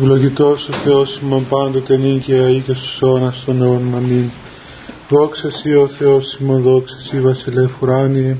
Ευλογητός 0.00 0.68
ο 0.68 0.72
Θεός 0.72 1.18
ημών 1.22 1.46
πάντοτε 1.48 1.96
νίκαια 1.96 2.50
ή 2.50 2.60
και 2.60 2.72
στους 2.72 3.02
αιώνας 3.02 3.42
των 3.46 3.62
αιώνων. 3.62 3.94
Αμήν. 3.94 4.30
Δόξα 5.08 5.50
Σύ 5.50 5.74
ο 5.74 5.86
Θεός 5.86 6.38
ημών, 6.40 6.62
δόξα 6.62 6.96
Σύ 7.00 7.20
βασιλεύ 7.20 7.70
ουράνιε. 7.80 8.36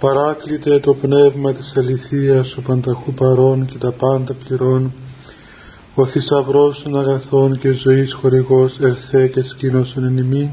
Παράκλητε 0.00 0.78
το 0.78 0.94
πνεύμα 0.94 1.52
της 1.52 1.72
αληθείας, 1.76 2.56
ο 2.56 2.60
πανταχού 2.60 3.12
παρών 3.12 3.66
και 3.66 3.78
τα 3.78 3.92
πάντα 3.92 4.34
πληρών. 4.44 4.92
Ο 5.94 6.06
θησαυρός 6.06 6.82
των 6.82 6.98
αγαθών 6.98 7.58
και 7.58 7.72
ζωής 7.72 8.12
χορηγός 8.12 8.78
ερθέ 8.80 9.26
και 9.26 9.42
σκήνωσον 9.42 10.04
εν 10.04 10.16
ημίν 10.16 10.48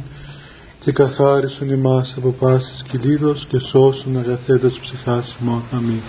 και 0.83 0.91
καθάρισον 0.91 1.69
ημάς 1.69 2.13
από 2.17 2.35
πάσης 2.39 2.83
κυλίδος 2.89 3.45
και 3.49 3.59
σώσον 3.59 4.17
αγαθέτας 4.17 4.79
ψυχάς 4.79 5.35
ημών. 5.41 5.63
Αμήν. 5.71 6.01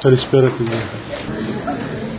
Καλησπέρα 0.00 0.48
παιδιά. 0.58 2.13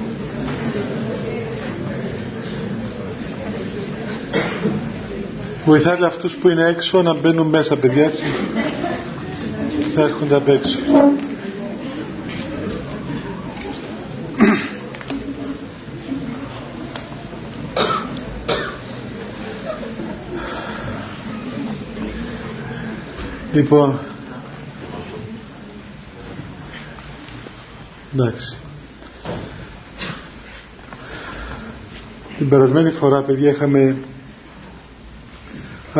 Βοηθάτε 5.65 6.05
αυτούς 6.05 6.35
που 6.35 6.49
είναι 6.49 6.67
έξω 6.67 7.01
να 7.01 7.13
μπαίνουν 7.13 7.47
μέσα 7.47 7.75
παιδιά 7.75 8.03
έτσι. 8.03 8.23
Θα 9.95 10.01
έρχονται 10.01 10.35
απ' 10.35 10.49
έξω. 10.49 10.79
Λοιπόν, 23.53 23.99
εντάξει. 28.13 28.57
Την 32.37 32.49
περασμένη 32.49 32.89
φορά, 32.89 33.21
παιδιά, 33.21 33.49
είχαμε 33.49 33.95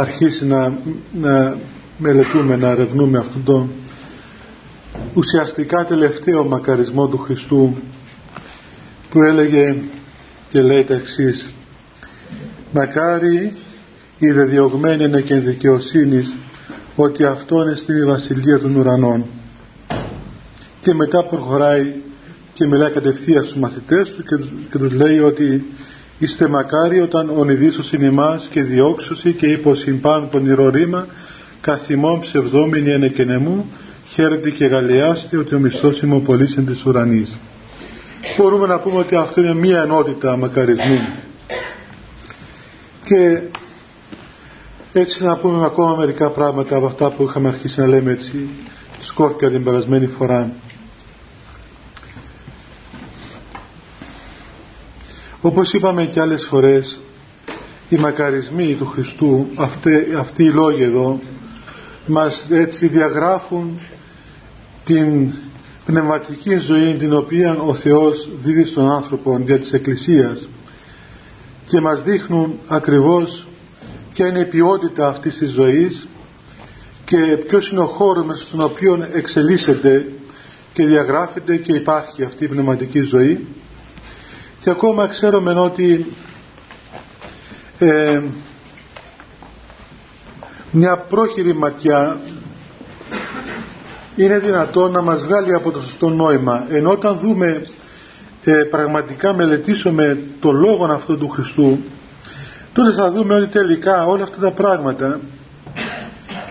αρχίσει 0.02 0.46
να, 0.46 0.74
να 1.14 1.58
μελετούμε, 1.98 2.56
να 2.56 2.70
ερευνούμε 2.70 3.18
αυτόν 3.18 3.44
τον 3.44 3.70
ουσιαστικά 5.14 5.86
τελευταίο 5.86 6.44
μακαρισμό 6.44 7.08
του 7.08 7.18
Χριστού 7.18 7.76
που 9.10 9.22
έλεγε 9.22 9.76
και 10.50 10.62
λέει 10.62 10.84
τα 10.84 10.94
εξής 10.94 11.50
«Μακάρι 12.72 13.56
η 14.20 14.32
δεδιωγμένη 14.32 15.04
είναι 15.04 15.22
και 15.22 15.36
δικαιοσύνης 15.36 16.36
ότι 16.96 17.26
αυτό 17.26 17.64
είναι 17.64 17.76
στην 17.76 18.06
βασιλεία 18.06 18.59
των 18.59 18.76
ουρανών». 18.76 19.26
Και 20.82 20.94
μετά 20.94 21.26
προχωράει 21.26 21.94
και 22.54 22.66
μιλάει 22.66 22.92
κατευθείαν 22.92 23.44
στους 23.44 23.56
μαθητές 23.56 24.12
του 24.12 24.24
και, 24.24 24.36
και 24.72 24.78
τους 24.78 24.92
λέει 24.92 25.20
ότι 25.20 25.66
Είστε 26.20 26.48
μακάρι 26.48 27.00
όταν 27.00 27.30
ονειδήσος 27.30 27.94
είναι 27.94 28.06
ημάς 28.06 28.48
και 28.48 28.62
διώξωση 28.64 29.34
και 29.34 29.46
υποσυμπάν 29.46 30.30
πονηρό 30.30 30.70
ρήμα 30.70 31.08
καθημών 31.62 32.20
ψευδόμενοι 32.20 32.90
ενεκενεμού 32.90 33.66
χαίρετε 34.08 34.50
και 34.50 34.66
γαλλιάστε 34.66 35.38
ότι 35.38 35.56
ο 35.56 35.60
μισθός 35.60 36.02
είμαι 36.02 36.16
ο 36.16 36.20
πολύς 36.20 36.58
εν 36.58 36.66
της 36.66 36.86
ουρανής. 36.86 37.38
Μπορούμε 38.38 38.68
να 38.68 38.80
πούμε 38.80 39.00
ότι 39.00 39.16
αυτό 39.16 39.42
είναι 39.42 39.54
μία 39.54 39.82
ενότητα 39.82 40.38
μακαρισμού. 40.38 41.00
Και 43.04 43.40
έτσι 44.94 45.24
να 45.24 45.38
πούμε 45.38 45.66
ακόμα 45.66 45.96
μερικά 45.96 46.30
πράγματα 46.30 46.76
από 46.76 46.86
αυτά 46.86 47.10
που 47.10 47.24
είχαμε 47.24 47.48
αρχίσει 47.48 47.80
να 47.80 47.88
λέμε 47.88 48.12
έτσι 48.12 48.50
σκόρπια 49.00 49.50
την 49.52 49.64
περασμένη 49.64 50.08
φορά. 50.08 50.52
Όπως 55.46 55.74
είπαμε 55.74 56.06
και 56.06 56.22
άλλες 56.22 56.46
φορές, 56.46 57.00
οι 57.90 57.96
μακαρισμοί 57.96 58.76
του 58.76 58.86
Χριστού, 58.86 59.48
αυτοί, 59.56 60.14
αυτοί 60.18 60.44
οι 60.44 60.52
λόγοι 60.52 60.84
εδώ, 60.84 61.19
μας 62.06 62.47
έτσι 62.50 62.88
διαγράφουν 62.88 63.80
την 64.84 65.31
πνευματική 65.86 66.58
ζωή 66.58 66.94
την 66.94 67.14
οποία 67.14 67.58
ο 67.59 67.74
Θεός 67.74 68.30
δίδει 68.44 68.66
στον 68.66 68.92
άνθρωπο 68.92 69.40
για 69.46 69.59
της 69.59 69.74
Εκκλησίας 69.74 70.50
και 71.66 71.81
μας 71.81 72.03
δείχνουν 72.03 72.59
ακριβώς 72.68 73.48
ποια 74.14 74.28
είναι 74.28 74.40
η 74.40 74.46
ποιότητα 74.46 75.08
αυτής 75.08 75.38
της 75.38 75.52
ζωής 75.52 76.08
και 77.06 77.18
ποιος 77.48 77.69
είναι 77.69 77.81
ο 77.81 77.88
χώρος 77.88 78.25
μέσα 78.25 78.44
στον 78.44 78.62
οποίο 78.62 79.08
εξελίσσεται 79.14 80.08
και 80.74 80.86
διαγράφεται 80.86 81.58
και 81.58 81.74
υπάρχει 81.74 82.24
αυτή 82.24 82.44
η 82.44 82.48
πνευματική 82.48 83.02
ζωή 83.02 83.48
και 84.66 84.72
ακόμα 84.72 85.08
ξέρουμε 85.08 85.59
ότι 85.59 86.14
ε, 87.80 88.22
μια 90.72 90.98
πρόχειρη 90.98 91.53
ματιά 91.53 92.18
είναι 94.16 94.40
δυνατό 94.40 94.90
να 94.90 95.02
μας 95.02 95.24
βγάλει 95.24 95.54
από 95.54 95.72
το 95.72 95.81
σωστό 95.81 96.09
νόημα. 96.09 96.66
Ενώ 96.70 96.92
όταν 96.92 97.18
δούμε 97.18 97.68
ε, 98.44 98.64
πραγματικά 98.64 99.34
μελετήσουμε 99.34 100.20
το 100.40 100.52
λόγο 100.52 100.86
αυτό 100.86 101.16
του 101.16 101.30
Χριστού 101.30 101.80
τότε 102.74 102.92
θα 102.92 103.12
δούμε 103.12 103.36
ότι 103.36 103.48
τελικά 103.48 104.06
όλα 104.06 104.24
αυτά 104.24 104.38
τα 104.38 104.52
πράγματα 104.52 105.20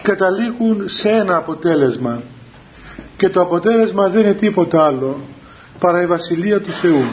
καταλήγουν 0.02 0.88
σε 0.88 1.08
ένα 1.08 1.36
αποτέλεσμα. 1.36 2.22
Και 3.16 3.28
το 3.28 3.40
αποτέλεσμα 3.40 4.08
δεν 4.08 4.22
είναι 4.22 4.34
τίποτα 4.34 4.84
άλλο 4.84 5.20
παρά 5.78 6.02
η 6.02 6.06
Βασιλεία 6.06 6.60
του 6.60 6.72
Θεού 6.72 7.04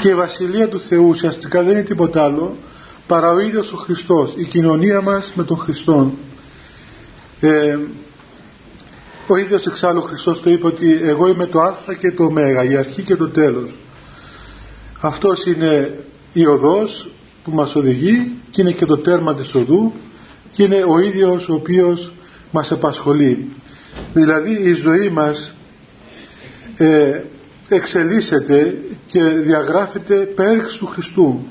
και 0.00 0.08
η 0.08 0.14
Βασιλεία 0.14 0.68
του 0.68 0.80
Θεού 0.80 1.08
ουσιαστικά 1.08 1.62
δεν 1.62 1.72
είναι 1.72 1.82
τίποτα 1.82 2.24
άλλο 2.24 2.56
παρά 3.06 3.32
ο 3.32 3.38
ίδιος 3.38 3.72
ο 3.72 3.76
Χριστός 3.76 4.32
η 4.36 4.44
κοινωνία 4.44 5.00
μας 5.00 5.32
με 5.34 5.44
τον 5.44 5.56
Χριστό 5.56 6.12
ε, 7.40 7.78
ο 9.26 9.36
ίδιος 9.36 9.66
εξάλλου 9.66 10.00
ο 10.04 10.06
Χριστός 10.06 10.42
το 10.42 10.50
είπε 10.50 10.66
ότι 10.66 11.00
εγώ 11.02 11.28
είμαι 11.28 11.46
το 11.46 11.60
α 11.60 11.94
και 12.00 12.12
το 12.12 12.24
ω 12.24 12.32
η 12.70 12.76
αρχή 12.76 13.02
και 13.02 13.16
το 13.16 13.28
τέλος 13.28 13.70
αυτός 15.00 15.46
είναι 15.46 15.98
η 16.32 16.46
οδός 16.46 17.10
που 17.44 17.50
μας 17.50 17.74
οδηγεί 17.74 18.32
και 18.50 18.60
είναι 18.60 18.72
και 18.72 18.86
το 18.86 18.98
τέρμα 18.98 19.34
της 19.34 19.54
οδού 19.54 19.92
και 20.52 20.62
είναι 20.62 20.84
ο 20.88 20.98
ίδιος 20.98 21.48
ο 21.48 21.54
οποίος 21.54 22.12
μας 22.50 22.72
απασχολεί. 22.72 23.48
Δηλαδή 24.12 24.60
η 24.62 24.74
ζωή 24.74 25.08
μας 25.08 25.54
ε, 26.76 27.20
εξελίσσεται 27.74 28.74
και 29.06 29.22
διαγράφεται 29.22 30.14
πέριξ 30.14 30.76
του 30.76 30.86
Χριστού. 30.86 31.46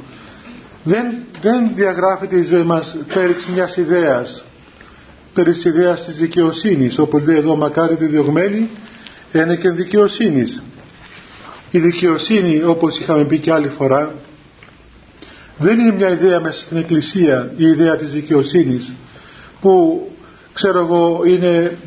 Δεν, 0.83 1.05
δεν 1.41 1.71
διαγράφεται 1.75 2.35
η 2.35 2.43
ζωή 2.43 2.63
μας 2.63 2.97
πέριξ 3.13 3.47
μιας 3.47 3.77
ιδέας 3.77 4.43
περί 5.33 5.51
της 5.51 5.65
ιδέας 5.65 6.05
της 6.05 6.17
δικαιοσύνης 6.17 6.97
όπως 6.97 7.23
λέει 7.25 7.37
εδώ 7.37 7.55
μακάρι 7.55 7.95
τη 7.95 8.05
διωγμένη 8.05 8.69
είναι 9.33 9.55
και 9.55 9.69
δικαιοσύνης. 9.69 10.61
Η 11.71 11.79
δικαιοσύνη 11.79 12.63
όπως 12.63 12.99
είχαμε 12.99 13.23
πει 13.23 13.39
και 13.39 13.51
άλλη 13.51 13.67
φορά 13.67 14.15
δεν 15.57 15.79
είναι 15.79 15.91
μια 15.91 16.09
ιδέα 16.09 16.39
μέσα 16.39 16.61
στην 16.61 16.77
εκκλησία 16.77 17.53
η 17.57 17.65
ιδέα 17.65 17.95
της 17.95 18.11
δικαιοσύνης 18.11 18.91
που 19.61 20.05
ξέρω 20.53 20.79
εγώ 20.79 21.21
είναι 21.25 21.77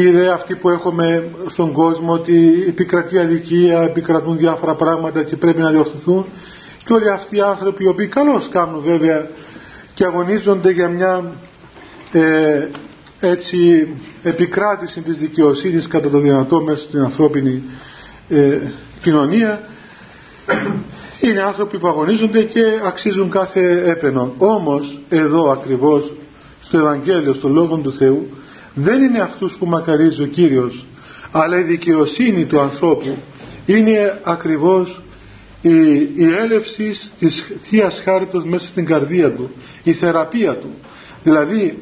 η 0.00 0.04
ιδέα 0.04 0.32
αυτή 0.34 0.54
που 0.54 0.68
έχουμε 0.68 1.28
στον 1.48 1.72
κόσμο 1.72 2.12
ότι 2.12 2.64
επικρατεί 2.68 3.18
αδικία, 3.18 3.82
επικρατούν 3.82 4.36
διάφορα 4.36 4.74
πράγματα 4.74 5.22
και 5.22 5.36
πρέπει 5.36 5.60
να 5.60 5.70
διορθωθούν. 5.70 6.26
Και 6.84 6.92
όλοι 6.92 7.10
αυτοί 7.10 7.36
οι 7.36 7.40
άνθρωποι 7.40 7.84
οι 7.84 7.86
οποίοι 7.86 8.06
καλώς 8.06 8.48
κάνουν 8.48 8.80
βέβαια 8.82 9.28
και 9.94 10.04
αγωνίζονται 10.04 10.70
για 10.70 10.88
μια 10.88 11.32
ε, 12.12 12.66
έτσι 13.20 13.88
επικράτηση 14.22 15.00
της 15.00 15.18
δικαιοσύνης 15.18 15.86
κατά 15.86 16.10
το 16.10 16.18
δυνατό 16.18 16.60
μέσα 16.60 16.82
στην 16.82 17.00
ανθρώπινη 17.00 17.62
ε, 18.28 18.58
κοινωνία 19.02 19.68
είναι 21.20 21.42
άνθρωποι 21.42 21.78
που 21.78 21.88
αγωνίζονται 21.88 22.42
και 22.42 22.62
αξίζουν 22.84 23.30
κάθε 23.30 23.90
έπαινο. 23.90 24.34
Όμως 24.38 25.00
εδώ 25.08 25.50
ακριβώς 25.50 26.12
στο 26.62 26.78
Ευαγγέλιο, 26.78 27.34
στο 27.34 27.48
Λόγο 27.48 27.76
του 27.76 27.92
Θεού 27.92 28.28
δεν 28.80 29.02
είναι 29.02 29.20
αυτούς 29.20 29.52
που 29.52 29.66
μακαρίζει 29.66 30.22
ο 30.22 30.26
Κύριος 30.26 30.86
αλλά 31.30 31.58
η 31.58 31.62
δικαιοσύνη 31.62 32.44
του 32.44 32.60
ανθρώπου 32.60 33.16
είναι 33.66 34.20
ακριβώς 34.24 35.00
η, 35.60 35.70
η 36.14 36.34
έλευση 36.40 36.92
της 37.18 37.46
Θείας 37.60 38.00
Χάριτος 38.04 38.44
μέσα 38.44 38.66
στην 38.66 38.86
καρδία 38.86 39.32
του 39.32 39.50
η 39.82 39.92
θεραπεία 39.92 40.56
του. 40.56 40.74
Δηλαδή 41.22 41.78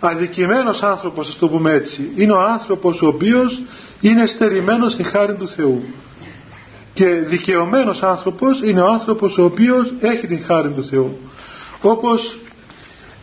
αδικημένος 0.00 0.82
άνθρωπος 0.82 1.28
ας 1.28 1.36
το 1.38 1.48
πούμε 1.48 1.72
έτσι 1.72 2.10
είναι 2.16 2.32
ο 2.32 2.40
άνθρωπος 2.40 3.02
ο 3.02 3.06
οποίος 3.06 3.62
είναι 4.00 4.26
στερημένος 4.26 4.92
στην 4.92 5.04
χάρη 5.04 5.34
του 5.34 5.48
Θεού. 5.48 5.84
Και 6.94 7.06
δικαιωμένος 7.06 8.02
άνθρωπος 8.02 8.60
είναι 8.62 8.80
ο 8.80 8.86
άνθρωπος 8.86 9.38
ο 9.38 9.44
οποίος 9.44 9.92
έχει 10.00 10.26
την 10.26 10.44
χάρη 10.44 10.70
του 10.70 10.84
Θεού. 10.84 11.18
Όπως 11.80 12.38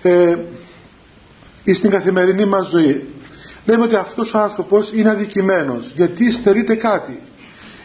ε, 0.02 0.36
στην 1.74 1.90
καθημερινή 1.90 2.46
μας 2.46 2.68
ζωή. 2.70 3.08
Λέμε 3.66 3.84
ότι 3.84 3.96
αυτός 3.96 4.34
ο 4.34 4.38
άνθρωπος 4.38 4.92
είναι 4.94 5.10
αδικημένος 5.10 5.92
γιατί 5.96 6.32
στερείται 6.32 6.76
κάτι. 6.76 7.20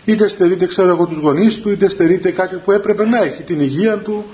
Είτε 0.04 0.28
στερείται 0.28 0.66
ξέρω 0.66 0.88
εγώ 0.88 1.06
τους 1.06 1.18
γονείς 1.18 1.60
του 1.60 1.70
είτε 1.70 1.88
στερείται 1.88 2.30
κάτι 2.30 2.56
που 2.56 2.72
έπρεπε 2.72 3.04
να 3.06 3.22
έχει 3.22 3.42
την 3.42 3.60
υγεία 3.60 3.96
του, 3.98 4.24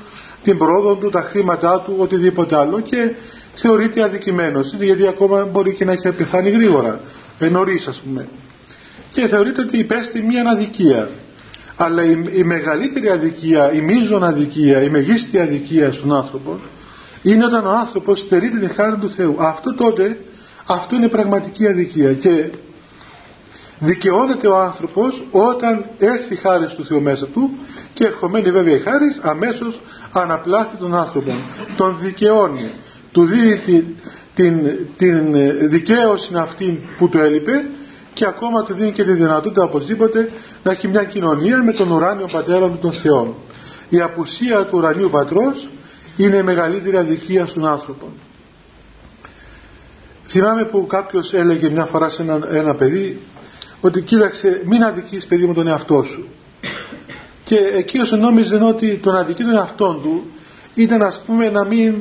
την 0.43 0.59
πρόοδο 0.59 0.95
του, 0.95 1.09
τα 1.11 1.23
χρήματά 1.23 1.81
του, 1.81 1.95
οτιδήποτε 1.99 2.57
άλλο 2.57 2.81
και 2.81 3.13
θεωρείται 3.55 4.03
αδικημένος 4.03 4.75
γιατί 4.75 5.07
ακόμα 5.07 5.45
μπορεί 5.45 5.75
και 5.75 5.85
να 5.85 5.93
έχει 5.93 6.13
πεθάνει 6.13 6.51
γρήγορα, 6.51 7.01
νωρίς 7.51 7.87
ας 7.87 8.01
πούμε. 8.01 8.29
Και 9.11 9.27
θεωρείται 9.27 9.61
ότι 9.61 9.79
υπέστη 9.79 10.23
μια 10.23 10.51
αδικία. 10.51 11.11
Αλλά 11.77 12.05
η, 12.05 12.25
η 12.33 12.43
μεγαλύτερη 12.43 13.09
αδικία, 13.09 13.73
η 13.73 13.81
μείζων 13.81 14.25
αδικία, 14.25 14.83
η 14.83 14.89
μεγίστη 14.89 15.39
αδικία 15.39 15.93
στον 15.93 16.13
άνθρωπο 16.13 16.61
είναι 17.23 17.45
όταν 17.45 17.67
ο 17.67 17.71
άνθρωπος 17.71 18.19
στερείται 18.19 18.59
την 18.59 18.71
χάρη 18.71 18.97
του 18.97 19.11
Θεού. 19.11 19.37
Αυτό 19.39 19.75
τότε, 19.75 20.19
αυτό 20.67 20.97
είναι 20.97 21.09
πραγματική 21.09 21.67
αδικία 21.67 22.15
και 22.15 22.51
δικαιώνεται 23.79 24.49
ο 24.49 24.59
άνθρωπος 24.59 25.23
όταν 25.31 25.85
έρθει 25.99 26.33
η 26.33 26.37
χάρη 26.37 26.67
του 26.67 26.85
Θεού 26.85 27.03
μέσα 27.03 27.27
του 27.27 27.59
και 27.95 28.05
ερχομένη 28.05 28.51
βέβαια 28.51 28.75
η 28.75 28.81
χάρη 28.81 29.17
αμέσως 29.21 29.81
αναπλάθει 30.13 30.77
τον 30.77 30.95
άνθρωπο. 30.95 31.33
Τον 31.77 31.97
δικαιώνει. 32.01 32.71
Του 33.13 33.25
δίνει 33.25 33.57
την, 33.57 33.85
την, 34.35 34.79
την 34.97 35.35
δικαίωση 35.69 36.33
αυτή 36.37 36.89
που 36.99 37.09
του 37.09 37.19
έλειπε 37.19 37.69
και 38.15 38.27
ακόμα 38.27 38.63
του 38.63 38.75
δίνει 38.75 38.93
και 38.93 39.05
τη 39.05 39.13
δυνατότητα 39.13 39.63
οπωσδήποτε 39.63 40.31
να 40.63 40.71
έχει 40.71 40.89
μια 40.89 41.05
κοινωνία 41.05 41.63
με 41.63 41.73
τον 41.73 41.91
ουράνιο 41.91 42.27
πατέρα 42.33 42.69
του 42.69 42.79
των 42.81 42.93
Θεών. 42.93 43.35
Η 43.89 44.01
απουσία 44.01 44.65
του 44.65 44.79
ουρανίου 44.79 45.11
πατρός 45.11 45.69
είναι 46.17 46.37
η 46.37 46.43
μεγαλύτερη 46.43 46.97
αδικία 46.97 47.47
στον 47.47 47.67
άνθρωπο. 47.67 48.09
Θυμάμαι 50.27 50.65
που 50.65 50.87
κάποιος 50.87 51.33
έλεγε 51.35 51.69
μια 51.71 51.85
φορά 51.85 52.09
σε 52.09 52.23
ένα, 52.23 52.41
ένα 52.51 52.75
παιδί 52.75 53.21
ότι 53.81 54.01
κοίταξε 54.01 54.63
μην 54.65 54.85
αδικείς 54.85 55.27
παιδί 55.27 55.47
μου 55.47 55.55
τον 55.55 55.67
εαυτό 55.67 56.03
σου. 56.03 56.29
Και 57.45 57.57
εκείνος 57.57 58.11
νόμιζε 58.11 58.63
ότι 58.65 58.97
τον 58.97 59.17
αδικεί 59.17 59.43
τον 59.43 59.55
εαυτό 59.55 60.01
του 60.03 60.25
ήταν 60.75 61.03
ας 61.03 61.21
πούμε 61.27 61.51
να 61.51 61.65
μην 61.65 61.95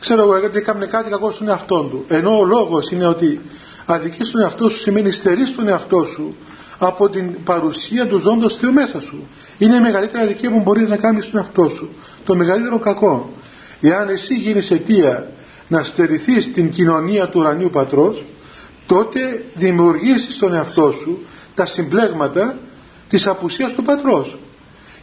ξέρω 0.00 0.22
εγώ 0.22 0.38
γιατί 0.38 0.58
έκανε 0.58 0.86
κάτι 0.86 1.10
κακό 1.10 1.32
στον 1.32 1.48
εαυτό 1.48 1.82
του. 1.82 2.04
Ενώ 2.08 2.38
ο 2.38 2.44
λόγος 2.44 2.90
είναι 2.90 3.06
ότι 3.06 3.40
αδικείς 3.86 4.30
τον 4.30 4.40
εαυτό 4.40 4.68
σου 4.68 4.76
σημαίνει 4.78 5.12
στερείς 5.12 5.54
τον 5.54 5.68
εαυτό 5.68 6.04
σου 6.04 6.34
από 6.78 7.08
την 7.08 7.42
παρουσία 7.44 8.06
του 8.06 8.18
ζώντος 8.18 8.56
Θεού 8.56 8.72
μέσα 8.72 9.00
σου. 9.00 9.26
Είναι 9.58 9.76
η 9.76 9.80
μεγαλύτερη 9.80 10.24
αδικία 10.24 10.50
που 10.50 10.60
μπορείς 10.60 10.88
να 10.88 10.96
κάνεις 10.96 11.24
στον 11.24 11.40
εαυτό 11.40 11.68
σου. 11.68 11.88
Το 12.24 12.34
μεγαλύτερο 12.34 12.78
κακό. 12.78 13.30
Εάν 13.88 14.08
εσύ 14.08 14.34
γίνεις 14.34 14.70
αιτία 14.70 15.26
να 15.68 15.82
στερηθείς 15.82 16.52
την 16.52 16.70
κοινωνία 16.70 17.28
του 17.28 17.40
ουρανίου 17.40 17.70
πατρός 17.70 18.24
τότε 18.86 19.44
δημιουργήσεις 19.54 20.34
στον 20.34 20.54
εαυτό 20.54 20.94
σου 21.02 21.18
τα 21.54 21.66
συμπλέγματα 21.66 22.58
της 23.08 23.26
απουσίας 23.26 23.72
του 23.72 23.82
πατρός. 23.82 24.36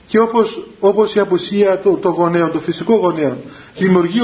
Και 0.07 0.19
όπως, 0.19 0.67
όπως 0.79 1.15
η 1.15 1.19
απουσία 1.19 1.79
των 1.79 1.99
το 2.01 2.09
γονέων, 2.09 2.51
των 2.51 2.61
φυσικών 2.61 2.97
γονέων 2.97 3.37
δημιουργεί 3.77 4.21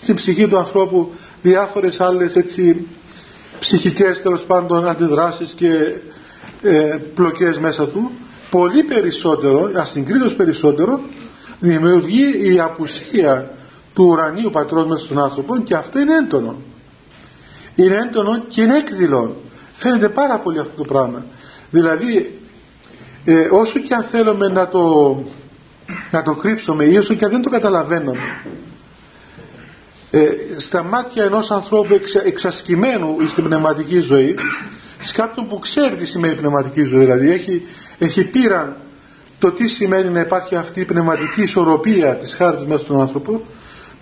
στην 0.00 0.14
ψυχή 0.14 0.48
του 0.48 0.56
ανθρώπου 0.58 1.12
διάφορες 1.42 2.00
άλλες 2.00 2.36
έτσι 2.36 2.86
ψυχικές 3.58 4.22
τέλος 4.22 4.42
πάντων 4.42 4.88
αντιδράσεις 4.88 5.52
και 5.52 5.94
ε, 6.62 6.96
πλοκές 7.14 7.58
μέσα 7.58 7.88
του 7.88 8.10
πολύ 8.50 8.82
περισσότερο, 8.82 9.70
ασυγκρίτως 9.74 10.34
περισσότερο 10.34 11.00
δημιουργεί 11.58 12.54
η 12.54 12.60
απουσία 12.60 13.50
του 13.94 14.04
ουρανίου 14.04 14.50
πατρός 14.50 14.86
μέσα 14.86 15.04
στον 15.04 15.18
άνθρωπο 15.18 15.58
και 15.58 15.74
αυτό 15.74 15.98
είναι 15.98 16.16
έντονο. 16.16 16.56
Είναι 17.74 17.96
έντονο 17.96 18.38
και 18.48 18.62
είναι 18.62 18.76
έκδηλο 18.76 19.36
φαίνεται 19.82 20.08
πάρα 20.08 20.38
πολύ 20.38 20.58
αυτό 20.58 20.76
το 20.76 20.84
πράγμα. 20.84 21.24
Δηλαδή 21.70 22.38
ε, 23.24 23.48
όσο 23.50 23.78
και 23.78 23.94
αν 23.94 24.02
θέλουμε 24.02 24.48
να 24.48 24.68
το 24.68 25.16
να 26.10 26.22
το 26.22 26.34
κρύψουμε 26.34 26.84
ή 26.84 26.96
όσο 26.96 27.14
και 27.14 27.24
αν 27.24 27.30
δεν 27.30 27.42
το 27.42 27.50
καταλαβαίνουμε 27.50 28.18
ε, 30.10 30.28
στα 30.58 30.82
μάτια 30.82 31.24
ενός 31.24 31.50
ανθρώπου 31.50 31.94
εξα, 31.94 32.26
εξασκημένου 32.26 33.16
στην 33.28 33.44
πνευματική 33.44 34.00
ζωή 34.00 34.34
σε 35.00 35.12
κάποιον 35.12 35.48
που 35.48 35.58
ξέρει 35.58 35.94
τι 35.96 36.06
σημαίνει 36.06 36.34
πνευματική 36.34 36.82
ζωή 36.82 37.04
δηλαδή 37.04 37.30
έχει, 37.30 37.62
έχει 37.98 38.24
πείραν 38.24 38.76
το 39.38 39.52
τι 39.52 39.68
σημαίνει 39.68 40.08
να 40.08 40.20
υπάρχει 40.20 40.56
αυτή 40.56 40.80
η 40.80 40.84
πνευματική 40.84 41.42
ισορροπία 41.42 42.16
της 42.16 42.34
χάρτης 42.34 42.66
μέσα 42.66 42.84
στον 42.84 43.00
άνθρωπο 43.00 43.42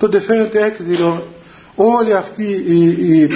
τότε 0.00 0.20
φαίνεται 0.20 0.64
έκδηλο 0.64 1.26
όλη 1.74 2.14
αυτή 2.14 2.44
η, 2.66 2.84
η, 2.88 3.30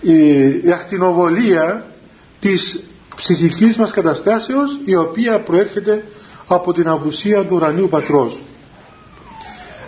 η, 0.00 0.46
η 0.64 0.72
ακτινοβολία 0.72 1.86
της 2.40 2.84
ψυχικής 3.16 3.76
μας 3.76 3.90
καταστάσεως 3.92 4.78
η 4.84 4.96
οποία 4.96 5.40
προέρχεται 5.40 6.04
από 6.46 6.72
την 6.72 6.88
απουσία 6.88 7.44
του 7.44 7.54
ουρανίου 7.54 7.88
πατρός. 7.88 8.38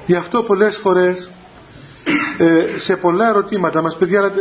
Γι' 0.06 0.14
αυτό 0.14 0.42
πολλές 0.42 0.76
φορές 0.76 1.30
ε, 2.38 2.78
σε 2.78 2.96
πολλά 2.96 3.28
ερωτήματα 3.28 3.82
μας 3.82 3.96
παιδιά 3.96 4.32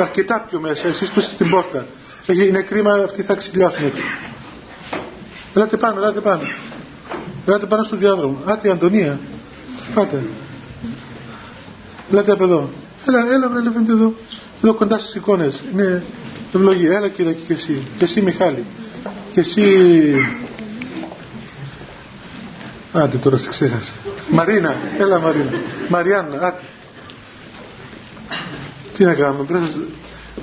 αρκετά 0.00 0.44
πιο 0.48 0.60
μέσα 0.60 0.88
εσείς 0.88 1.10
που 1.10 1.20
είστε 1.20 1.32
στην 1.32 1.50
πόρτα 1.50 1.86
είναι 2.26 2.60
κρίμα 2.60 2.92
αυτοί 2.92 3.22
θα 3.22 3.34
ξυλιάσουν 3.34 3.84
έξω 3.86 4.02
ελάτε 5.54 5.76
πάνω, 5.76 5.96
ελάτε 6.00 6.20
πάνω. 6.20 6.42
Ελάτε 7.46 7.66
πάνω 7.66 7.84
στο 7.84 7.96
διάδρομο. 7.96 8.38
Άτε 8.44 8.68
η 8.68 8.70
Αντωνία. 8.70 9.18
Πάτε 9.94 10.22
ελάτε 12.12 12.32
από 12.32 12.44
εδώ 12.44 12.68
έλα, 13.08 13.32
έλα 13.34 13.48
βρε 13.48 13.60
Λεβέντε 13.62 13.92
εδώ 13.92 14.14
εδώ 14.62 14.74
κοντά 14.74 14.98
στις 14.98 15.14
εικόνες 15.14 15.62
είναι 15.72 16.02
ευλογία 16.54 16.96
έλα 16.96 17.08
κύριε 17.08 17.32
και 17.32 17.52
εσύ 17.52 17.82
και 17.98 18.04
εσύ 18.04 18.20
Μιχάλη 18.20 18.64
και 19.30 19.40
εσύ 19.40 19.62
Άντε 22.94 23.16
τώρα 23.16 23.36
σε 23.36 23.48
ξέχασα. 23.48 23.92
Μαρίνα, 24.30 24.76
έλα 24.98 25.20
Μαρίνα. 25.20 25.50
Μαριάννα, 25.88 26.36
άντε. 26.46 26.60
Τι 28.94 29.04
να 29.04 29.14
κάνουμε, 29.14 29.44
πρέπει 29.44 29.64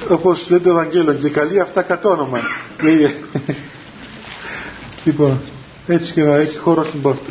όπως 0.09 0.49
λέει 0.49 0.59
το 0.59 0.69
Ευαγγέλιο 0.69 1.13
και 1.13 1.29
καλή 1.29 1.59
αυτά 1.59 1.81
κατ' 1.81 2.05
όνομα. 2.05 2.39
λοιπόν, 5.05 5.41
έτσι 5.87 6.13
και 6.13 6.23
να 6.23 6.35
έχει 6.35 6.57
χώρο 6.57 6.83
στην 6.83 7.01
πόρτα. 7.01 7.29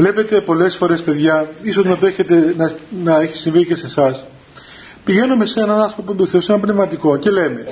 Βλέπετε 0.00 0.40
πολλές 0.40 0.76
φορές 0.76 1.02
παιδιά, 1.02 1.48
ίσως 1.62 1.84
να 1.84 1.96
το 1.96 2.06
έχετε, 2.06 2.54
να, 2.56 2.72
να 3.02 3.20
έχει 3.20 3.36
συμβεί 3.36 3.66
και 3.66 3.76
σε 3.76 3.86
εσάς. 3.86 4.26
Πηγαίνουμε 5.04 5.46
σε 5.46 5.60
έναν 5.60 5.80
άνθρωπο 5.80 6.14
του 6.14 6.26
Θεού, 6.26 6.40
σε 6.40 6.52
ένα 6.52 6.60
πνευματικό 6.60 7.16
και 7.16 7.30
λέμε 7.30 7.66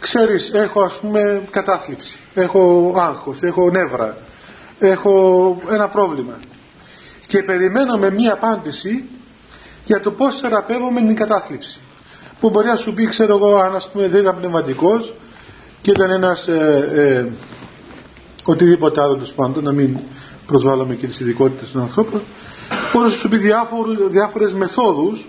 ξέρεις 0.00 0.50
έχω 0.52 0.80
ας 0.80 0.94
πούμε 0.94 1.42
κατάθλιψη, 1.50 2.18
έχω 2.34 2.94
άγχος, 2.96 3.42
έχω 3.42 3.70
νεύρα, 3.70 4.16
έχω 4.78 5.62
ένα 5.70 5.88
πρόβλημα 5.88 6.38
και 7.26 7.42
περιμένω 7.42 7.96
μία 7.96 8.32
απάντηση 8.32 9.04
για 9.84 10.00
το 10.00 10.10
πώς 10.10 10.40
θεραπεύομαι 10.40 11.00
την 11.00 11.16
κατάθλιψη 11.16 11.78
που 12.40 12.50
μπορεί 12.50 12.66
να 12.66 12.76
σου 12.76 12.94
πει 12.94 13.06
ξέρω 13.06 13.34
εγώ 13.34 13.56
αν 13.56 13.74
ας 13.74 13.90
πούμε 13.90 14.08
δεν 14.08 14.20
ήταν 14.20 14.36
πνευματικός 14.38 15.14
και 15.82 15.90
ήταν 15.90 16.10
ένας 16.10 16.48
ε, 16.48 16.88
ε, 16.94 17.26
οτιδήποτε 18.44 19.00
άλλο 19.00 19.16
τους 19.16 19.30
πάντων 19.30 19.64
να 19.64 19.72
μην 19.72 19.98
προσβάλλουμε 20.48 20.94
και 20.94 21.06
τις 21.06 21.20
ειδικότητες 21.20 21.70
των 21.70 21.80
ανθρώπων 21.82 22.20
μπορεί 22.92 23.08
να 23.08 23.14
σου 23.14 23.28
πει 23.28 23.36
διάφορους, 23.36 24.10
διάφορες 24.10 24.52
μεθόδους 24.54 25.26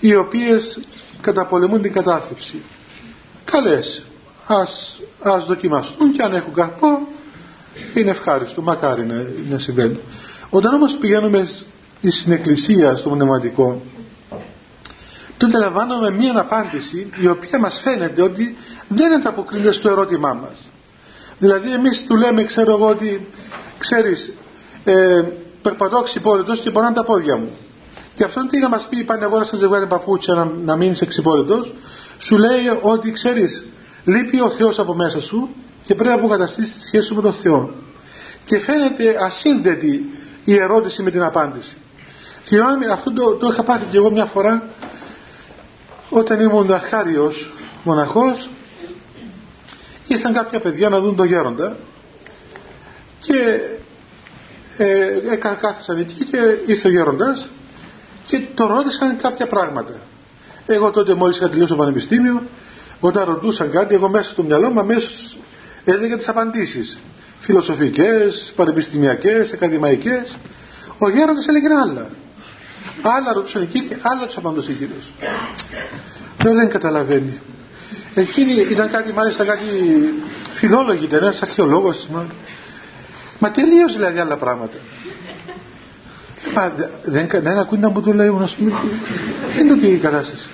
οι 0.00 0.14
οποίες 0.14 0.80
καταπολεμούν 1.20 1.82
την 1.82 1.92
κατάθλιψη. 1.92 2.62
Καλές. 3.44 4.04
Ας, 4.46 5.00
ας 5.22 5.44
δοκιμαστούν 5.46 6.12
και 6.12 6.22
αν 6.22 6.32
έχουν 6.34 6.52
καρπό 6.54 6.98
είναι 7.94 8.10
ευχάριστο. 8.10 8.62
Μακάρι 8.62 9.06
να, 9.06 9.26
να 9.50 9.58
συμβαίνει. 9.58 9.98
Όταν 10.50 10.74
όμως 10.74 10.96
πηγαίνουμε 10.96 11.48
στην 12.08 12.32
εκκλησία 12.32 12.96
στο 12.96 13.08
πνευματικό 13.10 13.82
τότε 15.36 15.58
λαμβάνουμε 15.58 16.10
μία 16.10 16.38
απάντηση 16.40 17.10
η 17.20 17.26
οποία 17.26 17.58
μας 17.58 17.80
φαίνεται 17.80 18.22
ότι 18.22 18.56
δεν 18.88 19.14
ανταποκρίνεται 19.14 19.72
στο 19.72 19.88
ερώτημά 19.88 20.32
μας 20.32 20.68
δηλαδή 21.38 21.72
εμείς 21.72 22.04
του 22.06 22.16
λέμε 22.16 22.44
ξέρω 22.44 22.72
εγώ 22.72 22.88
ότι 22.88 23.28
ξέρεις 23.78 24.34
ε, 24.84 25.22
περπατώ 25.62 26.02
ξυπόλυτος 26.02 26.60
και 26.60 26.70
πονάνε 26.70 26.94
τα 26.94 27.04
πόδια 27.04 27.36
μου. 27.36 27.50
Και 28.14 28.24
αυτόν 28.24 28.48
τι 28.48 28.58
να 28.58 28.68
μας 28.68 28.86
πει 28.88 29.04
πάνε 29.04 29.24
εγώ 29.24 29.38
να 29.38 29.44
σας 29.44 29.58
ζευγάρει 29.58 29.86
παπούτσια 29.86 30.34
να, 30.34 30.50
να 30.64 30.76
μείνεις 30.76 31.00
εξυπόλυτος 31.00 31.72
σου 32.18 32.36
λέει 32.36 32.78
ότι 32.80 33.12
ξέρεις 33.12 33.64
λείπει 34.04 34.40
ο 34.40 34.50
Θεός 34.50 34.78
από 34.78 34.94
μέσα 34.94 35.20
σου 35.20 35.48
και 35.84 35.94
πρέπει 35.94 36.08
να 36.08 36.14
αποκαταστήσεις 36.14 36.74
τη 36.74 36.84
σχέση 36.84 37.06
σου 37.06 37.14
με 37.14 37.22
τον 37.22 37.32
Θεό. 37.32 37.70
Και 38.44 38.58
φαίνεται 38.58 39.16
ασύνδετη 39.20 40.10
η 40.44 40.54
ερώτηση 40.54 41.02
με 41.02 41.10
την 41.10 41.22
απάντηση. 41.22 41.76
Θυμάμαι 42.44 42.86
αυτό 42.86 43.12
το, 43.12 43.34
το 43.34 43.48
είχα 43.52 43.62
πάθει 43.62 43.84
και 43.84 43.96
εγώ 43.96 44.10
μια 44.10 44.24
φορά 44.24 44.68
όταν 46.10 46.40
ήμουν 46.40 46.72
αρχάριος 46.72 47.52
μοναχός 47.84 48.50
ήρθαν 50.14 50.32
κάποια 50.32 50.60
παιδιά 50.60 50.88
να 50.88 51.00
δουν 51.00 51.16
τον 51.16 51.26
γέροντα 51.26 51.76
και 53.20 53.60
ε, 54.76 55.36
κάθισαν 55.60 55.98
εκεί 55.98 56.24
και 56.24 56.38
ήρθε 56.66 56.88
ο 56.88 56.90
γέροντας 56.90 57.48
και 58.26 58.40
τον 58.54 58.68
ρώτησαν 58.68 59.16
κάποια 59.16 59.46
πράγματα. 59.46 59.94
Εγώ 60.66 60.90
τότε 60.90 61.14
μόλις 61.14 61.36
είχα 61.36 61.48
τελειώσει 61.48 61.70
το 61.70 61.76
πανεπιστήμιο 61.76 62.42
όταν 63.00 63.24
ρωτούσαν 63.24 63.70
κάτι 63.70 63.94
εγώ 63.94 64.08
μέσα 64.08 64.30
στο 64.30 64.42
μυαλό 64.42 64.70
μου 64.70 64.80
αμέσως 64.80 65.36
έδινε 65.84 66.16
τις 66.16 66.28
απαντήσεις. 66.28 66.98
Φιλοσοφικές, 67.40 68.52
πανεπιστημιακές, 68.56 69.52
ακαδημαϊκές. 69.52 70.36
Ο 70.98 71.08
γέροντας 71.10 71.48
έλεγε 71.48 71.66
άλλα 71.82 72.06
άλλα 73.02 73.32
ρωτούσαν 73.32 73.62
εκείνοι, 73.62 73.88
άλλα 74.02 74.26
τους 74.26 74.36
απαντούσε 74.36 74.70
ο 74.70 74.74
κύριος. 74.74 75.12
Λέω 76.44 76.54
δεν 76.54 76.68
καταλαβαίνει 76.68 77.40
εκείνη 78.14 78.52
ήταν 78.52 78.90
κάτι 78.90 79.12
μάλιστα 79.12 79.44
κάτι 79.44 79.64
φιλόλογοι 80.54 81.04
ήταν 81.04 81.22
ένας 81.22 81.42
αρχαιολόγος 81.42 82.08
μα. 83.38 83.50
Τελείως 83.50 83.92
δηλαδή 83.92 84.18
άλλα 84.18 84.36
πράγματα. 84.36 84.76
Μα 86.54 86.72
δεν, 87.02 87.28
δεν 87.32 87.58
ακούει 87.58 87.78
να 87.78 87.88
μου 87.88 88.00
το 88.00 88.12
λέει 88.12 88.36
ας 88.42 88.54
πούμε 88.54 88.72
δεν 89.56 89.66
είναι 89.66 89.86
η 89.86 89.96
κατάσταση. 89.96 90.46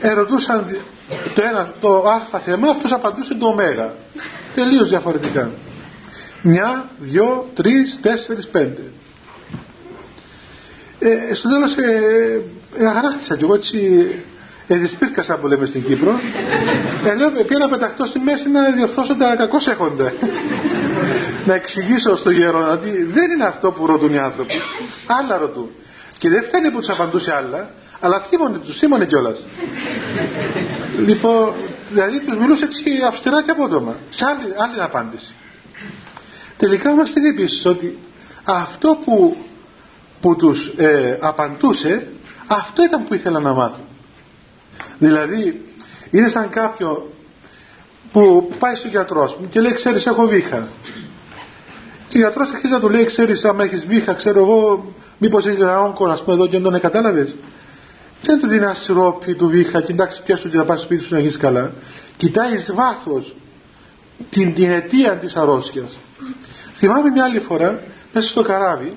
Ερωτούσαν 0.00 0.76
το 1.34 1.42
ένα 1.42 1.72
το 1.80 2.04
α 2.32 2.38
θέμα 2.38 2.68
αυτός 2.70 2.92
απαντούσε 2.92 3.34
το 3.34 3.46
ω. 3.46 3.54
Τελείως 4.54 4.88
διαφορετικά. 4.88 5.50
Μια, 6.42 6.88
δυο, 6.98 7.50
τρεις, 7.54 7.98
τέσσερις, 8.02 8.48
πέντε. 8.48 8.82
Ε, 10.98 11.34
στο 11.34 11.48
τέλος 11.48 11.76
ε, 11.76 12.42
ε, 12.78 12.86
αγανάκτησα 12.86 13.36
κι 13.36 13.44
εγώ 13.44 13.54
έτσι 13.54 14.06
εδισπίρκασα 14.68 15.36
που 15.36 15.46
λέμε 15.46 15.66
στην 15.66 15.84
Κύπρο. 15.84 16.20
Ε, 17.04 17.14
λέω 17.14 17.30
πήγα 17.30 17.58
να 17.58 17.68
πεταχτώ 17.68 18.06
στη 18.06 18.18
μέση 18.18 18.48
να 18.50 18.70
διορθώσω 18.70 19.16
τα 19.16 19.36
κακώς 19.36 19.66
έχοντα 19.66 20.12
να 21.46 21.54
εξηγήσω 21.54 22.16
στο 22.16 22.30
γέρο 22.30 22.68
ότι 22.72 23.04
δεν 23.04 23.30
είναι 23.30 23.44
αυτό 23.44 23.72
που 23.72 23.86
ρωτούν 23.86 24.14
οι 24.14 24.18
άνθρωποι. 24.18 24.54
Άλλα 25.06 25.38
ρωτούν. 25.38 25.70
Και 26.18 26.28
δεν 26.28 26.42
φτάνει 26.42 26.70
που 26.70 26.78
τους 26.78 26.88
απαντούσε 26.88 27.34
άλλα 27.34 27.70
αλλά 28.00 28.20
θύμωνε, 28.20 28.58
τους 28.58 28.78
θύμωνε 28.78 29.04
κιόλας. 29.06 29.46
λοιπόν 31.06 31.52
δηλαδή 31.90 32.20
τους 32.20 32.36
μιλούσε 32.36 32.64
έτσι 32.64 32.82
αυστηρά 33.08 33.42
και 33.42 33.50
απότομα. 33.50 33.94
Σε 34.10 34.24
άλλη, 34.24 34.52
άλλη 34.56 34.82
απάντηση. 34.82 35.34
Τελικά 36.56 36.94
μας 36.94 37.12
την 37.12 37.24
επίσης 37.24 37.66
ότι 37.66 37.98
αυτό 38.44 38.98
που, 39.04 39.36
που 40.20 40.36
τους 40.36 40.72
ε, 40.76 41.18
απαντούσε 41.20 42.06
αυτό 42.46 42.84
ήταν 42.84 43.04
που 43.04 43.14
ήθελα 43.14 43.40
να 43.40 43.52
μάθουν 43.52 43.84
δηλαδή 44.98 45.60
είναι 46.10 46.28
σαν 46.28 46.50
κάποιο 46.50 47.12
που 48.12 48.52
πάει 48.58 48.74
στο 48.74 48.88
γιατρός 48.88 49.38
και 49.48 49.60
λέει 49.60 49.72
ξέρεις 49.72 50.06
έχω 50.06 50.26
βήχα 50.26 50.68
και 52.08 52.16
ο 52.16 52.20
γιατρός 52.20 52.52
αρχίζει 52.52 52.72
να 52.72 52.80
του 52.80 52.88
λέει 52.88 53.04
ξέρεις 53.04 53.44
άμα 53.44 53.64
έχεις 53.64 53.86
βήχα 53.86 54.14
ξέρω 54.14 54.40
εγώ 54.40 54.92
μήπως 55.18 55.46
έχεις 55.46 55.60
ένα 55.60 55.80
όγκο 55.80 56.06
ας 56.06 56.22
πούμε 56.22 56.34
εδώ 56.34 56.46
και 56.46 56.58
τον 56.58 56.80
κατάλαβες 56.80 57.36
δεν 58.22 58.38
του 58.38 58.46
δίνει 58.46 58.64
ένα 58.64 58.74
σιρόπι 58.74 59.34
του 59.34 59.48
βήχα 59.48 59.80
και 59.82 59.92
εντάξει 59.92 60.22
πιάσου 60.22 60.50
και 60.50 60.56
θα 60.56 60.64
πας 60.64 60.80
σπίτι 60.80 61.02
σου 61.02 61.14
να 61.14 61.18
γίνεις 61.18 61.36
καλά 61.36 61.72
κοιτάει 62.16 62.52
εις 62.52 62.72
βάθος 62.74 63.34
την, 64.30 64.54
την 64.54 64.70
αιτία 64.70 65.16
της 65.16 65.36
αρρώστιας. 65.36 65.98
Θυμάμαι 66.74 67.10
μια 67.10 67.24
άλλη 67.24 67.40
φορά 67.40 67.82
μέσα 68.12 68.28
στο 68.28 68.42
καράβι 68.42 68.96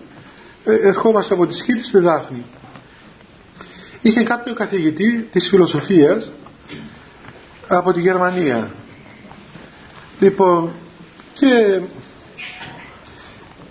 ε, 0.66 0.74
ερχόμαστε 0.74 1.34
από 1.34 1.48
τη 1.48 1.56
σκήτη 1.56 1.84
στη 1.84 2.00
Δάφνη 2.00 2.44
είχε 4.08 4.24
κάποιο 4.24 4.54
καθηγητή 4.54 5.28
της 5.32 5.48
φιλοσοφίας 5.48 6.32
από 7.68 7.94
τη 7.94 8.02
Γερμανία. 8.02 8.72
Λοιπόν 10.20 10.72
και 11.34 11.82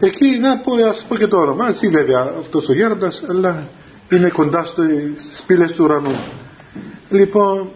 εκεί 0.00 0.38
να 0.38 0.58
πω, 0.58 0.72
ας 0.74 1.04
πω 1.08 1.16
και 1.16 1.26
το 1.26 1.36
όνομα 1.36 1.68
έτσι 1.68 1.88
βέβαια 1.88 2.32
αυτός 2.40 2.68
ο 2.68 2.72
γέροντας 2.72 3.22
αλλά 3.28 3.68
είναι 4.10 4.28
κοντά 4.28 4.64
στο, 4.64 4.82
στις 5.18 5.42
πύλες 5.42 5.72
του 5.72 5.84
ουρανού. 5.84 6.16
Λοιπόν 7.08 7.70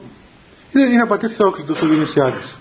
είναι, 0.73 0.85
είναι 0.85 1.07
πατήρ 1.07 1.31
Θεόκλητος 1.37 1.83
ο 1.83 1.87
Δινησιάδης 1.87 2.57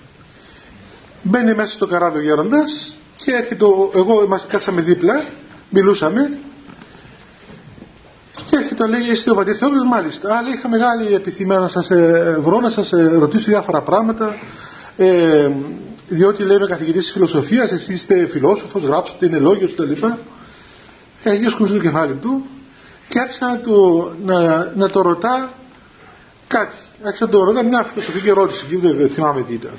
μπαίνει 1.24 1.56
μέσα 1.56 1.74
στο 1.74 1.88
καράβι 1.88 2.18
ο 2.18 2.22
γέροντας 2.22 2.98
και 3.18 3.32
έρχεται 3.32 3.66
εγώ 3.96 4.28
μας 4.28 4.46
κάτσαμε 4.48 4.82
δίπλα 4.82 5.24
μιλούσαμε 5.70 6.22
και 6.22 6.49
έρχεται 8.60 8.88
λέει 8.88 9.10
εσύ 9.10 9.30
ο 9.30 9.36
πατήρ 9.36 9.56
Θεόκλητος 9.58 9.88
μάλιστα 9.88 10.38
αλλά 10.38 10.50
είχα 10.50 10.70
μεγάλη 10.70 11.14
επιθυμία 11.14 11.60
να 11.60 11.68
σας 11.68 11.90
ε, 11.90 12.38
βρω 12.40 12.60
να 12.60 12.70
σας 12.70 12.92
ε, 12.92 13.16
ρωτήσω 13.18 13.46
διάφορα 13.46 13.82
πράγματα 13.82 14.36
ε, 14.98 15.50
διότι 16.08 16.44
λέει 16.44 16.58
είμαι 16.58 16.66
καθηγητής 16.66 17.02
της 17.02 17.12
φιλοσοφίας 17.12 17.72
εσείς 17.72 17.96
είστε 17.96 18.28
φιλόσοφος 18.28 18.84
γράψατε 18.84 19.26
είναι 19.26 19.38
λόγιος 19.38 19.74
κτλ 19.74 20.06
έγινε 21.24 21.50
σκούζει 21.50 21.74
το 21.74 21.80
κεφάλι 21.80 22.14
του 22.14 22.46
και 23.10 23.20
άρχισα 23.20 23.48
να 23.48 23.60
το, 23.60 24.12
να, 24.26 24.72
να 24.76 24.90
το 24.90 25.02
ρωτά 25.02 25.50
κάτι. 26.48 26.76
Άρχισα 27.04 27.26
να 27.26 27.32
το 27.32 27.44
ρωτά 27.44 27.64
μια 27.64 27.84
φιλοσοφική 27.84 28.30
ερώτηση 28.30 28.66
και 28.66 28.78
δεν 28.78 29.10
θυμάμαι 29.10 29.42
τι 29.42 29.54
ήταν. 29.54 29.72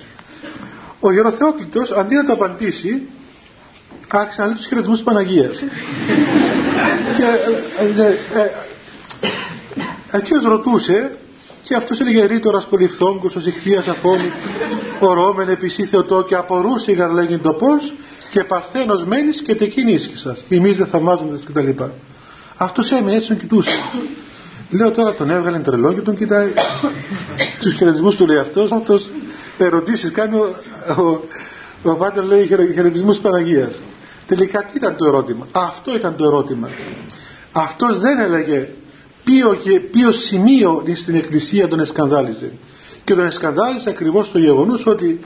Ο 1.01 1.13
Γεροθεόκλητος 1.13 1.91
αντί 1.91 2.15
να 2.15 2.25
το 2.25 2.33
απαντήσει 2.33 3.03
άρχισε 4.09 4.41
να 4.41 4.47
λέει 4.47 4.57
τους 4.57 4.67
χαιρετισμούς 4.67 4.97
της 4.99 5.07
Παναγίας. 5.07 5.59
και 7.17 7.25
ε, 7.79 8.03
ε, 8.03 8.43
ε, 8.43 8.51
ρωτούσε 10.43 11.17
και 11.63 11.75
αυτός 11.75 12.01
έλεγε 12.01 12.25
ρήτορας 12.25 12.67
πολυφθόγκος, 12.67 13.37
ο 13.37 13.41
Ζυχθίας 13.41 13.89
αφόμη, 13.89 14.33
ορόμεν 15.01 15.49
επισή 15.49 15.85
Θεοτό 15.85 16.25
και 16.25 16.35
απορούσε 16.35 16.91
η 16.91 16.95
γαρλέγιν 16.95 17.41
το 17.41 17.53
πώς 17.53 17.93
και 18.31 18.45
παρθένος 18.45 19.05
μένεις 19.05 19.43
και 19.43 19.55
τεκίνη 19.55 19.93
ίσχυσας. 19.93 20.39
Εμείς 20.49 20.77
δεν 20.77 20.87
θαυμάζοντες 20.87 21.43
κτλ. 21.45 21.69
Αυτός 22.57 22.91
έμεινε 22.91 23.17
έτσι 23.17 23.29
τον 23.29 23.39
κοιτούσε. 23.39 23.71
Λέω 24.71 24.91
τώρα 24.91 25.15
τον 25.15 25.31
έβγαλε 25.31 25.59
τρελό 25.59 25.93
και 25.93 26.01
τον 26.01 26.17
κοιτάει. 26.17 26.53
Τους 27.61 27.73
χαιρετισμούς 27.73 28.17
του 28.17 28.27
λέει 28.27 28.39
αυτός, 28.39 28.73
αυτός 28.73 29.11
ερωτήσεις 29.59 30.11
κάνει 30.11 30.37
ο, 30.37 30.55
ο, 31.83 31.91
ο 31.91 31.97
Πάτερ 31.97 32.25
λέει 32.25 32.47
χαιρετισμούς 32.47 33.15
της 33.15 33.25
Παναγίας. 33.25 33.81
Τελικά 34.27 34.63
τι 34.63 34.73
ήταν 34.75 34.97
το 34.97 35.07
ερώτημα. 35.07 35.47
Αυτό 35.53 35.95
ήταν 35.95 36.17
το 36.17 36.25
ερώτημα. 36.25 36.69
Αυτός 37.53 37.99
δεν 37.99 38.19
έλεγε 38.19 38.69
ποιο, 39.25 39.55
και, 39.55 39.81
ποιο 39.81 40.13
σημείο 40.13 40.85
στην 40.95 41.15
εκκλησία 41.15 41.69
τον 41.69 41.81
εσκανδάλιζε. 41.81 42.53
Και 43.05 43.15
τον 43.15 43.27
εσκανδάλιζε 43.27 43.91
ακριβώς 43.91 44.31
το 44.31 44.39
γεγονός 44.39 44.87
ότι 44.87 45.21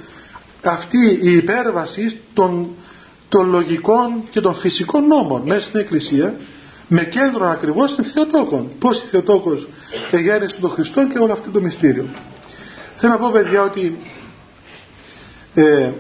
αυτή 0.63 1.19
η 1.23 1.35
υπέρβαση 1.35 2.21
των, 2.35 2.69
των 3.29 3.51
λογικών 3.51 4.23
και 4.31 4.41
των 4.41 4.55
φυσικών 4.55 5.07
νόμων 5.07 5.43
μέσα 5.45 5.61
στην 5.61 5.81
εκκλησία 5.81 6.37
με 6.89 7.05
κέντρο 7.05 7.47
ακριβώς 7.47 7.95
την 7.95 8.05
Θεοτόκο. 8.05 8.71
Πώς 8.79 8.99
η 8.99 9.07
Θεοτόκος 9.07 9.69
εγέννησε 10.11 10.57
τον 10.61 10.71
Χριστό 10.71 11.07
και 11.07 11.19
όλο 11.19 11.33
αυτό 11.33 11.51
το 11.51 11.61
μυστήριο. 11.61 12.07
Θέλω 12.97 13.13
να 13.13 13.19
πω 13.19 13.31
παιδιά 13.33 13.63
ότι 13.63 13.99
ε, 15.55 15.91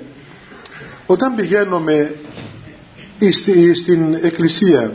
όταν 1.06 1.34
πηγαίνουμε 1.34 2.14
στην 3.74 4.14
εκκλησία 4.14 4.92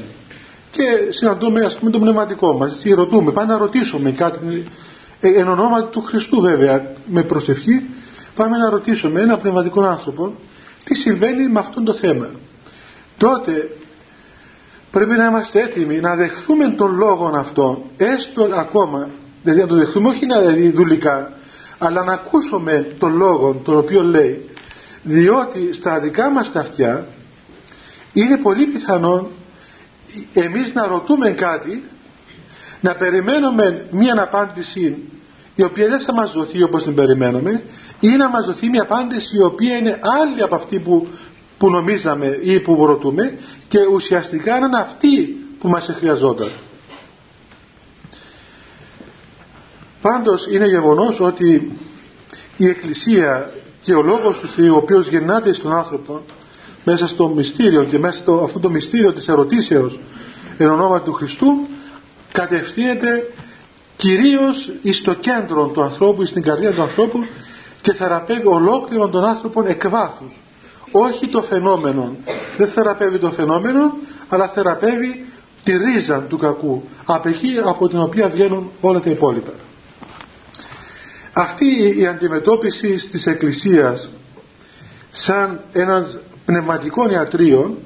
και 0.72 0.84
συναντούμε 1.10 1.66
ας 1.66 1.78
πούμε 1.78 1.92
το 1.92 2.00
πνευματικό 2.00 2.54
μας 2.54 2.86
ή 2.86 2.94
ρωτούμε, 2.94 3.32
πάμε 3.32 3.54
να 3.54 3.58
ρωτήσουμε 3.58 4.12
κάτι 4.12 4.64
ε, 5.20 5.28
εν 5.28 5.48
ονόματι 5.48 5.92
του 5.92 6.02
Χριστού 6.02 6.42
βέβαια 6.42 6.94
με 7.06 7.24
προσευχή 7.24 7.82
πάμε 8.36 8.58
να 8.58 8.70
ρωτήσουμε 8.70 9.22
ένα 9.22 9.38
πνευματικό 9.38 9.82
άνθρωπο 9.82 10.34
τι 10.84 10.96
συμβαίνει 10.96 11.48
με 11.48 11.60
αυτό 11.60 11.84
το 11.84 11.94
θέμα. 11.94 12.30
Τότε 13.18 13.72
πρέπει 14.92 15.16
να 15.18 15.26
είμαστε 15.26 15.62
έτοιμοι 15.62 16.00
να 16.00 16.16
δεχθούμε 16.16 16.68
τον 16.68 16.96
λόγο 16.96 17.32
αυτό 17.36 17.86
έστω 17.98 18.50
ακόμα 18.54 19.10
δηλαδή 19.44 19.62
να 19.62 19.68
το 19.68 19.76
δεχθούμε 19.76 20.10
όχι 20.10 20.26
να 20.26 20.40
δηλαδή 20.40 20.70
δουλικά 20.70 21.32
αλλά 21.78 22.04
να 22.04 22.14
ακούσουμε 22.14 22.96
τον 22.98 23.16
λόγο 23.16 23.62
τον 23.64 23.78
οποίο 23.78 24.04
λέει 24.04 24.50
διότι 25.04 25.74
στα 25.74 26.00
δικά 26.00 26.30
μας 26.30 26.52
τα 26.52 26.60
αυτιά 26.60 27.08
είναι 28.14 28.38
πολύ 28.38 28.66
πιθανό 28.66 29.30
εμείς 30.34 30.74
να 30.74 30.88
ρωτούμε 30.88 31.30
κάτι 31.30 31.84
να 32.82 32.96
περιμένουμε 32.96 33.88
μία 33.92 34.22
απάντηση 34.22 34.98
η 35.56 35.63
οποία 35.63 35.88
δεν 35.88 36.00
θα 36.00 36.13
μας 36.13 36.32
δοθεί 36.32 36.63
όπως 36.63 36.84
την 36.84 36.96
περιμένουμε 36.96 37.63
ή 38.00 38.08
να 38.08 38.30
μας 38.30 38.46
δοθεί 38.46 38.70
μια 38.70 38.82
απάντηση 38.82 39.38
η 39.38 39.42
οποία 39.42 39.78
είναι 39.78 40.00
άλλη 40.22 40.42
από 40.42 40.56
αυτή 40.56 40.80
που 40.80 41.08
που 41.60 41.70
νομίζαμε 41.70 42.39
ή 42.44 42.60
που 42.60 42.86
ρωτούμε 42.86 43.38
και 43.68 43.80
ουσιαστικά 43.86 44.58
είναι 44.58 44.80
αυτή 44.80 45.38
που 45.60 45.70
μας 45.70 45.94
χρειαζόταν. 45.98 46.51
Πάντως 50.01 50.48
είναι 50.51 50.66
γεγονός 50.66 51.20
ότι 51.20 51.78
η 52.58 52.66
Εκκλησία 52.66 53.54
και 53.82 53.94
ο 53.94 54.01
Λόγος 54.01 54.39
του 54.39 54.48
Θεού 54.48 54.74
ο 54.74 54.78
οποίος 54.78 55.08
γεννάται 55.08 55.54
στον 55.54 55.75
άνθρωπο 55.75 56.22
μέσα 56.89 57.08
στο 57.08 57.27
μυστήριο 57.27 57.84
και 57.84 58.00
μέσα 58.00 58.17
στο 58.17 58.41
αυτό 58.43 58.60
το 58.60 58.69
μυστήριο 58.69 59.13
της 59.13 59.27
ερωτήσεως 59.27 60.00
εν 60.58 60.69
ονόματι 60.69 61.05
του 61.05 61.13
Χριστού 61.13 61.67
κατευθύνεται 62.31 63.31
κυρίως 63.96 64.72
εις 64.81 65.01
το 65.01 65.13
κέντρο 65.13 65.65
του 65.67 65.81
ανθρώπου, 65.84 66.25
στην 66.25 66.41
καρδιά 66.41 66.72
του 66.72 66.81
ανθρώπου 66.81 67.25
και 67.81 67.93
θεραπεύει 67.93 68.48
ολόκληρον 68.48 69.12
τον 69.12 69.25
άνθρωπο 69.25 69.63
εκ 69.67 69.89
βάθους. 69.89 70.31
Όχι 70.91 71.27
το 71.27 71.41
φαινόμενο 71.41 72.15
δεν 72.58 72.67
θεραπεύει 72.67 73.17
το 73.17 73.31
φαινόμενο 73.31 73.98
αλλά 74.27 74.48
θεραπεύει 74.48 75.25
τη 75.63 75.77
ρίζα 75.77 76.19
του 76.22 76.38
κακού 76.38 76.84
από 77.05 77.29
εκεί 77.29 77.60
από 77.65 77.88
την 77.88 78.00
οποία 78.00 78.29
βγαίνουν 78.29 78.72
όλα 78.81 79.00
τα 79.00 79.10
υπόλοιπα. 79.10 79.51
Αυτή 81.34 81.93
η 81.98 82.08
αντιμετώπιση 82.08 83.10
της 83.10 83.27
Εκκλησίας 83.27 84.10
σαν 85.12 85.62
ένας 85.72 86.19
πνευματικό 86.50 87.10
ιατρείο 87.10 87.77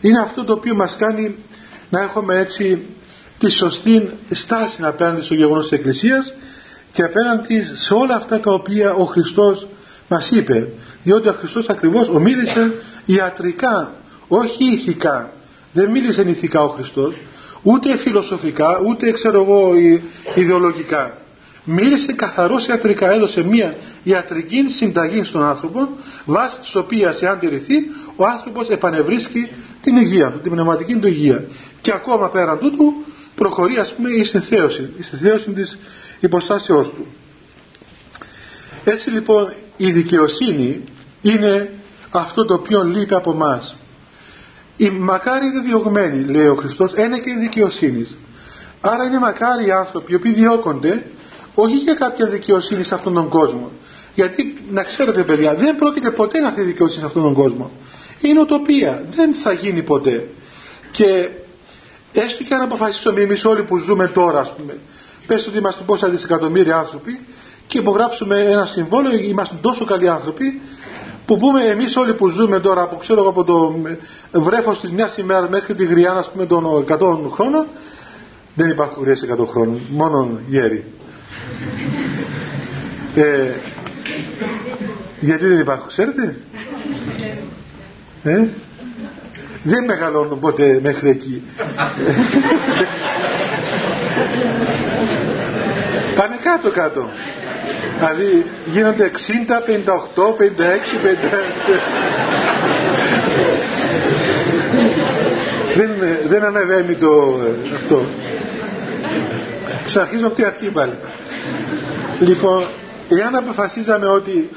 είναι 0.00 0.18
αυτό 0.18 0.44
το 0.44 0.52
οποίο 0.52 0.74
μας 0.74 0.96
κάνει 0.96 1.36
να 1.90 2.00
έχουμε 2.00 2.38
έτσι 2.38 2.82
τη 3.38 3.50
σωστή 3.50 4.10
στάση 4.30 4.82
απέναντι 4.82 5.22
στο 5.22 5.34
γεγονός 5.34 5.68
της 5.68 5.78
Εκκλησίας 5.78 6.34
και 6.92 7.02
απέναντι 7.02 7.66
σε 7.74 7.94
όλα 7.94 8.14
αυτά 8.14 8.40
τα 8.40 8.52
οποία 8.52 8.94
ο 8.94 9.04
Χριστός 9.04 9.66
μας 10.08 10.30
είπε. 10.30 10.68
Διότι 11.02 11.28
ο 11.28 11.32
Χριστός 11.32 11.68
ακριβώς 11.68 12.08
ομίλησε 12.08 12.72
ιατρικά 13.04 13.94
όχι 14.28 14.64
ηθικά. 14.64 15.32
Δεν 15.72 15.90
μίλησε 15.90 16.22
ηθικά 16.22 16.62
ο 16.62 16.68
Χριστός 16.68 17.14
ούτε 17.62 17.96
φιλοσοφικά 17.96 18.80
ούτε 18.86 19.10
ξέρω 19.10 19.42
εγώ 19.42 19.74
ιδεολογικά 20.34 21.16
μίλησε 21.64 22.12
καθαρός 22.12 22.66
ιατρικά 22.66 23.10
έδωσε 23.12 23.42
μια 23.42 23.74
ιατρική 24.02 24.64
συνταγή 24.68 25.24
στον 25.24 25.42
άνθρωπο 25.42 25.88
βάσει 26.24 26.60
της 26.60 26.74
οποίας 26.74 27.22
εάν 27.22 27.38
τηρηθεί 27.38 27.74
ο 28.16 28.26
άνθρωπος 28.26 28.68
επανευρίσκει 28.68 29.48
την 29.82 29.96
υγεία 29.96 30.30
του, 30.30 30.38
την 30.40 30.52
πνευματική 30.52 30.96
του 30.96 31.06
υγεία. 31.06 31.44
Και 31.80 31.92
ακόμα 31.92 32.30
πέραν 32.30 32.58
τούτου 32.58 32.92
προχωρεί 33.34 33.76
ας 33.76 33.94
πούμε 33.94 34.10
η 34.10 34.24
συνθέωση 34.24 34.92
η 34.98 35.02
συνθέωση 35.02 35.50
της 35.50 35.78
υποστάσεώς 36.20 36.88
του. 36.88 37.06
Έτσι 38.84 39.10
λοιπόν 39.10 39.52
η 39.76 39.90
δικαιοσύνη 39.90 40.80
είναι 41.22 41.70
αυτό 42.10 42.44
το 42.44 42.54
οποίο 42.54 42.84
λείπει 42.84 43.14
από 43.14 43.32
μας. 43.32 43.76
Η 44.76 44.90
μακάρι 44.90 45.46
είναι 45.46 45.60
διωγμένη 45.60 46.24
λέει 46.24 46.46
ο 46.46 46.54
Χριστός 46.54 46.92
ένα 46.94 47.18
και 47.18 47.30
η 47.30 47.36
δικαιοσύνη. 47.40 48.06
Άρα 48.80 49.04
είναι 49.04 49.18
μακάρι 49.18 49.66
οι 49.66 49.70
άνθρωποι 49.70 50.12
οι 50.12 50.14
οποίοι 50.14 50.32
διώκονται 50.32 51.02
όχι 51.54 51.76
για 51.76 51.94
κάποια 51.94 52.26
δικαιοσύνη 52.26 52.82
σε 52.82 52.94
αυτόν 52.94 53.14
τον 53.14 53.28
κόσμο. 53.28 53.70
Γιατί 54.14 54.64
να 54.70 54.82
ξέρετε 54.82 55.24
παιδιά 55.24 55.54
δεν 55.54 55.76
πρόκειται 55.76 56.10
ποτέ 56.10 56.40
να 56.40 56.46
έρθει 56.46 56.62
δικαιοσύνη 56.62 57.00
σε 57.00 57.06
αυτόν 57.06 57.22
τον 57.22 57.34
κόσμο. 57.34 57.70
Είναι 58.20 58.40
οτοπία 58.40 59.04
δεν 59.10 59.34
θα 59.34 59.52
γίνει 59.52 59.82
ποτέ. 59.82 60.28
Και 60.90 61.28
έστω 62.12 62.42
και 62.44 62.54
αν 62.54 62.60
αποφασίσουμε 62.60 63.20
εμείς 63.20 63.44
όλοι 63.44 63.62
που 63.62 63.78
ζούμε 63.78 64.06
τώρα 64.06 64.40
ας 64.40 64.54
πούμε 64.56 64.76
πες 65.26 65.46
ότι 65.46 65.58
είμαστε 65.58 65.82
πόσα 65.86 66.08
δισεκατομμύρια 66.08 66.76
άνθρωποι 66.76 67.20
και 67.66 67.78
υπογράψουμε 67.78 68.38
ένα 68.38 68.66
συμβόλαιο 68.66 69.18
είμαστε 69.18 69.54
τόσο 69.60 69.84
καλοί 69.84 70.08
άνθρωποι 70.08 70.60
που 71.26 71.36
πούμε 71.36 71.64
εμείς 71.64 71.96
όλοι 71.96 72.14
που 72.14 72.28
ζούμε 72.28 72.60
τώρα 72.60 72.82
από, 72.82 72.96
ξέρω, 72.96 73.28
από 73.28 73.44
το 73.44 73.74
βρέφος 74.32 74.80
της 74.80 74.90
μιας 74.90 75.16
ημέρας 75.16 75.48
μέχρι 75.48 75.74
τη 75.74 75.84
γριά 75.84 76.12
ας 76.12 76.30
πούμε 76.30 76.46
των 76.46 76.84
100 76.88 77.30
χρόνων 77.30 77.66
δεν 78.54 78.70
υπάρχουν 78.70 79.02
γριές 79.02 79.26
100 79.40 79.46
χρόνων 79.46 79.80
μόνο 79.90 80.40
γέροι 80.48 80.84
ε, 83.14 83.50
γιατί 85.20 85.46
δεν 85.46 85.58
υπάρχουν 85.58 85.88
ξέρετε; 85.88 86.36
Ε; 88.24 88.44
δεν 89.62 89.84
μεγαλώνουν 89.84 90.38
ποτέ 90.38 90.78
μέχρι 90.82 91.08
εκεί. 91.10 91.42
Πάνε 96.14 96.36
κάτω 96.42 96.70
κάτω. 96.70 97.10
Δηλαδή 97.98 98.46
γίνονται 98.66 99.10
60, 99.14 99.18
58, 99.68 100.24
56, 100.24 100.34
57 100.36 102.00
δεν, 105.76 105.90
δεν 106.28 106.44
ανεβαίνει 106.44 106.94
το 106.94 107.40
αυτό. 107.74 108.04
Ξαρχίζω 109.84 110.26
από 110.26 110.36
την 110.36 110.44
αρχή 110.44 110.66
πάλι 110.70 110.92
λοιπόν 112.20 112.64
εάν 113.08 113.34
αποφασίζαμε 113.36 114.06
ότι 114.06 114.50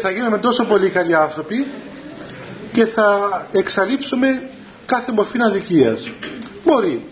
θα 0.00 0.10
γίνουμε 0.10 0.38
τόσο 0.38 0.64
πολύ 0.64 0.88
καλοί 0.88 1.14
άνθρωποι 1.14 1.66
και 2.72 2.84
θα 2.86 3.46
εξαλείψουμε 3.52 4.48
κάθε 4.86 5.12
μορφή 5.12 5.38
αδικίας 5.42 6.10
μπορεί. 6.64 7.04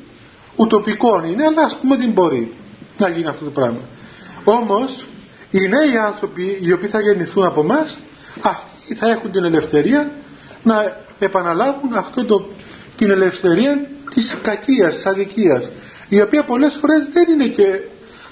Ουτοπικό 0.57 1.25
είναι 1.27 1.45
αλλά 1.45 1.63
ας 1.63 1.77
πούμε 1.77 1.95
ότι 1.95 2.09
μπορεί 2.09 2.53
να 2.99 3.09
γίνει 3.09 3.27
αυτό 3.27 3.45
το 3.45 3.51
πράγμα. 3.51 3.81
Όμως 4.45 5.05
οι 5.51 5.69
νέοι 5.69 5.97
άνθρωποι 5.97 6.59
οι 6.63 6.73
οποίοι 6.73 6.89
θα 6.89 7.01
γεννηθούν 7.01 7.45
από 7.45 7.61
εμάς, 7.61 7.99
αυτοί 8.43 8.95
θα 8.95 9.11
έχουν 9.11 9.31
την 9.31 9.45
ελευθερία 9.45 10.11
να 10.63 10.97
επαναλάβουν 11.19 11.95
αυτό 11.95 12.25
το, 12.25 12.49
την 12.97 13.11
ελευθερία 13.11 13.87
της 14.15 14.37
κακίας, 14.43 14.95
της 14.95 15.07
αδικίας 15.07 15.71
η 16.09 16.21
οποία 16.21 16.45
πολλές 16.45 16.75
φορές 16.75 17.09
δεν 17.09 17.29
είναι 17.31 17.47
και 17.47 17.81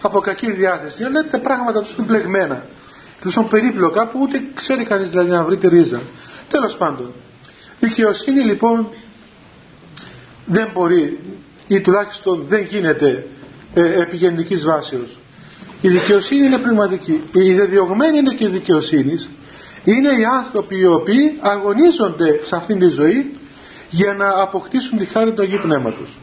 από 0.00 0.20
κακή 0.20 0.52
διάθεση. 0.52 1.04
Αλλά 1.04 1.26
τα 1.30 1.38
πράγματα 1.38 1.82
τους 1.82 1.94
είναι 1.96 2.06
πλεγμένα 2.06 2.64
τους 3.20 3.34
είναι 3.34 3.46
περίπλοκα 3.50 4.06
που 4.06 4.18
ούτε 4.22 4.42
ξέρει 4.54 4.84
κανείς 4.84 5.10
δηλαδή 5.10 5.30
να 5.30 5.44
βρει 5.44 5.56
τη 5.56 5.68
ρίζα. 5.68 6.00
Τέλος 6.48 6.76
πάντων 6.76 7.12
δικαιοσύνη 7.80 8.40
λοιπόν 8.40 8.88
δεν 10.46 10.70
μπορεί 10.74 11.18
ή 11.66 11.80
τουλάχιστον 11.80 12.44
δεν 12.48 12.64
γίνεται 12.64 13.26
ε, 13.74 14.00
επί 14.00 14.16
γενικής 14.16 14.64
βάσεως. 14.64 15.18
Η 15.80 15.88
δικαιοσύνη 15.88 16.46
είναι 16.46 16.58
πνευματική. 16.58 17.22
Η 17.32 17.52
διδιωγμένη 17.52 18.18
είναι 18.18 18.34
και 18.34 18.44
η 18.44 18.48
δικαιοσύνης. 18.48 19.30
Είναι 19.84 20.08
οι 20.08 20.24
άνθρωποι 20.24 20.78
οι 20.78 20.86
οποίοι 20.86 21.38
αγωνίζονται 21.40 22.40
σε 22.44 22.56
αυτήν 22.56 22.78
τη 22.78 22.88
ζωή 22.88 23.34
για 23.90 24.14
να 24.14 24.42
αποκτήσουν 24.42 24.98
τη 24.98 25.04
χάρη 25.04 25.32
του 25.32 25.42
Αγίου 25.42 25.58
Πνεύματος. 25.62 26.18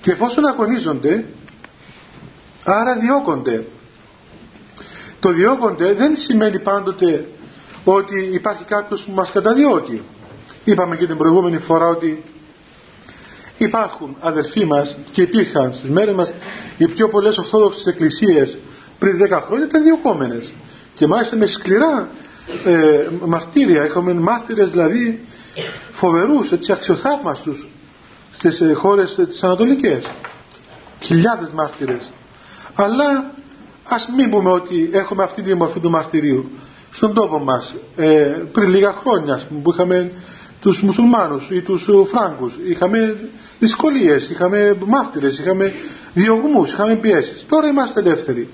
Και 0.00 0.10
εφόσον 0.10 0.46
αγωνίζονται 0.46 1.24
άρα 2.64 2.98
διώκονται. 2.98 3.64
Το 5.20 5.32
διώκονται 5.32 5.92
δεν 5.94 6.16
σημαίνει 6.16 6.58
πάντοτε 6.58 7.24
ότι 7.84 8.30
υπάρχει 8.32 8.64
κάποιος 8.64 9.02
που 9.02 9.12
μας 9.12 9.30
καταδιώκει. 9.32 10.02
Είπαμε 10.64 10.96
και 10.96 11.06
την 11.06 11.16
προηγούμενη 11.16 11.58
φορά 11.58 11.86
ότι 11.88 12.24
υπάρχουν 13.56 14.16
αδερφοί 14.20 14.64
μας 14.64 14.96
και 15.12 15.22
υπήρχαν 15.22 15.74
στις 15.74 15.90
μέρες 15.90 16.14
μας 16.14 16.34
οι 16.78 16.86
πιο 16.88 17.08
πολλές 17.08 17.38
ορθόδοξες 17.38 17.86
εκκλησίες 17.86 18.58
πριν 18.98 19.18
10 19.30 19.40
χρόνια 19.46 19.64
ήταν 19.66 19.82
διωκόμενες. 19.82 20.52
Και 20.94 21.06
μάλιστα 21.06 21.36
με 21.36 21.46
σκληρά 21.46 22.08
ε, 22.64 23.08
μαρτύρια 23.26 23.84
είχαμε 23.84 24.14
μάρτυρες 24.14 24.70
δηλαδή 24.70 25.20
φοβερούς 25.92 26.52
έτσι 26.52 26.72
αξιοθαύμαστους 26.72 27.66
στις 28.32 28.60
ε, 28.60 28.72
χώρες 28.72 29.18
ε, 29.18 29.26
τις 29.26 29.42
ανατολικές. 29.44 30.06
Χιλιάδες 31.00 31.50
μάρτυρες 31.54 32.10
αλλά 32.74 33.30
ας 33.88 34.08
μην 34.16 34.30
πούμε 34.30 34.50
ότι 34.50 34.90
έχουμε 34.92 35.22
αυτή 35.22 35.42
τη 35.42 35.54
μορφή 35.54 35.80
του 35.80 35.90
μαρτυρίου. 35.90 36.50
Στον 36.92 37.14
τόπο 37.14 37.38
μας 37.38 37.74
ε, 37.96 38.06
πριν 38.52 38.70
λίγα 38.70 38.92
χρόνια 38.92 39.40
που 39.62 39.72
είχαμε 39.72 40.12
τους 40.60 40.82
μουσουλμάνους 40.82 41.46
ή 41.50 41.60
τους 41.60 41.88
φράγκους 42.04 42.54
είχαμε 42.64 43.30
δυσκολίες, 43.58 44.28
είχαμε 44.30 44.76
μάρτυρες, 44.86 45.38
είχαμε 45.38 45.72
διωγμούς, 46.14 46.72
είχαμε 46.72 46.94
πιέσεις. 46.94 47.46
Τώρα 47.48 47.66
είμαστε 47.66 48.00
ελεύθεροι. 48.00 48.48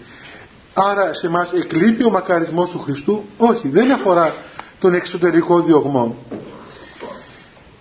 Άρα 0.75 1.15
σε 1.15 1.29
μας 1.29 1.53
εκλείπει 1.53 2.05
ο 2.05 2.11
μακαρισμός 2.11 2.71
του 2.71 2.79
Χριστού; 2.79 3.25
Όχι, 3.37 3.69
δεν 3.69 3.93
αφορά 3.93 4.35
τον 4.79 4.95
εξωτερικό 4.95 5.61
διωγμό. 5.61 6.17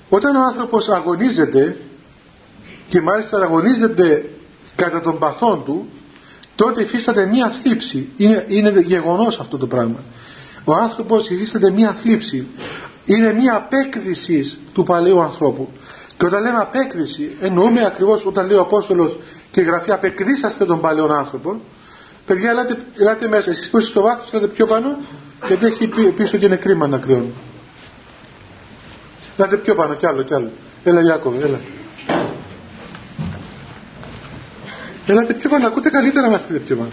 Όταν 0.09 0.35
ο 0.35 0.39
άνθρωπος 0.39 0.89
αγωνίζεται 0.89 1.77
και 2.89 3.01
μάλιστα 3.01 3.37
αγωνίζεται 3.37 4.29
κατά 4.75 5.01
των 5.01 5.19
παθών 5.19 5.63
του 5.65 5.87
τότε 6.57 6.81
υφίσταται 6.81 7.25
μία 7.25 7.49
θλίψη. 7.49 8.09
Είναι, 8.17 8.45
είναι 8.47 8.79
γεγονός 8.79 9.39
αυτό 9.39 9.57
το 9.57 9.67
πράγμα. 9.67 9.99
Ο 10.63 10.73
άνθρωπος 10.73 11.29
υφίσταται 11.29 11.71
μία 11.71 11.93
θλίψη. 11.93 12.47
Είναι 13.05 13.33
μία 13.33 13.55
απέκδυση 13.55 14.57
του 14.73 14.83
παλαιού 14.83 15.21
ανθρώπου. 15.21 15.69
Και 16.17 16.25
όταν 16.25 16.43
λέμε 16.43 16.57
απέκδυση 16.57 17.35
εννοούμε 17.41 17.85
ακριβώς 17.85 18.25
όταν 18.25 18.47
λέει 18.47 18.57
ο 18.57 18.61
Απόστολος 18.61 19.17
και 19.51 19.61
γραφεί 19.61 19.91
απεκδίσαστε 19.91 20.65
τον 20.65 20.79
παλαιόν 20.81 21.11
άνθρωπο 21.11 21.61
παιδιά 22.25 22.49
ελάτε, 22.49 22.77
ελάτε 22.97 23.27
μέσα. 23.27 23.49
Εσείς 23.49 23.69
που 23.69 23.77
είστε 23.77 23.91
στο 23.91 24.01
βάθος 24.01 24.33
ελάτε 24.33 24.47
πιο 24.47 24.65
πάνω 24.65 24.97
γιατί 25.47 25.65
έχει 25.65 25.87
πίσω 26.15 26.37
και 26.37 26.45
είναι 26.45 26.55
κρίμα 26.55 26.87
να 26.87 26.97
κρυώνει 26.97 27.33
ελάτε 29.37 29.57
πιο 29.57 29.75
πάνω 29.75 29.93
κι 29.93 30.05
άλλο 30.05 30.21
κι 30.23 30.33
άλλο. 30.33 30.51
Έλα 30.83 31.01
Ιάκωβε 31.01 31.45
έλα 31.45 31.59
Ελάτε 35.07 35.33
πιο 35.33 35.49
πάνω, 35.49 35.67
ακούτε 35.67 35.89
καλύτερα 35.89 36.29
μας 36.29 36.43
πιο 36.65 36.75
πάνω. 36.75 36.91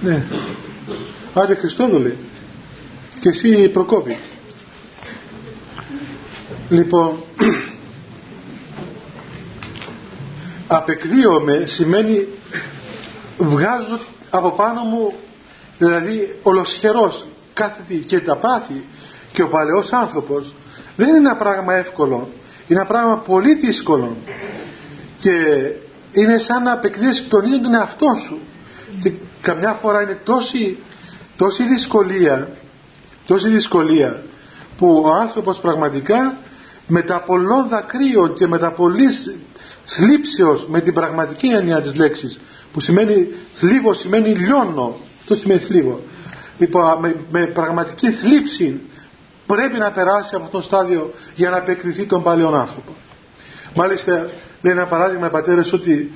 Ναι. 0.00 0.24
Άντε 1.34 1.54
Χριστόδουλε. 1.54 2.12
Και 3.20 3.28
εσύ 3.28 3.68
Προκόπη. 3.68 4.16
Λοιπόν, 6.68 7.22
απεκδίωμαι 10.66 11.62
σημαίνει 11.66 12.28
βγάζω 13.38 14.00
από 14.30 14.50
πάνω 14.50 14.82
μου 14.82 15.12
δηλαδή 15.78 16.38
ολοσχερός 16.42 17.26
κάθε 17.54 17.82
τι 17.88 17.96
και 17.96 18.20
τα 18.20 18.36
πάθη 18.36 18.84
και 19.32 19.42
ο 19.42 19.48
παλαιός 19.48 19.92
άνθρωπος 19.92 20.54
δεν 20.96 21.08
είναι 21.08 21.16
ένα 21.16 21.36
πράγμα 21.36 21.74
εύκολο 21.74 22.28
είναι 22.68 22.80
ένα 22.80 22.88
πράγμα 22.88 23.18
πολύ 23.18 23.54
δύσκολο 23.54 24.16
και 25.18 25.34
είναι 26.12 26.38
σαν 26.38 26.62
να 26.62 26.72
απεκδίσεις 26.72 27.28
τον 27.28 27.44
ίδιο 27.44 27.60
τον 27.60 27.74
εαυτό 27.74 28.06
σου. 28.26 28.38
Και 29.02 29.12
καμιά 29.40 29.72
φορά 29.72 30.02
είναι 30.02 30.18
τόση 30.24 30.78
τόση 31.36 31.62
δυσκολία 31.68 32.48
τόση 33.26 33.48
δυσκολία 33.48 34.22
που 34.78 35.02
ο 35.04 35.12
άνθρωπος 35.12 35.58
πραγματικά 35.58 36.36
με 36.86 37.02
τα 37.02 37.20
πολλών 37.20 37.68
δακρύων 37.68 38.34
και 38.34 38.46
με 38.46 38.58
τα 38.58 38.72
πολλής 38.72 39.34
θλίψεως 39.84 40.66
με 40.68 40.80
την 40.80 40.94
πραγματική 40.94 41.46
έννοια 41.46 41.80
της 41.82 41.94
λέξης 41.94 42.40
που 42.72 42.80
σημαίνει 42.80 43.28
θλίβο 43.52 43.94
σημαίνει 43.94 44.28
λιώνω. 44.28 44.96
Αυτό 45.20 45.34
σημαίνει 45.34 45.60
θλίβο 45.60 46.00
λοιπόν 46.58 46.98
με, 47.00 47.16
με 47.30 47.46
πραγματική 47.46 48.10
θλίψη 48.10 48.80
πρέπει 49.46 49.78
να 49.78 49.90
περάσει 49.90 50.34
από 50.34 50.44
αυτό 50.44 50.56
το 50.56 50.64
στάδιο 50.64 51.14
για 51.34 51.50
να 51.50 51.56
απεκριθεί 51.56 52.04
τον 52.04 52.22
παλαιόν 52.22 52.54
άνθρωπο. 52.54 52.92
Μάλιστα 53.74 54.28
λέει 54.62 54.72
ένα 54.72 54.86
παράδειγμα 54.86 55.26
οι 55.26 55.30
πατέρες 55.30 55.72
ότι 55.72 56.12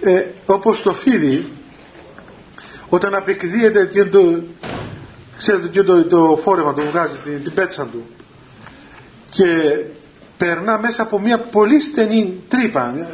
ε, 0.00 0.24
όπως 0.46 0.82
το 0.82 0.94
φίδι 0.94 1.48
όταν 2.88 3.14
απεκδίεται 3.14 3.86
και 3.86 4.04
το, 4.04 4.42
ξέρετε 5.38 5.68
και 5.68 5.82
το, 5.82 6.04
το 6.04 6.38
φόρεμα 6.42 6.74
το 6.74 6.82
βγάζει 6.82 7.16
την, 7.24 7.42
την 7.42 7.54
πέτσα 7.54 7.84
του 7.86 8.04
και 9.30 9.46
περνά 10.36 10.78
μέσα 10.78 11.02
από 11.02 11.18
μια 11.18 11.38
πολύ 11.38 11.80
στενή 11.80 12.42
τρύπα 12.48 13.08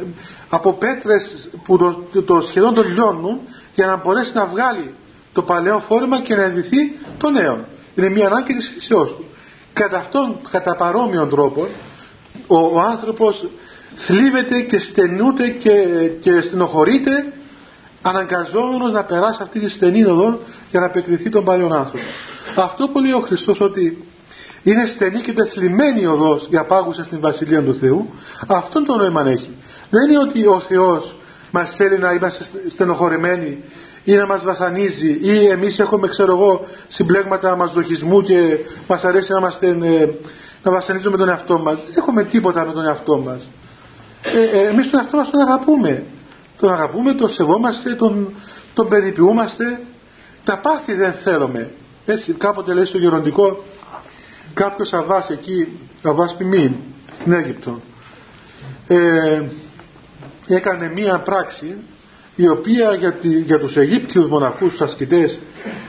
από 0.49 0.73
πέτρες 0.73 1.49
που 1.63 1.77
το, 1.77 2.21
το 2.21 2.41
σχεδόν 2.41 2.73
το 2.73 2.83
λιώνουν 2.83 3.39
για 3.75 3.85
να 3.85 3.95
μπορέσει 3.95 4.31
να 4.35 4.45
βγάλει 4.45 4.93
το 5.33 5.41
παλαιό 5.41 5.79
φόρεμα 5.79 6.21
και 6.21 6.35
να 6.35 6.43
ενδυθεί 6.43 6.95
το 7.17 7.29
νέο. 7.29 7.65
Είναι 7.95 8.09
μια 8.09 8.25
ανάγκη 8.27 8.53
της 8.53 8.69
φυσιός 8.69 9.09
του. 9.15 9.25
Κατά 9.73 9.97
αυτόν 9.97 10.37
κατά 10.51 10.75
παρόμοιον 10.75 11.29
τρόπο 11.29 11.67
ο, 12.47 12.57
ο 12.57 12.79
άνθρωπος 12.79 13.45
θλίβεται 13.93 14.61
και 14.61 14.79
στενούται 14.79 15.47
και, 15.47 15.71
και 16.19 16.41
στενοχωρείται 16.41 17.33
αναγκαζόμενος 18.01 18.91
να 18.91 19.03
περάσει 19.03 19.39
αυτή 19.41 19.59
τη 19.59 19.69
στενή 19.69 20.05
οδό 20.05 20.39
για 20.69 20.79
να 20.79 20.85
επεκριθεί 20.85 21.29
τον 21.29 21.43
παλιόν 21.43 21.73
άνθρωπο. 21.73 22.03
Αυτό 22.55 22.87
που 22.87 22.99
λέει 22.99 23.11
ο 23.11 23.19
Χριστός 23.19 23.59
ότι 23.59 24.05
είναι 24.63 24.85
στενή 24.85 25.21
και 25.21 25.33
τεθλιμμένη 25.33 26.05
οδός 26.05 26.47
για 26.49 26.65
πάγουσα 26.65 27.03
στην 27.03 27.19
Βασιλεία 27.19 27.63
του 27.63 27.75
Θεού 27.75 28.09
αυτόν 28.47 28.85
το 28.85 28.95
νόημα 28.95 29.27
έχει. 29.27 29.51
Δεν 29.89 30.09
είναι 30.09 30.19
ότι 30.19 30.47
ο 30.47 30.59
Θεός 30.59 31.15
μας 31.51 31.75
θέλει 31.75 31.97
να 31.97 32.13
είμαστε 32.13 32.45
στενοχωρημένοι 32.69 33.63
ή 34.03 34.15
να 34.15 34.25
μας 34.25 34.43
βασανίζει 34.43 35.17
ή 35.21 35.47
εμείς 35.47 35.79
έχουμε 35.79 36.07
ξέρω 36.07 36.31
εγώ 36.31 36.65
συμπλέγματα 36.87 37.55
μαζοχισμού 37.55 38.21
και 38.21 38.57
μας 38.87 39.03
αρέσει 39.03 39.31
να, 39.31 39.37
είμαστε, 39.37 39.67
ε, 39.67 40.09
να 40.69 40.73
βασανίζουμε 40.73 41.17
τον 41.17 41.29
εαυτό 41.29 41.59
μας. 41.59 41.79
Δεν 41.85 41.93
έχουμε 41.97 42.23
τίποτα 42.23 42.65
με 42.65 42.71
τον 42.71 42.85
εαυτό 42.85 43.17
μας. 43.17 43.49
Ε, 44.21 44.59
ε, 44.59 44.67
εμείς 44.67 44.89
τον 44.89 44.99
εαυτό 44.99 45.17
μας 45.17 45.29
τον 45.29 45.41
αγαπούμε. 45.41 46.03
Τον 46.59 46.71
αγαπούμε, 46.71 47.13
τον 47.13 47.29
σεβόμαστε, 47.29 47.95
τον, 47.95 48.35
τον 48.73 48.87
περιποιούμαστε. 48.87 49.79
Τα 50.43 50.57
πάθη 50.57 50.93
δεν 50.93 51.13
θέλουμε. 51.13 51.71
Έτσι 52.05 52.33
κάποτε 52.33 52.73
λέει 52.73 52.85
στο 52.85 52.97
γεροντικό 52.97 53.63
κάποιος 54.53 54.93
αβάς 54.93 55.29
εκεί, 55.29 55.67
αβάς 56.03 56.35
ποιμήν 56.35 56.71
στην 57.11 57.31
Αίγυπτο 57.31 57.79
ε, 58.87 59.41
έκανε 60.47 60.91
μία 60.95 61.19
πράξη 61.19 61.75
η 62.35 62.47
οποία 62.47 62.93
για, 62.93 63.13
τη, 63.13 63.27
για 63.27 63.59
τους 63.59 63.75
Αιγύπτιους 63.75 64.27
μοναχούς, 64.27 64.71
τους 64.71 64.81
ασκητές 64.81 65.39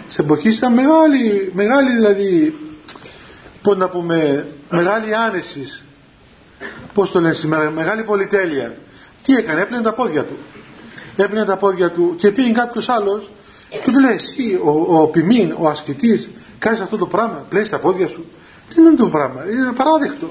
σε 0.08 0.22
εποχή 0.22 0.48
ήταν 0.48 0.72
μεγάλη, 0.72 1.52
μεγάλη 1.54 1.94
δηλαδή 1.94 2.54
πώς 3.68 3.76
να 3.76 3.88
πούμε 3.88 4.46
μεγάλη 4.70 5.14
άνεση. 5.14 5.82
Πώς 6.94 7.10
το 7.10 7.20
λένε 7.20 7.34
σήμερα 7.34 7.70
μεγάλη 7.70 8.02
πολυτέλεια. 8.02 8.76
Τι 9.22 9.34
έκανε, 9.34 9.60
έπλαινε 9.60 9.82
τα 9.82 9.92
πόδια 9.92 10.24
του. 10.24 10.36
Έπλαινε 11.16 11.44
τα 11.44 11.56
πόδια 11.56 11.90
του 11.90 12.14
και 12.16 12.30
πήγε 12.30 12.52
κάποιος 12.52 12.88
άλλος 12.88 13.30
και 13.68 13.90
του 13.90 14.00
λέει 14.00 14.12
εσύ 14.12 14.60
ο, 14.64 15.00
ο 15.00 15.06
ποιμήν, 15.06 15.54
ο 15.58 15.68
ασκητής 15.68 16.28
κάνεις 16.58 16.80
αυτό 16.80 16.96
το 16.96 17.06
πράγμα, 17.06 17.46
πλέεις 17.48 17.68
τα 17.68 17.78
πόδια 17.78 18.08
σου 18.08 18.24
τι 18.68 18.80
είναι 18.80 18.94
το 18.96 19.08
πράγμα, 19.08 19.44
είναι 19.50 19.72
παράδεκτο 19.72 20.30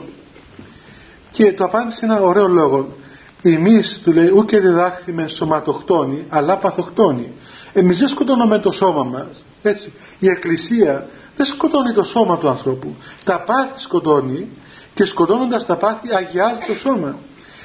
και 1.32 1.54
το 1.54 1.63
απάντησε 1.63 2.06
ένα 2.06 2.21
ωραίο 2.21 2.47
λόγο. 2.47 2.95
Εμείς 3.41 4.02
του 4.04 4.12
λέει 4.12 4.32
ούτε 4.36 4.60
διδάχθημε 4.60 5.28
σωματοκτόνη 5.28 6.26
αλλά 6.30 6.58
παθοκτόνη 6.58 7.34
εμείς 7.73 7.97
δεν 7.97 8.08
σκοτώνουμε 8.08 8.60
το 8.60 8.71
σώμα 8.71 9.04
μας 9.04 9.43
έτσι 9.67 9.91
η 10.19 10.30
εκκλησία 10.30 11.08
δεν 11.36 11.45
σκοτώνει 11.45 11.91
το 11.91 12.03
σώμα 12.03 12.38
του 12.38 12.49
ανθρώπου. 12.49 12.95
Τα 13.23 13.41
πάθη 13.41 13.80
σκοτώνει 13.80 14.47
και 14.93 15.06
σκοτώνοντας 15.06 15.65
τα 15.65 15.75
πάθη 15.75 16.15
αγιάζει 16.15 16.60
το 16.67 16.75
σώμα. 16.75 17.17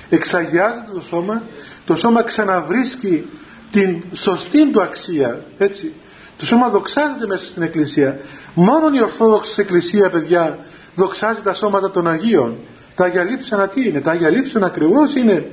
Εξαγιάζεται 0.08 0.90
το 0.94 1.00
σώμα 1.00 1.42
το 1.84 1.96
σώμα 1.96 2.22
ξαναβρίσκει 2.22 3.24
την 3.70 4.02
σωστή 4.12 4.70
του 4.70 4.82
αξία 4.82 5.44
έτσι. 5.58 5.92
Το 6.36 6.46
σώμα 6.46 6.68
δοξάζεται 6.68 7.26
μέσα 7.26 7.46
στην 7.46 7.62
εκκλησία. 7.62 8.20
Μόνο 8.54 8.88
η 8.92 9.02
Ορθόδοξη 9.02 9.60
Εκκλησία 9.60 10.10
παιδιά 10.10 10.58
δοξάζει 10.94 11.40
τα 11.42 11.54
σώματα 11.54 11.90
των 11.90 12.08
Αγίων. 12.08 12.56
Τα 12.94 13.04
Άγια 13.04 13.22
Λείψανα 13.22 13.68
τι 13.68 13.88
είναι 13.88 14.00
τα 14.00 14.10
Άγια 14.10 14.30
Λείψανα 14.30 14.66
ακριβώς 14.66 15.14
είναι. 15.14 15.50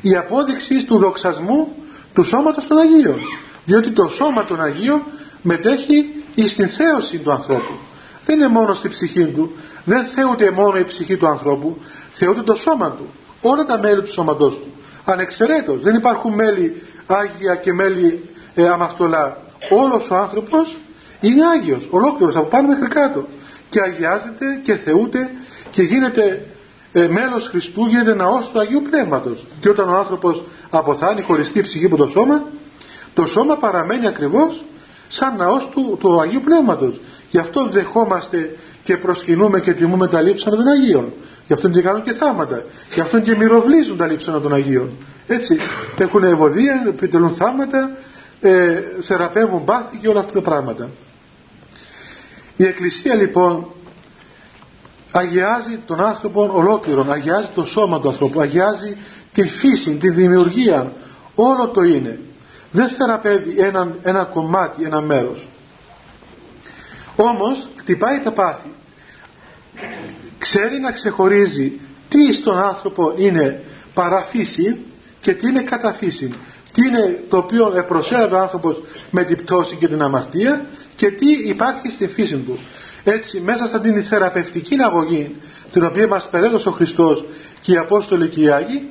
Η 0.00 0.16
απόδειξη 0.16 0.84
του 0.84 0.96
δοξασμού 0.96 1.72
του 2.14 2.24
σώματος 2.24 2.66
των 2.66 2.78
Αγίων. 2.78 3.18
Διότι 3.64 3.90
το 3.90 4.08
σώμα 4.08 4.44
των 4.44 4.60
Αγίων 4.60 5.02
μετέχει 5.44 6.06
στην 6.46 6.68
θέωση 6.68 7.18
του 7.18 7.30
ανθρώπου. 7.30 7.74
Δεν 8.26 8.36
είναι 8.36 8.48
μόνο 8.48 8.74
στη 8.74 8.88
ψυχή 8.88 9.24
του 9.24 9.52
δεν 9.84 10.04
θεούται 10.04 10.50
μόνο 10.50 10.78
η 10.78 10.84
ψυχή 10.84 11.16
του 11.16 11.26
ανθρώπου 11.26 11.78
θεούται 12.10 12.42
το 12.42 12.54
σώμα 12.54 12.90
του 12.90 13.06
όλα 13.40 13.64
τα 13.64 13.78
μέλη 13.78 14.02
του 14.02 14.12
σώματός 14.12 14.54
του. 14.54 14.72
Ανεξαιρέτως 15.04 15.82
δεν 15.82 15.94
υπάρχουν 15.94 16.34
μέλη 16.34 16.82
Άγια 17.06 17.54
και 17.54 17.72
μέλη 17.72 18.28
ε, 18.54 18.68
αμαρτωλά 18.68 19.38
όλος 19.70 20.10
ο 20.10 20.16
άνθρωπος 20.16 20.78
είναι 21.20 21.46
Άγιος 21.46 21.88
ολόκληρος 21.90 22.36
από 22.36 22.46
πάνω 22.46 22.68
μέχρι 22.68 22.88
κάτω. 22.88 23.26
Και 23.70 23.80
αγιάζεται 23.80 24.60
και 24.62 24.74
θεούται 24.74 25.30
και 25.70 25.82
γίνεται 25.82 26.46
ε, 26.92 27.08
μέλος 27.08 27.48
Χριστού 27.48 27.86
γίνεται 27.86 28.14
ναός 28.14 28.50
του 28.52 28.58
Αγίου 28.58 28.82
Πνεύματος. 28.90 29.46
Και 29.60 29.68
όταν 29.68 29.88
ο 29.88 29.94
άνθρωπος 29.94 30.42
αποθάνει 30.70 31.22
χωριστή 31.22 31.60
ψυχή 31.60 31.84
από 31.84 31.96
το 31.96 32.06
σώμα 32.06 32.44
το 33.14 33.26
σώμα 33.26 33.56
παραμένει 33.56 34.06
ακριβώς 34.06 34.64
σαν 35.14 35.36
ναός 35.36 35.68
του, 35.68 35.96
του 36.00 36.20
Αγίου 36.20 36.40
Πνεύματος. 36.44 37.00
Γι' 37.30 37.38
αυτό 37.38 37.68
δεχόμαστε 37.68 38.56
και 38.84 38.96
προσκυνούμε 38.96 39.60
και 39.60 39.72
τιμούμε 39.72 40.08
τα 40.08 40.20
λείψανα 40.20 40.56
των 40.56 40.66
Αγίων. 40.66 41.12
Γι' 41.46 41.52
αυτό 41.52 41.68
και 41.68 41.80
κάνουν 41.82 42.02
και 42.02 42.12
θάματα 42.12 42.62
γι' 42.94 43.00
αυτό 43.00 43.20
και 43.20 43.36
μυροβλίζουν 43.36 43.96
τα 43.96 44.06
λείψανα 44.06 44.40
των 44.40 44.54
Αγίων. 44.54 44.90
Έτσι 45.26 45.56
έχουν 45.98 46.24
ευωδία, 46.24 46.84
επιτελούν 46.86 47.32
θάματα 47.32 47.96
ε, 48.40 48.82
θεραπεύουν 49.00 49.64
πάθη 49.64 49.96
και 49.96 50.08
όλα 50.08 50.20
αυτά 50.20 50.32
τα 50.32 50.40
πράγματα. 50.40 50.90
Η 52.56 52.64
Εκκλησία 52.64 53.14
λοιπόν 53.14 53.66
αγιάζει 55.10 55.78
τον 55.86 56.00
άνθρωπο 56.00 56.50
ολόκληρον, 56.52 57.12
αγιάζει 57.12 57.48
το 57.54 57.64
σώμα 57.64 58.00
του 58.00 58.08
ανθρώπου, 58.08 58.40
αγιάζει 58.40 58.96
τη 59.32 59.48
φύση, 59.48 59.90
τη 59.90 60.10
δημιουργία, 60.10 60.92
όλο 61.34 61.68
το 61.68 61.82
είναι. 61.82 62.18
Δεν 62.74 62.88
θεραπεύει 62.88 63.54
ένα, 63.60 63.94
ένα 64.02 64.24
κομμάτι, 64.24 64.84
ένα 64.84 65.00
μέρος. 65.00 65.48
Όμως 67.16 67.68
χτυπάει 67.76 68.20
τα 68.20 68.32
πάθη. 68.32 68.68
Ξέρει 70.38 70.78
να 70.78 70.92
ξεχωρίζει 70.92 71.80
τι 72.08 72.32
στον 72.32 72.58
άνθρωπο 72.58 73.14
είναι 73.16 73.64
παραφύση 73.94 74.80
και 75.20 75.34
τι 75.34 75.48
είναι 75.48 75.62
καταφύση. 75.62 76.30
Τι 76.72 76.86
είναι 76.86 77.24
το 77.28 77.36
οποίο 77.36 77.84
προσέλαβε 77.86 78.34
ο 78.34 78.38
άνθρωπος 78.38 78.82
με 79.10 79.24
την 79.24 79.36
πτώση 79.36 79.76
και 79.76 79.88
την 79.88 80.02
αμαρτία 80.02 80.66
και 80.96 81.10
τι 81.10 81.30
υπάρχει 81.30 81.90
στη 81.90 82.06
φύση 82.06 82.36
του 82.36 82.58
έτσι 83.04 83.40
μέσα 83.40 83.66
στα 83.66 83.80
την 83.80 84.02
θεραπευτική 84.02 84.76
αγωγή 84.82 85.36
την 85.72 85.84
οποία 85.84 86.08
μας 86.08 86.28
περέδωσε 86.28 86.68
ο 86.68 86.72
Χριστός 86.72 87.24
και 87.60 87.72
οι 87.72 87.76
Απόστολοι 87.76 88.28
και 88.28 88.40
οι 88.40 88.50
Άγιοι 88.50 88.88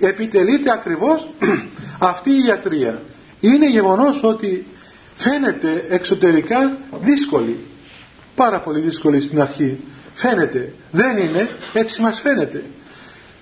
επιτελείται 0.00 0.72
ακριβώς 0.72 1.28
αυτή 2.12 2.30
η 2.30 2.44
ιατρία 2.46 3.02
είναι 3.40 3.70
γεγονός 3.70 4.20
ότι 4.22 4.66
φαίνεται 5.16 5.84
εξωτερικά 5.88 6.76
δύσκολη 7.00 7.56
πάρα 8.40 8.60
πολύ 8.60 8.80
δύσκολη 8.80 9.20
στην 9.20 9.40
αρχή. 9.40 9.78
Φαίνεται. 10.14 10.72
Δεν 10.90 11.16
είναι. 11.18 11.48
Έτσι 11.72 12.00
μας 12.00 12.20
φαίνεται. 12.20 12.64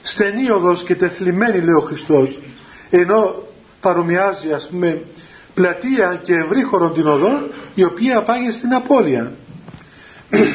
Στενή 0.03 0.51
οδός 0.51 0.83
και 0.83 0.95
τεθλιμμένη 0.95 1.61
λέει 1.61 1.75
ο 1.75 1.81
Χριστός 1.81 2.39
ενώ 2.91 3.43
παρομοιάζει 3.81 4.53
ας 4.53 4.69
πούμε 4.69 5.03
πλατεία 5.55 6.21
και 6.25 6.35
ευρύχωρον 6.35 6.95
την 6.95 7.07
οδό 7.07 7.49
η 7.75 7.85
οποία 7.85 8.23
πάγει 8.23 8.51
στην 8.51 8.75
απώλεια. 8.75 9.33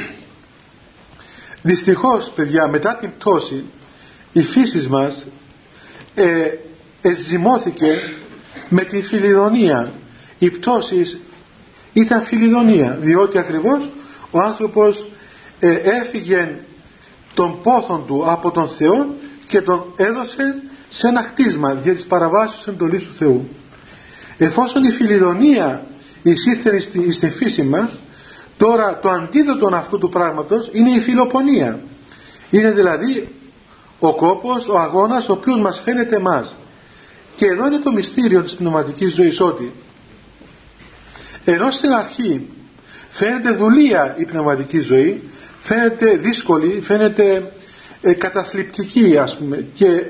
Δυστυχώς 1.62 2.32
παιδιά 2.36 2.68
μετά 2.68 2.96
την 2.96 3.12
πτώση 3.18 3.64
η 4.34 4.44
φύση 4.44 4.88
μας 4.90 5.26
ε, 6.16 6.48
με 8.70 8.82
τη 8.82 9.02
φιλιδονία. 9.02 9.92
Η 10.40 10.50
πτώση 10.50 11.20
ήταν 11.94 12.22
φιλιδονία 12.22 12.98
διότι 13.02 13.38
ακριβώς 13.38 13.90
ο 14.32 14.40
άνθρωπος 14.40 15.06
ε, 15.60 15.72
έφυγε 15.74 16.60
τον 17.34 17.62
πόθον 17.64 18.06
του 18.08 18.24
από 18.32 18.52
τον 18.52 18.68
Θεό 18.68 19.16
και 19.48 19.62
τον 19.62 19.94
έδωσε 19.96 20.62
σε 20.90 21.08
ένα 21.08 21.22
χτίσμα 21.22 21.74
για 21.74 21.94
τις 21.94 22.06
παραβάσεις 22.06 22.68
εντολής 22.68 23.04
του 23.04 23.14
Θεού. 23.14 23.50
Εφόσον 24.38 24.84
η 24.84 24.92
φιλιδονία 24.92 25.86
εισήρθε 26.22 26.80
στη, 27.12 27.30
φύση 27.30 27.64
μας 27.64 28.02
τώρα 28.58 29.00
το 29.00 29.10
αντίδοτο 29.10 29.70
αυτού 29.74 29.98
του 29.98 30.10
πράγματος 30.10 30.70
είναι 30.72 30.90
η 30.90 31.00
φιλοπονία. 31.00 31.80
Είναι 32.50 32.72
δηλαδή 32.72 33.28
ο 34.00 34.16
κόπος, 34.16 34.68
ο 34.68 34.78
αγώνας 34.78 35.30
ο 35.30 35.32
οποίος 35.32 35.60
μας 35.60 35.82
φαίνεται 35.82 36.16
εμάς 36.16 36.56
και 37.36 37.46
εδώ 37.46 37.68
είναι 37.68 37.80
το 37.80 37.92
μυστήριο 37.92 38.42
της 38.42 38.56
πνευματικής 38.56 39.14
ζωής 39.14 39.40
ότι 39.40 39.72
ενώ 41.46 41.72
στην 41.72 41.92
αρχή 41.94 42.50
φαίνεται 43.10 43.50
δουλεία 43.52 44.16
η 44.18 44.26
πνευματική 44.26 44.80
ζωή 44.80 45.22
φαίνεται 45.62 46.16
δύσκολη, 46.16 46.80
φαίνεται 46.80 47.52
ε, 48.02 48.14
καταθλιπτική 48.14 49.18
ας 49.18 49.38
πούμε 49.38 49.66
και 49.74 50.06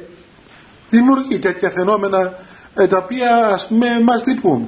δημιουργεί 0.89 1.39
τέτοια 1.39 1.69
φαινόμενα 1.69 2.39
ε, 2.75 2.88
τα 2.88 2.97
οποία 2.97 3.47
ας 3.53 3.67
πούμε 3.67 3.99
μας 4.01 4.25
λυπούν. 4.25 4.67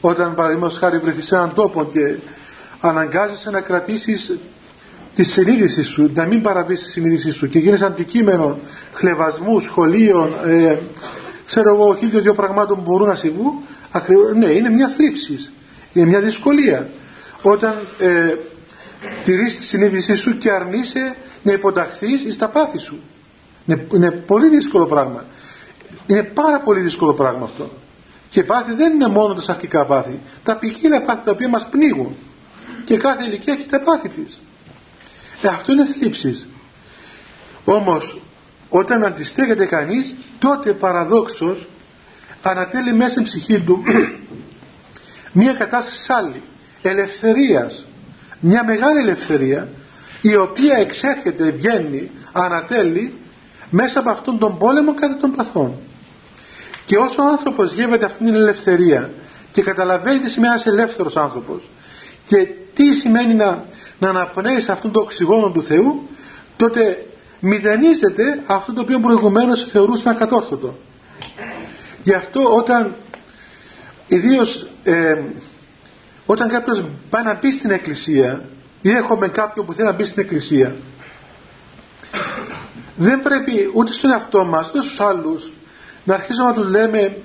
Όταν 0.00 0.34
παραδείγματος 0.34 0.78
χάρη 0.78 0.98
βρεθείς 0.98 1.26
σε 1.26 1.34
έναν 1.34 1.54
τόπο 1.54 1.84
και 1.92 2.14
αναγκάζεσαι 2.80 3.50
να 3.50 3.60
κρατήσεις 3.60 4.38
τη 5.14 5.22
συνείδηση 5.24 5.82
σου, 5.82 6.10
να 6.14 6.24
μην 6.24 6.42
παραβείς 6.42 6.82
τη 6.82 6.90
συνείδησή 6.90 7.30
σου 7.30 7.48
και 7.48 7.58
γίνεις 7.58 7.82
αντικείμενο 7.82 8.58
χλεβασμού, 8.94 9.60
σχολείων, 9.60 10.32
ε, 10.44 10.78
ξέρω 11.46 11.74
εγώ, 11.74 11.94
χίλιο 11.94 12.20
δύο 12.20 12.34
πραγμάτων 12.34 12.76
που 12.76 12.90
μπορούν 12.90 13.08
να 13.08 13.14
συμβούν, 13.14 13.52
ναι, 14.36 14.46
είναι 14.46 14.70
μια 14.70 14.88
θλίψη, 14.88 15.52
είναι 15.92 16.06
μια 16.06 16.20
δυσκολία. 16.20 16.90
Όταν 17.42 17.74
ε, 17.98 18.34
τηρείς 19.24 19.56
τη 19.56 19.64
συνείδησή 19.64 20.14
σου 20.14 20.38
και 20.38 20.50
αρνείσαι 20.50 21.16
να 21.42 21.52
υποταχθείς 21.52 22.34
στα 22.34 22.48
πάθη 22.48 22.78
σου. 22.78 23.00
Είναι, 23.66 23.86
είναι 23.94 24.10
πολύ 24.10 24.48
δύσκολο 24.48 24.86
πράγμα. 24.86 25.24
Είναι 26.06 26.22
πάρα 26.22 26.60
πολύ 26.60 26.80
δύσκολο 26.80 27.12
πράγμα 27.12 27.44
αυτό. 27.44 27.70
Και 28.28 28.44
πάθη 28.44 28.74
δεν 28.74 28.92
είναι 28.92 29.08
μόνο 29.08 29.34
τα 29.34 29.40
σαρκικά 29.40 29.84
πάθη. 29.84 30.18
Τα 30.42 30.56
ποικίλα 30.56 31.02
πάθη 31.02 31.24
τα 31.24 31.30
οποία 31.30 31.48
μας 31.48 31.68
πνίγουν. 31.68 32.16
Και 32.84 32.96
κάθε 32.96 33.24
ηλικία 33.24 33.52
έχει 33.52 33.66
τα 33.66 33.80
πάθη 33.80 34.08
της. 34.08 34.42
Ε, 35.42 35.48
αυτό 35.48 35.72
είναι 35.72 35.84
θλίψεις. 35.84 36.46
Όμως 37.64 38.20
όταν 38.76 39.04
αντιστέκεται 39.04 39.66
κανείς 39.66 40.16
τότε 40.38 40.72
παραδόξως 40.72 41.68
ανατέλει 42.42 42.92
μέσα 42.92 43.10
στην 43.10 43.22
ψυχή 43.22 43.60
του 43.60 43.82
μια 45.32 45.52
κατάσταση 45.52 46.12
άλλη 46.12 46.42
ελευθερίας. 46.82 47.86
Μια 48.40 48.64
μεγάλη 48.64 48.98
ελευθερία 48.98 49.68
η 50.20 50.36
οποία 50.36 50.76
εξέρχεται, 50.76 51.50
βγαίνει, 51.50 52.10
ανατέλει 52.32 53.14
μέσα 53.70 53.98
από 53.98 54.10
αυτόν 54.10 54.38
τον 54.38 54.58
πόλεμο 54.58 54.94
κατά 54.94 55.16
των 55.16 55.32
παθών. 55.32 55.74
Και 56.84 56.96
όσο 56.96 57.22
ο 57.22 57.26
άνθρωπος 57.26 57.72
γεύεται 57.72 58.04
αυτήν 58.04 58.26
την 58.26 58.34
ελευθερία 58.34 59.10
και 59.52 59.62
καταλαβαίνει 59.62 60.18
τι 60.18 60.30
σημαίνει 60.30 60.52
ένας 60.52 60.66
ελεύθερος 60.66 61.16
άνθρωπος 61.16 61.62
και 62.26 62.48
τι 62.74 62.94
σημαίνει 62.94 63.34
να, 63.34 63.64
να 63.98 64.08
αναπνέεις 64.08 64.64
σε 64.64 64.72
αυτόν 64.72 64.92
τον 64.92 65.02
οξυγόνο 65.02 65.50
του 65.50 65.62
Θεού 65.62 66.08
τότε 66.56 67.06
μηδενίζεται 67.40 68.42
αυτό 68.46 68.72
το 68.72 68.80
οποίο 68.80 69.00
προηγουμένως 69.00 69.62
θεωρούσε 69.64 70.08
ακατόρθωτο. 70.08 70.78
Γι' 72.02 72.12
αυτό 72.14 72.54
όταν 72.56 72.94
ιδίως 74.06 74.66
ε, 74.84 75.20
όταν 76.26 76.48
κάποιος 76.48 76.84
πάει 77.10 77.22
να 77.22 77.34
μπει 77.34 77.50
στην 77.52 77.70
εκκλησία 77.70 78.44
ή 78.82 78.90
έχουμε 78.90 79.28
κάποιον 79.28 79.66
που 79.66 79.72
θέλει 79.74 79.86
να 79.88 79.94
μπει 79.94 80.04
στην 80.04 80.22
εκκλησία 80.22 80.74
δεν 82.96 83.22
πρέπει 83.22 83.70
ούτε 83.74 83.92
στον 83.92 84.10
εαυτό 84.10 84.44
μας 84.44 84.68
ούτε 84.68 84.78
στους 84.82 85.00
άλλους 85.00 85.52
να 86.04 86.14
αρχίσουμε 86.14 86.46
να 86.48 86.54
τους 86.54 86.68
λέμε 86.68 87.16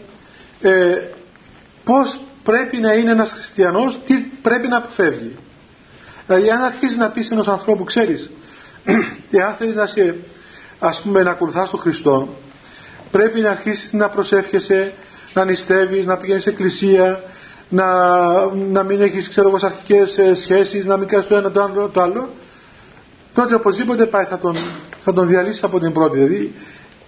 ε, 0.61 0.95
πως 1.83 2.19
πρέπει 2.43 2.77
να 2.77 2.93
είναι 2.93 3.11
ένας 3.11 3.31
χριστιανός 3.31 3.99
τι 4.05 4.13
πρέπει 4.19 4.67
να 4.67 4.77
αποφεύγει. 4.77 5.35
Δηλαδή 6.25 6.49
αν 6.49 6.61
αρχίζει 6.61 6.97
να 6.97 7.09
πεις 7.09 7.31
ενός 7.31 7.47
ανθρώπου 7.47 7.83
ξέρεις 7.83 8.29
εάν 9.31 9.53
θέλεις 9.53 9.75
να 9.75 9.85
σε 9.85 10.15
ας 10.79 11.01
πούμε 11.01 11.23
να 11.23 11.31
ακολουθάς 11.31 11.69
τον 11.69 11.79
Χριστό 11.79 12.27
πρέπει 13.11 13.39
να 13.39 13.49
αρχίσεις 13.49 13.93
να 13.93 14.09
προσεύχεσαι 14.09 14.93
να 15.33 15.45
νηστεύεις, 15.45 16.05
να 16.05 16.17
πηγαίνεις 16.17 16.43
σε 16.43 16.49
εκκλησία 16.49 17.23
να, 17.69 17.85
να 18.53 18.83
μην 18.83 19.01
έχεις 19.01 19.29
ξέρω 19.29 19.47
εγώ 19.47 19.59
αρχικές 19.61 20.17
ε, 20.17 20.33
σχέσεις 20.33 20.85
να 20.85 20.97
μην 20.97 21.07
κάνεις 21.07 21.27
το 21.27 21.35
ένα 21.35 21.51
το 21.51 21.61
άλλο, 21.61 21.87
το 21.87 22.01
άλλο. 22.01 22.29
Τότε 23.33 23.55
οπωσδήποτε 23.55 24.05
πάει 24.05 24.25
θα 24.25 24.37
τον, 24.37 24.57
θα 24.99 25.13
τον 25.13 25.27
διαλύσεις 25.27 25.63
από 25.63 25.79
την 25.79 25.91
πρώτη. 25.91 26.17
Δηλαδή 26.17 26.53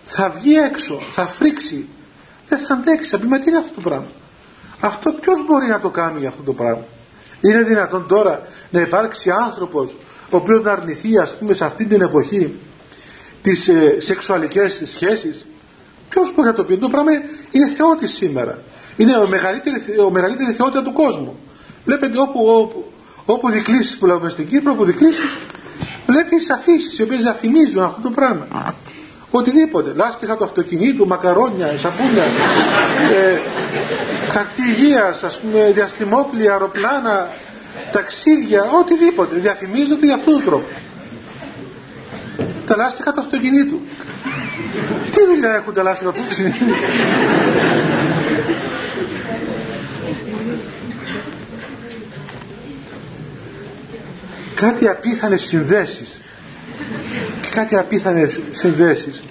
θα 0.04 0.30
βγει 0.30 0.56
έξω, 0.56 1.02
θα 1.12 1.28
φρίξει. 1.28 1.88
Δεν 2.48 2.60
θα 2.60 2.74
αντέξει, 2.74 3.10
θα 3.10 3.20
πει 3.20 3.28
μα 3.28 3.40
τι 3.40 3.50
είναι 3.50 3.58
αυτό 3.58 3.72
το 3.76 3.82
πράγμα; 3.82 4.08
Αυτό 4.80 5.14
ποιος 5.14 5.46
μπορεί 5.46 5.68
να 5.68 5.80
το 5.80 5.90
κάνει 5.90 6.28
αυτό 6.28 6.42
το 6.44 6.54
πράγμα; 6.54 6.84
Είναι 7.42 7.64
δυνατόν 7.64 8.08
τώρα 8.08 8.42
να 8.70 8.82
υπάρξει 8.82 9.30
άνθρωπος 9.30 9.96
ο 10.32 10.38
οποίος 10.38 10.62
να 10.62 10.72
αρνηθεί 10.72 11.18
ας 11.18 11.36
πούμε 11.38 11.54
σε 11.54 11.66
αυτή 11.66 11.86
την 11.86 12.02
εποχή 12.02 12.56
τις 13.42 13.68
ε, 13.68 13.96
σεξουαλικές 14.00 14.82
σχέσεις 14.86 15.46
ποιος 16.10 16.34
μπορεί 16.36 16.48
να 16.48 16.54
το 16.54 16.64
πει. 16.64 16.78
Το 16.78 16.90
πράγμα 16.90 17.12
είναι 17.52 17.68
θεότης 17.68 18.14
σήμερα. 18.14 18.58
Είναι 18.98 19.18
ο 19.18 19.28
μεγαλύτερη, 19.28 19.82
ο 20.06 20.10
μεγαλύτερη 20.10 20.52
θεότητα 20.52 20.82
του 20.82 20.94
κόσμου. 20.94 21.40
Βλέπετε 21.86 22.20
όπου, 22.20 22.46
όπου, 22.48 22.92
όπου 23.26 23.50
δικλήσεις 23.50 23.98
που 23.98 24.06
λέμε 24.06 24.30
στην 24.30 24.48
Κύπρο 24.48 24.72
όπου 24.72 24.84
δικλήσεις 24.84 25.38
βλέπεις 26.08 26.50
αφήσεις 26.50 26.98
οι 26.98 27.02
οποίες 27.02 27.22
διαφημίζουν 27.22 27.84
αυτό 27.84 28.02
το 28.02 28.10
πράγμα. 28.10 28.76
Οτιδήποτε, 29.32 29.94
λάστιχα 29.96 30.38
του 30.38 30.44
αυτοκινήτου, 30.44 31.08
μακαρόνια, 31.08 31.78
σαπούνια, 31.78 32.24
ε, 33.14 33.40
χαρτί 34.30 34.62
υγείας, 34.62 35.24
ας 35.24 35.40
πούμε, 35.40 35.72
διαστημόπλια, 35.72 36.52
αεροπλάνα, 36.52 37.28
ταξίδια, 37.92 38.64
οτιδήποτε, 38.80 39.36
διαφημίζονται 39.36 40.06
για 40.06 40.16
αυτόν 40.16 40.34
τον 40.34 40.44
τρόπο. 40.46 40.68
Τα 42.66 42.76
λάστιχα 42.76 43.14
του 43.14 43.20
αυτοκινήτου. 43.20 43.82
Τι 45.12 45.26
δουλειά 45.26 45.54
έχουν 45.56 45.74
τα 45.74 45.84
λάστιχα 45.84 46.12
του 46.12 46.22
αυτοκινήτου; 46.22 46.66
κάτι 54.56 54.88
απίθανες 54.88 55.42
συνδέσεις 55.42 56.22
κάτι 57.52 57.78
απίθανες 57.78 58.40
συνδέσεις 58.52 59.24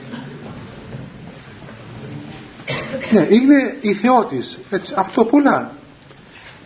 ναι 3.10 3.26
είναι 3.30 3.76
η 3.80 3.94
θεότης 3.94 4.58
έτσι, 4.70 4.94
αυτό 4.96 5.24
πολλά 5.24 5.72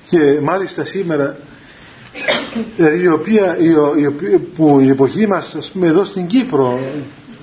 και 0.06 0.40
μάλιστα 0.42 0.84
σήμερα 0.84 1.37
δηλαδή 2.77 3.03
η 3.03 3.09
οποία, 3.09 3.59
η, 3.59 3.69
η, 4.33 4.38
που 4.38 4.81
η 4.81 4.88
εποχή 4.88 5.27
μας 5.27 5.55
ας 5.55 5.71
πούμε 5.71 5.87
εδώ 5.87 6.05
στην 6.05 6.27
Κύπρο 6.27 6.81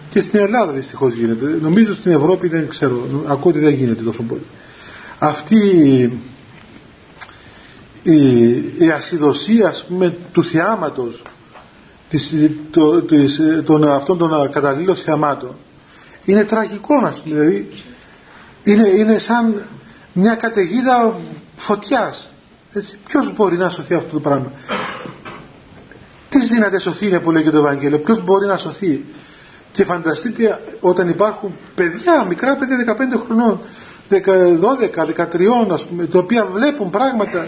και 0.10 0.22
στην 0.22 0.40
Ελλάδα 0.40 0.72
δυστυχώς 0.72 1.14
γίνεται. 1.14 1.58
Νομίζω 1.62 1.96
στην 1.96 2.12
Ευρώπη 2.12 2.48
δεν 2.48 2.68
ξέρω 2.68 3.24
ακούω 3.28 3.52
ότι 3.52 3.60
δεν 3.60 3.74
γίνεται 3.74 4.04
τόσο 4.04 4.24
πολύ. 4.24 4.46
Αυτή 5.20 5.58
η, 8.04 8.14
η 8.78 8.90
ασυδοσία 8.96 9.68
ας 9.68 9.86
πούμε 9.86 10.16
του 10.32 10.44
θεάματος 10.44 11.22
της, 12.10 12.34
το, 12.72 13.02
της, 13.02 13.40
των, 13.66 13.84
αυτών 13.90 14.18
των 14.18 14.52
καταλήλων 14.52 14.96
θεαμάτων 14.96 15.56
είναι 16.26 16.44
τραγικό 16.44 17.00
να 17.00 17.10
πούμε 17.24 17.36
δηλαδή. 17.36 17.70
Είναι, 18.64 18.88
είναι 18.88 19.18
σαν 19.18 19.64
μια 20.14 20.36
καταιγίδα 20.36 21.20
φωτιάς 21.56 22.31
έτσι. 22.74 22.98
ποιος 23.08 23.34
μπορεί 23.36 23.58
να 23.58 23.70
σωθεί 23.70 23.94
αυτό 23.94 24.14
το 24.14 24.20
πράγμα; 24.20 24.52
Τι 26.30 26.40
δύναται 26.40 26.80
σωθεί 26.80 27.06
είναι 27.06 27.20
που 27.20 27.32
λέει 27.32 27.44
και 27.44 27.50
το 27.50 27.58
Ευαγγέλιο 27.58 28.00
ποιος 28.00 28.24
μπορεί 28.24 28.46
να 28.46 28.58
σωθεί; 28.58 29.06
Και 29.72 29.84
φανταστείτε 29.84 30.62
όταν 30.80 31.10
υπάρχουν 31.10 31.56
παιδιά 31.76 32.26
μικρά 32.28 32.56
παιδιά 32.56 32.96
15 33.18 33.24
χρονών 33.26 33.60
12, 34.10 34.18
13 35.06 35.72
ας 35.72 35.86
πούμε 35.86 36.06
τα 36.06 36.20
οποία 36.20 36.46
βλέπουν 36.46 36.90
πράγματα 36.90 37.48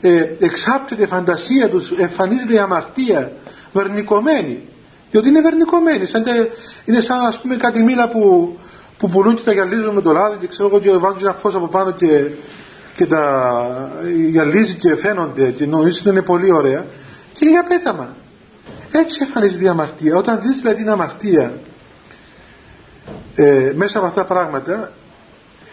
ε, 0.00 0.26
εξάπτεται 0.38 1.02
η 1.02 1.06
φαντασία 1.06 1.68
τους 1.68 1.90
εμφανίζεται 1.90 2.54
η 2.54 2.58
αμαρτία 2.58 3.32
βερνικωμένη 3.72 4.60
διότι 5.10 5.28
είναι 5.28 5.40
βερνικωμένη 5.40 6.06
σαν 6.06 6.24
είναι 6.84 7.00
σαν 7.00 7.20
ας 7.20 7.40
πούμε 7.40 7.56
κάτι 7.56 7.82
μήλα 7.82 8.08
που, 8.08 8.56
που 8.98 9.08
πουλούν 9.08 9.34
και 9.34 9.42
τα 9.42 9.52
γυαλίζουν 9.52 9.94
με 9.94 10.00
το 10.00 10.12
λάδι 10.12 10.36
και 10.40 10.46
ξέρω 10.46 10.68
εγώ 10.68 10.80
και 10.80 10.90
βάζουν 10.90 11.18
ένα 11.20 11.32
φως 11.32 11.54
από 11.54 11.66
πάνω 11.66 11.90
και, 11.90 12.30
και 12.96 13.06
τα 13.06 13.92
γυαλίζει 14.30 14.74
και 14.74 14.96
φαίνονται 14.96 15.50
και 15.50 15.66
νομίζεις 15.66 16.00
ότι 16.00 16.08
είναι 16.08 16.22
πολύ 16.22 16.52
ωραία 16.52 16.84
και 17.32 17.38
είναι 17.40 17.50
για 17.50 17.62
πέταμα 17.62 18.14
έτσι 18.90 19.18
εμφανίζεται 19.22 19.64
η 19.64 19.68
αμαρτία 19.68 20.16
όταν 20.16 20.40
δεις 20.40 20.56
δηλαδή 20.56 20.76
την 20.76 20.90
αμαρτία 20.90 21.52
ε, 23.34 23.72
μέσα 23.74 23.98
από 23.98 24.06
αυτά 24.06 24.20
τα 24.20 24.26
πράγματα 24.26 24.92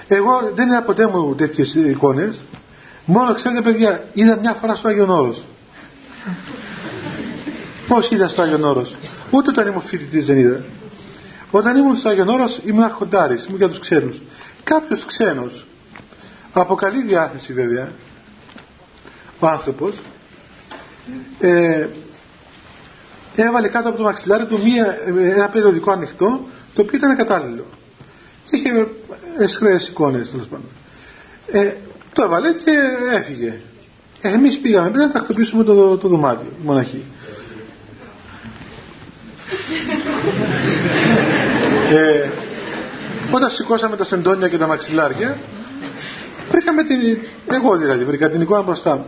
εγώ 0.08 0.52
δεν 0.56 0.68
είδα 0.68 0.82
ποτέ 0.82 1.08
μου 1.08 1.36
τέτοιες 1.36 1.74
εικόνες 1.74 2.44
μόνο 3.06 3.34
ξέρετε 3.34 3.62
παιδιά 3.62 4.04
είδα 4.14 4.40
μια 4.40 4.54
φορά 4.54 4.76
στο 4.76 4.88
Άγιον 4.88 5.10
Όρος 5.10 5.44
Πώς 7.88 8.10
είδα 8.12 8.28
στο 8.28 8.42
Άγιον 8.42 8.64
Όρος. 8.64 8.96
Ούτε 9.32 9.50
όταν 9.50 9.68
ήμουν 9.68 9.82
φοιτητής 9.82 10.26
δεν 10.26 10.38
είδα. 10.38 10.62
Όταν 11.52 11.78
ήμουν 11.78 11.96
στο 11.96 12.10
Άγιον 12.10 12.30
Όρος 12.30 12.60
ήμουν 12.66 12.84
αρχοντάρης, 12.84 13.46
ήμουν 13.46 13.58
για 13.58 13.70
τους 13.70 13.80
ξένους. 13.80 14.22
Κάποιος 14.64 15.06
ξένος, 15.06 15.66
από 16.54 16.76
καλή 16.76 17.04
διάθεση 17.04 17.54
βέβαια, 17.54 17.92
ο 19.40 19.48
άνθρωπος. 19.48 20.02
Ε, 21.40 21.88
έβαλε 23.36 23.68
κάτω 23.68 23.90
από 23.90 23.98
το 23.98 24.04
μαξιλάρι 24.04 24.46
του 24.46 24.60
μία, 24.64 24.98
ένα 25.36 25.50
περιοδικό 25.50 25.92
ανοιχτό 25.92 26.48
το 26.74 26.82
οποίο 26.82 26.98
ήταν 26.98 27.16
κατάλληλο. 27.18 27.66
Είχε 28.50 28.88
εσχρές 29.40 29.88
εικόνες 29.88 30.30
τέλος 30.30 30.48
πάντων. 30.48 30.66
Ε, 31.48 31.74
το 32.14 32.24
έβαλε 32.24 32.54
και 32.54 32.72
έφυγε. 33.14 33.60
Ε, 34.22 34.30
εμείς 34.30 34.60
πήγαμε 34.60 34.90
πριν 34.90 35.02
να 35.02 35.12
τακτοποιήσουμε 35.12 35.64
το, 35.64 35.98
το 35.98 36.08
δωμάτιο 36.08 36.48
η 36.62 36.66
μοναχή. 36.66 37.04
Ε, 41.92 42.30
όταν 43.32 43.50
σηκώσαμε 43.50 43.96
τα 43.96 44.04
σεντόνια 44.04 44.48
και 44.48 44.58
τα 44.58 44.68
μαξιλάρια 44.68 45.38
βρήκαμε 46.52 46.84
την 46.84 47.18
εγώ 47.48 47.76
δηλαδή 47.78 48.04
βρήκα 48.04 48.30
την 48.30 48.42
εικόνα 48.42 48.62
μπροστά 48.62 48.96
μου. 48.96 49.06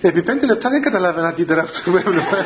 Επί 0.00 0.22
πέντε 0.22 0.46
λεπτά 0.46 0.70
δεν 0.70 0.82
καταλάβαινα 0.82 1.32
τι 1.32 1.42
ήταν 1.42 1.58
αυτό 1.58 1.90
που 1.90 1.96
έβλεπα 1.96 2.44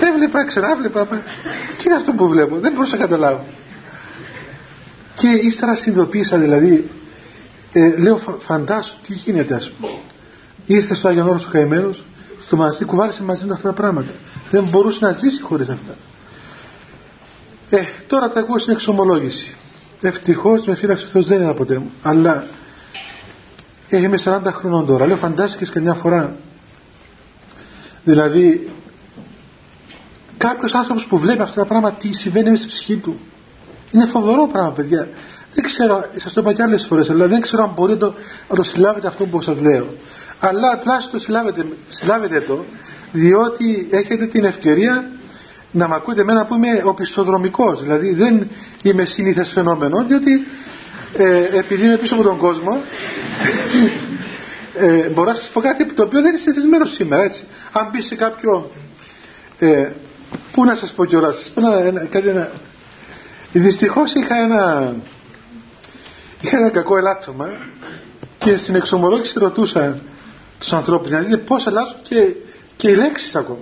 έβλεπα 0.00 0.44
ξανά 0.44 0.76
βλέπα 0.76 1.04
τι 1.76 1.84
είναι 1.84 1.94
αυτό 1.94 2.12
που 2.12 2.28
βλέπω 2.28 2.56
δεν 2.58 2.72
μπορούσα 2.72 2.96
να 2.96 3.02
καταλάβω. 3.02 3.44
Και 5.14 5.28
ύστερα 5.28 5.74
συνειδητοποίησα 5.74 6.38
δηλαδή 6.38 6.90
ε, 7.72 7.96
λέω 7.96 8.20
φαντάσου 8.38 8.96
τι 9.02 9.12
γίνεται 9.12 9.54
ας 9.54 9.70
πούμε 9.70 9.92
ήρθε 10.66 10.94
στο 10.94 11.08
Άγιον 11.08 11.28
Όρος 11.28 11.46
ο 11.46 11.50
καημένος 11.50 12.04
στο 12.44 12.56
μαζί 12.56 12.84
κουβάλισε 12.84 13.22
μαζί 13.22 13.46
του 13.46 13.52
αυτά 13.52 13.68
τα 13.68 13.74
πράγματα. 13.74 14.10
Δεν 14.50 14.64
μπορούσε 14.64 14.98
να 15.02 15.12
ζήσει 15.12 15.42
χωρίς 15.42 15.68
αυτά. 15.68 15.94
Ε, 17.70 17.82
τώρα 18.06 18.28
τα 18.30 18.40
ακούω 18.40 18.58
στην 18.58 18.72
εξομολόγηση 18.72 19.54
ευτυχώς 20.00 20.64
με 20.64 20.74
φύλαξε 20.74 21.04
ο 21.04 21.08
Θεός 21.08 21.26
δεν 21.26 21.42
είναι 21.42 21.52
ποτέ. 21.52 21.78
Μου 21.78 21.90
αλλά 22.02 22.44
είμαι 23.88 24.18
40 24.24 24.40
χρονών 24.44 24.86
τώρα. 24.86 25.06
Λέω 25.06 25.16
φαντάστηκες 25.16 25.70
καμιά 25.70 25.94
φορά. 25.94 26.36
Δηλαδή 28.04 28.70
κάποιος 30.38 30.74
άνθρωπος 30.74 31.04
που 31.04 31.18
βλέπει 31.18 31.42
αυτά 31.42 31.60
τα 31.60 31.66
πράγματα 31.66 31.96
τι 31.96 32.12
συμβαίνει 32.12 32.50
μέσα 32.50 32.62
στη 32.62 32.68
ψυχή 32.68 32.96
του. 32.96 33.20
Είναι 33.92 34.06
φοβερό 34.06 34.46
πράγμα 34.46 34.70
παιδιά. 34.70 35.08
Δεν 35.54 35.64
ξέρω, 35.64 36.04
σας 36.16 36.32
το 36.32 36.40
είπα 36.40 36.52
και 36.52 36.62
άλλες 36.62 36.86
φορές 36.86 37.10
αλλά 37.10 37.26
δεν 37.26 37.40
ξέρω 37.40 37.62
αν 37.62 37.72
μπορείτε 37.74 38.04
να 38.04 38.10
το, 38.12 38.18
να 38.50 38.56
το 38.56 38.62
συλλάβετε 38.62 39.06
αυτό 39.06 39.24
που 39.24 39.40
σας 39.40 39.60
λέω. 39.60 39.86
Αλλά 40.38 40.78
τουλάχιστον 40.78 41.20
συλλάβετε, 41.20 41.66
συλλάβετε 41.88 42.40
το 42.40 42.64
διότι 43.12 43.88
έχετε 43.90 44.26
την 44.26 44.44
ευκαιρία 44.44 45.10
να 45.70 45.88
με 45.88 45.94
ακούτε 45.94 46.20
εμένα 46.20 46.46
που 46.46 46.54
είμαι 46.54 46.82
οπισθοδρομικός. 46.84 47.82
Δηλαδή 47.82 48.14
δεν 48.14 48.48
είμαι 48.82 49.04
συνήθες 49.04 49.52
φαινόμενο 49.52 50.04
διότι 50.04 50.46
ε, 51.16 51.58
επειδή 51.58 51.84
είμαι 51.84 51.96
πίσω 51.96 52.14
από 52.14 52.22
τον 52.22 52.36
κόσμο 52.38 52.80
ε, 54.78 55.08
μπορώ 55.08 55.28
να 55.28 55.34
σας 55.34 55.50
πω 55.50 55.60
κάτι 55.60 55.84
το 55.84 56.02
οποίο 56.02 56.20
δεν 56.20 56.28
είναι 56.28 56.38
συνηθισμένο 56.38 56.84
σήμερα 56.84 57.22
έτσι. 57.22 57.44
Αν 57.72 57.88
μπει 57.92 58.02
σε 58.02 58.14
κάποιο 58.14 58.70
ε, 59.58 59.90
πού 60.52 60.64
να 60.64 60.74
σας 60.74 60.92
πω 60.92 61.04
κιόλας 61.04 61.36
σας 61.36 61.50
πω 61.50 61.60
ένα, 61.78 62.04
κάτι 62.04 62.28
ένα. 62.28 62.50
Δυστυχώς 63.52 64.14
είχα 64.14 64.36
ένα 64.36 64.94
είχα 66.40 66.56
ένα 66.56 66.70
κακό 66.70 66.96
ελάττωμα 66.96 67.48
και 68.38 68.56
στην 68.56 68.74
εξομολόγηση 68.74 69.38
ρωτούσα 69.38 69.98
τους 70.58 70.72
ανθρώπους 70.72 71.10
να 71.10 71.18
δείτε 71.18 71.36
πώς 71.36 71.66
αλλάζουν 71.66 71.96
και, 72.02 72.34
και 72.76 72.90
οι 72.90 72.94
λέξεις 72.94 73.34
ακόμα 73.34 73.58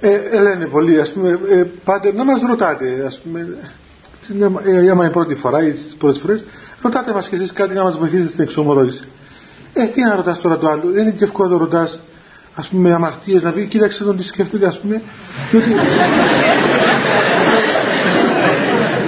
ε, 0.00 0.14
ε, 0.14 0.40
λένε 0.40 0.66
πολλοί 0.66 1.00
ας 1.00 1.12
πούμε 1.12 1.38
ε, 1.48 1.64
πάτε 1.84 2.12
να 2.12 2.24
μας 2.24 2.40
ρωτάτε 2.48 3.04
ας 3.06 3.18
πούμε. 3.20 3.56
Ε, 4.64 4.90
άμα 4.90 5.04
είναι 5.04 5.12
πρώτη 5.12 5.34
φορά 5.34 5.62
ή 5.66 5.70
τις 5.70 5.94
πρώτες 5.98 6.20
φορές 6.20 6.44
ρωτάτε 6.82 7.12
μας 7.12 7.28
και 7.28 7.36
εσείς 7.36 7.52
κάτι 7.52 7.74
να 7.74 7.82
μας 7.82 7.98
βοηθήσετε 7.98 8.28
στην 8.28 8.42
εξομολόγηση. 8.42 9.02
Ε 9.72 9.86
τι 9.86 10.02
να 10.02 10.14
ρωτάς 10.14 10.40
τώρα 10.40 10.58
το 10.58 10.68
άλλο 10.68 10.82
δεν 10.90 11.02
είναι 11.02 11.10
και 11.10 11.24
εύκολο 11.24 11.48
να 11.48 11.58
το 11.58 11.64
ρωτάς 11.64 12.00
ας 12.54 12.68
πούμε 12.68 12.92
αμαρτίες 12.92 13.42
να 13.42 13.52
πει 13.52 13.66
κοίταξε 13.66 14.04
τον 14.04 14.16
τι 14.16 14.24
σκέφτεται 14.24 14.66
ας 14.66 14.80
πούμε. 14.80 15.02
Διότι 15.50 15.68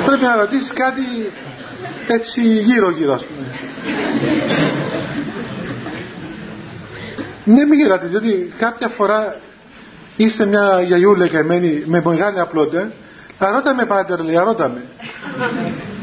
πρέπει 0.07 0.23
να 0.23 0.37
ρωτήσεις 0.37 0.73
κάτι 0.73 1.03
έτσι 2.09 2.41
γύρω 2.43 2.91
γύρω 2.91 3.15
ας 3.15 3.25
πούμε. 3.25 3.47
Ναι 7.45 7.65
μην 7.65 7.81
γελάτε 7.81 8.07
διότι 8.07 8.53
κάποια 8.59 8.89
φορά 8.89 9.41
ήρθε 10.23 10.47
μια 10.47 10.83
γιαγιούλα 10.83 11.29
καημένη 11.29 11.83
με 11.87 12.03
μεγάλη 12.05 12.41
απλότητα. 12.41 12.93
Αρώτα 13.39 13.75
με 13.75 13.85
πάτερ 13.85 14.21
λέει 14.21 14.37
αρώτα 14.37 14.69
με 14.69 14.83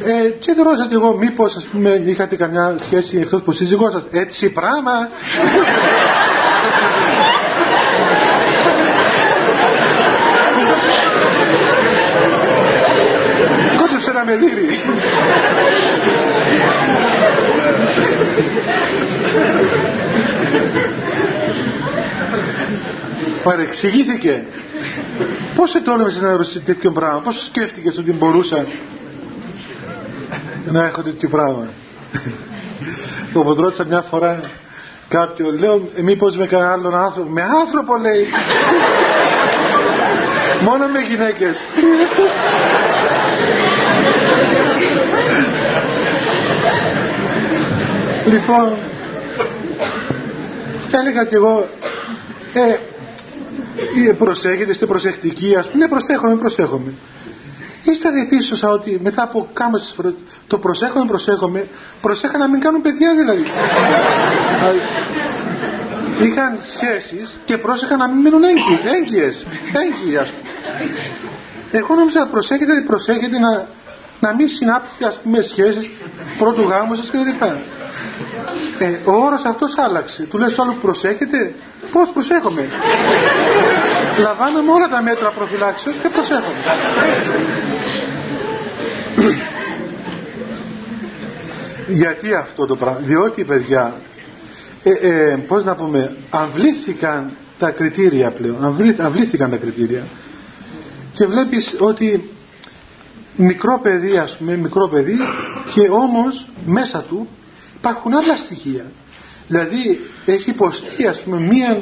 ε, 0.03 0.30
και 0.30 0.53
το 0.53 0.63
ρώτησα 0.63 0.88
και 0.88 0.93
εγώ 0.93 1.17
μήπως 1.17 1.56
ας 1.56 1.65
πούμε 1.65 2.03
είχατε 2.06 2.36
καμιά 2.36 2.75
σχέση 2.80 3.17
εκτός 3.17 3.41
που 3.41 3.51
σύζυγός 3.51 3.91
σας; 3.91 4.03
Έτσι 4.12 4.49
πράγμα 4.49 5.10
κόντεψε 13.77 14.12
να 14.12 14.23
με 14.25 14.36
δείρει 14.36 14.80
παρεξηγήθηκε. 23.47 24.43
Πώς 25.55 25.75
ετόλμησες 25.75 26.21
να 26.21 26.31
ρωτήσεις 26.31 26.63
τέτοιο 26.63 26.91
πράγμα; 26.91 27.19
Πώς 27.19 27.45
σκέφτηκες 27.45 27.97
ότι 27.97 28.12
μπορούσα 28.12 28.65
να 30.71 30.86
έχω 30.86 31.01
τέτοιο 31.01 31.29
πράγμα; 31.29 31.67
Όπως 33.39 33.57
ρώτησα 33.57 33.86
μια 33.86 34.01
φορά 34.01 34.41
κάποιο 35.07 35.51
λέω 35.60 35.89
ε, 35.95 36.01
μήπως 36.01 36.38
με 36.38 36.45
κανέναν 36.45 36.73
άλλον 36.73 36.95
άνθρωπο 36.95 37.29
με 37.29 37.41
άνθρωπο 37.41 37.97
λέει. 37.97 38.27
Μόνο 40.67 40.88
με 40.88 40.99
γυναίκες. 40.99 41.65
Λοιπόν 48.25 48.77
έλεγα 50.91 51.25
κι 51.25 51.36
εγώ 51.36 51.67
ε, 52.53 52.60
ε, 52.60 52.79
προσέχετε, 54.17 54.71
είστε 54.71 54.85
προσεκτικοί, 54.85 55.55
ας 55.55 55.69
πούμε, 55.69 55.83
ναι, 55.83 55.89
προσέχομαι, 55.89 56.35
προσέχομαι. 56.35 56.93
Ύστερα 57.83 58.13
διαπίστωσα 58.13 58.69
ότι 58.69 58.99
μετά 59.03 59.23
από 59.23 59.49
κάμες 59.53 59.93
φορές 59.95 60.13
το 60.47 60.57
προσέχομαι, 60.57 61.05
προσέχομαι, 61.05 61.67
προσέχα 62.01 62.37
να 62.37 62.49
μην 62.49 62.59
κάνουν 62.59 62.81
παιδιά 62.81 63.13
δηλαδή. 63.15 63.43
Είχαν 66.21 66.57
σχέσεις 66.61 67.39
και 67.45 67.57
πρόσεχα 67.57 67.97
να 67.97 68.07
μην 68.07 68.21
μείνουν 68.21 68.43
έγκυες, 68.43 68.93
έγκυες, 68.95 69.45
έγκυες 69.73 70.33
Εγώ 71.71 71.95
νόμιζα 71.95 72.27
προσέχετε, 72.27 72.81
προσέχετε 72.87 73.39
να, 73.39 73.67
να 74.19 74.35
μην 74.35 74.47
συνάπτετε 74.47 75.07
ας 75.07 75.19
πούμε 75.19 75.41
σχέσεις 75.41 75.89
πρώτου 76.37 76.61
γάμου 76.61 76.95
σας 76.95 77.11
κλπ. 77.11 77.43
Ε, 78.79 78.99
ο 79.05 79.12
όρος 79.12 79.43
αυτός 79.45 79.77
άλλαξε. 79.77 80.23
Του 80.23 80.38
λες 80.38 80.60
άλλο 80.60 80.77
προσέχετε. 80.81 81.53
Πώς 81.91 82.10
προσέχομαι. 82.10 82.67
Λαμβάνομαι 84.17 84.71
όλα 84.71 84.88
τα 84.88 85.01
μέτρα 85.01 85.31
προφυλάξεως 85.31 85.95
και 85.95 86.10
προσέχομαι. 86.10 86.55
Γιατί 91.88 92.33
αυτό 92.33 92.65
το 92.65 92.75
πράγμα; 92.75 92.99
Διότι 93.03 93.43
παιδιά, 93.43 93.93
ε, 94.83 94.91
ε, 94.91 95.36
πώς 95.47 95.63
να 95.63 95.75
πούμε, 95.75 96.15
αμβλήθηκαν 96.29 97.31
τα 97.60 97.71
κριτήρια 97.71 98.31
πλέον. 98.31 98.63
Αμβλήθηκαν 98.97 99.49
τα 99.49 99.57
κριτήρια. 99.57 100.03
Και 101.12 101.25
βλέπεις 101.25 101.75
ότι 101.79 102.29
μικρό 103.35 103.79
παιδί 103.83 104.17
ας 104.17 104.37
πούμε, 104.37 104.56
μικρό 104.56 104.87
παιδί 104.87 105.17
και 105.73 105.89
όμως 105.89 106.48
μέσα 106.65 107.02
του 107.02 107.27
υπάρχουν 107.78 108.13
άλλα 108.13 108.38
στοιχεία. 108.38 108.92
Δηλαδή 109.48 110.00
έχει 110.25 110.50
υποστεί 110.50 111.08
ας 111.08 111.21
πούμε 111.21 111.40
μία, 111.40 111.82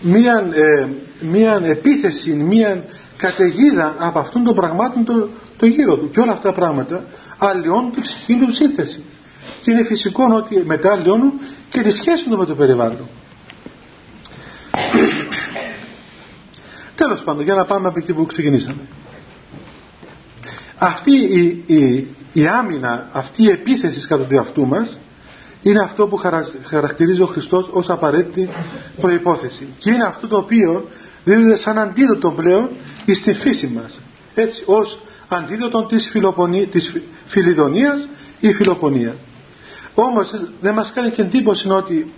μία, 0.00 0.48
ε, 0.52 0.88
μία 1.20 1.60
επίθεση 1.64 2.30
μία 2.30 2.84
καταιγίδα 3.16 3.94
από 3.98 4.18
αυτών 4.18 4.44
των 4.44 4.54
πραγμάτων 4.54 5.04
το, 5.04 5.28
το 5.56 5.66
γύρο 5.66 5.96
του. 5.96 6.10
Και 6.10 6.20
όλα 6.20 6.32
αυτά 6.32 6.48
τα 6.48 6.54
πράγματα 6.54 7.04
αλλοιώνουν 7.38 7.92
τη 7.92 8.00
ψυχή 8.00 8.38
του 8.38 8.54
σύνθεση. 8.54 9.04
Και 9.60 9.70
είναι 9.70 9.82
φυσικό 9.84 10.24
ότι 10.34 10.62
μετά 10.66 10.92
αλλοιώνουν 10.92 11.32
και 11.70 11.82
τη 11.82 11.90
σχέση 11.90 12.28
του 12.28 12.36
με 12.36 12.46
το 12.46 12.54
περιβάλλον. 12.54 13.08
Τέλος 16.94 17.22
πάντων 17.22 17.44
για 17.44 17.54
να 17.54 17.64
πάμε 17.64 17.88
από 17.88 17.98
εκεί 17.98 18.12
που 18.12 18.26
ξεκινήσαμε. 18.26 18.80
Αυτή 20.78 21.10
η, 21.16 21.62
η, 21.66 22.06
η 22.32 22.46
άμυνα 22.46 23.08
αυτή 23.12 23.42
η 23.42 23.50
επίθεση 23.50 24.06
κατά 24.06 24.22
του 24.24 24.34
εαυτού 24.34 24.66
μας 24.66 24.98
είναι 25.62 25.80
αυτό 25.80 26.06
που 26.06 26.20
χαρακτηρίζει 26.64 27.22
ο 27.22 27.26
Χριστός 27.26 27.68
ως 27.72 27.90
απαραίτητη 27.90 28.48
προϋπόθεση. 29.00 29.66
Και 29.78 29.90
είναι 29.90 30.04
αυτό 30.04 30.28
το 30.28 30.36
οποίο 30.36 30.88
δίδεται 31.24 31.56
σαν 31.56 31.78
αντίδοτο 31.78 32.30
πλέον 32.30 32.68
στη 33.14 33.32
φύση 33.32 33.66
μας. 33.66 34.00
Έτσι 34.34 34.62
ως 34.66 34.98
αντίδοτο 35.28 35.86
της, 35.86 36.08
φιλοπονή, 36.08 36.66
της 36.66 36.96
φιλιδονίας 37.26 38.08
ή 38.40 38.52
φιλοπονία. 38.52 39.16
Όμως 39.94 40.32
δεν 40.60 40.74
μας 40.74 40.92
κάνει 40.92 41.10
και 41.10 41.22
εντύπωση 41.22 41.68
ότι 41.68 42.12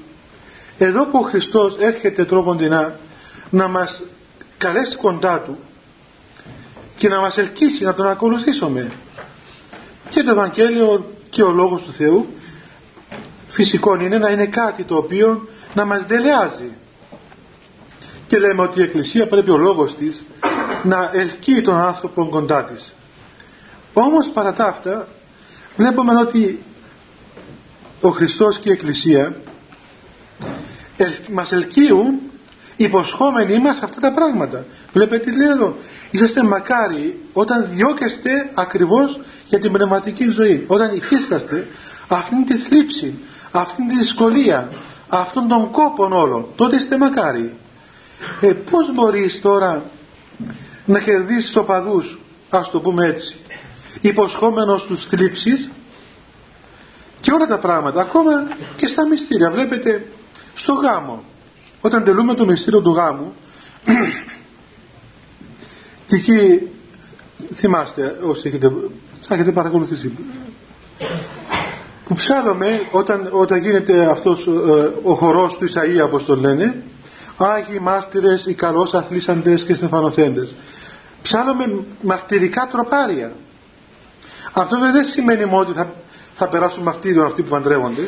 εδώ 0.78 1.04
που 1.04 1.18
ο 1.18 1.22
Χριστός 1.22 1.76
έρχεται 1.78 2.24
τρόποντινά 2.24 2.98
να 3.50 3.68
μας 3.68 4.02
καλέσει 4.58 4.96
κοντά 4.96 5.40
Του 5.40 5.58
και 6.96 7.08
να 7.08 7.20
μας 7.20 7.38
ελκύσει 7.38 7.84
να 7.84 7.94
Τον 7.94 8.06
ακολουθήσουμε. 8.06 8.90
Και 10.08 10.22
το 10.22 10.30
Ευαγγέλιο 10.30 11.10
και 11.30 11.42
ο 11.42 11.50
Λόγος 11.50 11.82
του 11.82 11.92
Θεού 11.92 12.26
φυσικό 13.52 14.00
είναι 14.00 14.18
να 14.18 14.28
είναι 14.28 14.46
κάτι 14.46 14.82
το 14.82 14.96
οποίο 14.96 15.48
να 15.74 15.84
μας 15.84 16.04
δελεάζει. 16.04 16.70
Και 18.26 18.38
λέμε 18.38 18.62
ότι 18.62 18.78
η 18.78 18.82
Εκκλησία 18.82 19.26
πρέπει 19.26 19.50
ο 19.50 19.56
λόγος 19.56 19.94
της 19.94 20.24
να 20.82 21.10
ελκύει 21.12 21.60
τον 21.60 21.74
άνθρωπο 21.74 22.24
κοντά 22.24 22.64
της. 22.64 22.94
Όμως 23.92 24.30
παρά 24.30 24.52
τα 24.52 24.64
αυτά 24.64 25.08
βλέπουμε 25.76 26.20
ότι 26.20 26.62
ο 28.00 28.08
Χριστός 28.08 28.58
και 28.58 28.68
η 28.68 28.72
Εκκλησία 28.72 29.36
μας 31.32 31.52
ελκύουν 31.52 32.20
υποσχόμενοι 32.76 33.58
μας 33.58 33.82
αυτά 33.82 34.00
τα 34.00 34.12
πράγματα. 34.12 34.64
Βλέπετε 34.92 35.30
τι 35.30 35.36
λέει 35.36 35.48
εδώ; 35.48 35.76
Είσαστε 36.12 36.42
μακάρι 36.42 37.20
όταν 37.32 37.66
διώκεστε 37.70 38.50
ακριβώς 38.54 39.20
για 39.46 39.58
την 39.58 39.72
πνευματική 39.72 40.28
ζωή. 40.28 40.64
Όταν 40.66 40.94
υφίσταστε 40.94 41.66
αυτήν 42.08 42.44
τη 42.44 42.56
θλίψη 42.56 43.14
αυτήν 43.50 43.88
τη 43.88 43.96
δυσκολία 43.96 44.68
αυτόν 45.08 45.48
τον 45.48 45.70
κόπο 45.70 46.08
όλο 46.12 46.52
τότε 46.56 46.76
είστε 46.76 46.98
μακάρι. 46.98 47.56
Ε, 48.40 48.52
πως 48.52 48.94
μπορείς 48.94 49.40
τώρα 49.40 49.82
να 50.84 51.00
κερδίσεις 51.00 51.56
οπαδούς 51.56 52.18
ας 52.50 52.70
το 52.70 52.80
πούμε 52.80 53.06
έτσι 53.06 53.36
υποσχόμενος 54.00 54.84
τους 54.84 55.06
θλίψεις 55.06 55.70
και 57.20 57.32
όλα 57.32 57.46
τα 57.46 57.58
πράγματα 57.58 58.00
ακόμα 58.00 58.48
και 58.76 58.86
στα 58.86 59.06
μυστήρια. 59.06 59.50
Βλέπετε 59.50 60.06
στο 60.54 60.72
γάμο 60.72 61.24
όταν 61.80 62.04
τελούμε 62.04 62.34
το 62.34 62.44
μυστήριο 62.44 62.80
του 62.80 62.92
γάμου 62.92 63.34
και 66.12 66.18
εκεί 66.18 66.68
θυμάστε 67.54 68.18
όσοι 68.22 68.48
έχετε, 68.48 68.72
έχετε 69.28 69.52
παρακολουθήσει. 69.52 70.12
Που 72.04 72.14
ψάλλουμε 72.14 72.80
όταν, 72.90 73.28
όταν 73.30 73.62
γίνεται 73.62 74.10
αυτός 74.10 74.46
ε, 74.46 74.50
ο 75.02 75.14
χορός 75.14 75.56
του 75.56 75.68
Ισαΐα 75.68 76.04
όπως 76.04 76.24
το 76.24 76.36
λένε 76.36 76.82
Άγιοι 77.36 77.78
μάρτυρες, 77.80 78.46
οι 78.46 78.54
καλώς 78.54 78.94
αθλήσαντες 78.94 79.64
και 79.64 79.74
στεφανοθέντες 79.74 80.54
ψάλλουμε 81.22 81.84
μαρτυρικά 82.02 82.66
τροπάρια. 82.70 83.32
Αυτό 84.52 84.78
δεν 84.78 85.04
σημαίνει 85.04 85.44
μόνο 85.44 85.60
ότι 85.60 85.72
θα, 85.72 85.92
θα 86.34 86.48
περάσουν 86.48 86.82
μαρτύριο 86.82 87.24
αυτοί 87.24 87.42
που 87.42 87.48
παντρεύονται 87.48 88.02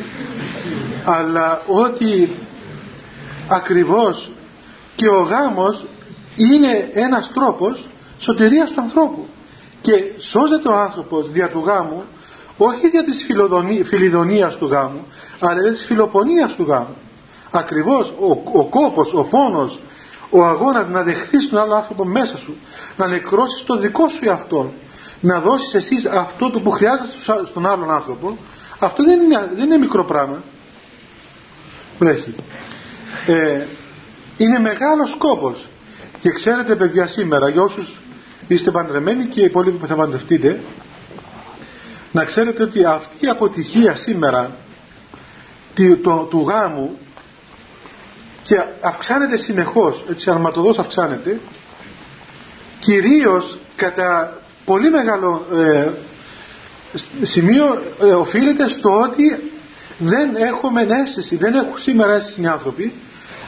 αλλά 1.03 1.61
ότι 1.67 2.35
ακριβώς 3.47 4.31
και 4.95 5.07
ο 5.07 5.21
γάμος 5.21 5.85
είναι 6.35 6.89
ένας 6.93 7.31
τρόπος 7.33 7.87
σωτηρίας 8.25 8.71
του 8.71 8.81
ανθρώπου. 8.81 9.27
Και 9.81 10.03
σώζεται 10.19 10.69
ο 10.69 10.75
άνθρωπος 10.77 11.31
δια 11.31 11.47
του 11.47 11.63
γάμου 11.65 12.03
όχι 12.57 12.89
δια 12.89 13.03
της 13.03 13.27
φιλιδονίας 13.83 14.55
του 14.55 14.67
γάμου 14.67 15.07
αλλά 15.39 15.61
δια 15.61 15.71
της 15.71 15.85
φιλοπονίας 15.85 16.55
του 16.55 16.63
γάμου. 16.63 16.95
Ακριβώς 17.51 18.13
ο, 18.19 18.59
ο 18.59 18.65
κόπος, 18.65 19.13
ο 19.13 19.23
πόνος 19.23 19.79
ο 20.29 20.45
αγώνας 20.45 20.87
να 20.87 21.03
δεχθείς 21.03 21.49
τον 21.49 21.59
άλλο 21.59 21.75
άνθρωπο 21.75 22.05
μέσα 22.05 22.37
σου 22.37 22.55
να 22.97 23.07
νεκρώσεις 23.07 23.63
το 23.63 23.77
δικό 23.77 24.09
σου 24.09 24.19
εαυτό 24.21 24.73
να 25.19 25.39
δώσεις 25.39 25.73
εσείς 25.73 26.05
αυτό 26.05 26.49
το 26.49 26.59
που 26.59 26.71
χρειάζεται 26.71 27.17
στον 27.45 27.65
άλλον 27.65 27.91
άνθρωπο 27.91 28.37
αυτό 28.79 29.03
δεν 29.03 29.21
είναι, 29.21 29.49
δεν 29.55 29.65
είναι 29.65 29.77
μικρό 29.77 30.05
πράγμα. 30.05 30.43
Ε, 33.27 33.61
είναι 34.37 34.59
μεγάλος 34.59 35.09
σκόπος 35.09 35.67
και 36.19 36.29
ξέρετε 36.31 36.75
παιδιά 36.75 37.07
σήμερα 37.07 37.49
για 37.49 37.61
όσους 37.61 37.99
είστε 38.47 38.71
παντρεμένοι 38.71 39.25
και 39.25 39.41
οι 39.41 39.43
υπόλοιποι 39.43 39.77
που 39.77 39.87
θα 39.87 39.95
παντρευτείτε. 39.95 40.59
Να 42.11 42.23
ξέρετε 42.23 42.63
ότι 42.63 42.85
αυτή 42.85 43.25
η 43.25 43.29
αποτυχία 43.29 43.95
σήμερα 43.95 44.55
του, 45.75 45.99
το, 46.01 46.27
του 46.29 46.45
γάμου 46.47 46.97
και 48.43 48.63
αυξάνεται 48.81 49.37
συνεχώς 49.37 50.03
έτσι 50.09 50.29
αρματοδός 50.29 50.77
αυξάνεται 50.79 51.39
κυρίως 52.79 53.57
κατά 53.75 54.41
πολύ 54.65 54.89
μεγάλο 54.89 55.45
ε, 55.53 55.87
σημείο 57.21 57.81
ε, 58.01 58.05
οφείλεται 58.05 58.69
στο 58.69 58.99
ότι 59.01 59.51
δεν 59.97 60.35
έχουμε 60.35 60.87
αίσθηση, 60.89 61.35
δεν 61.35 61.53
έχουν 61.53 61.77
σήμερα 61.77 62.13
αίσθηση 62.13 62.41
οι 62.41 62.47
άνθρωποι 62.47 62.93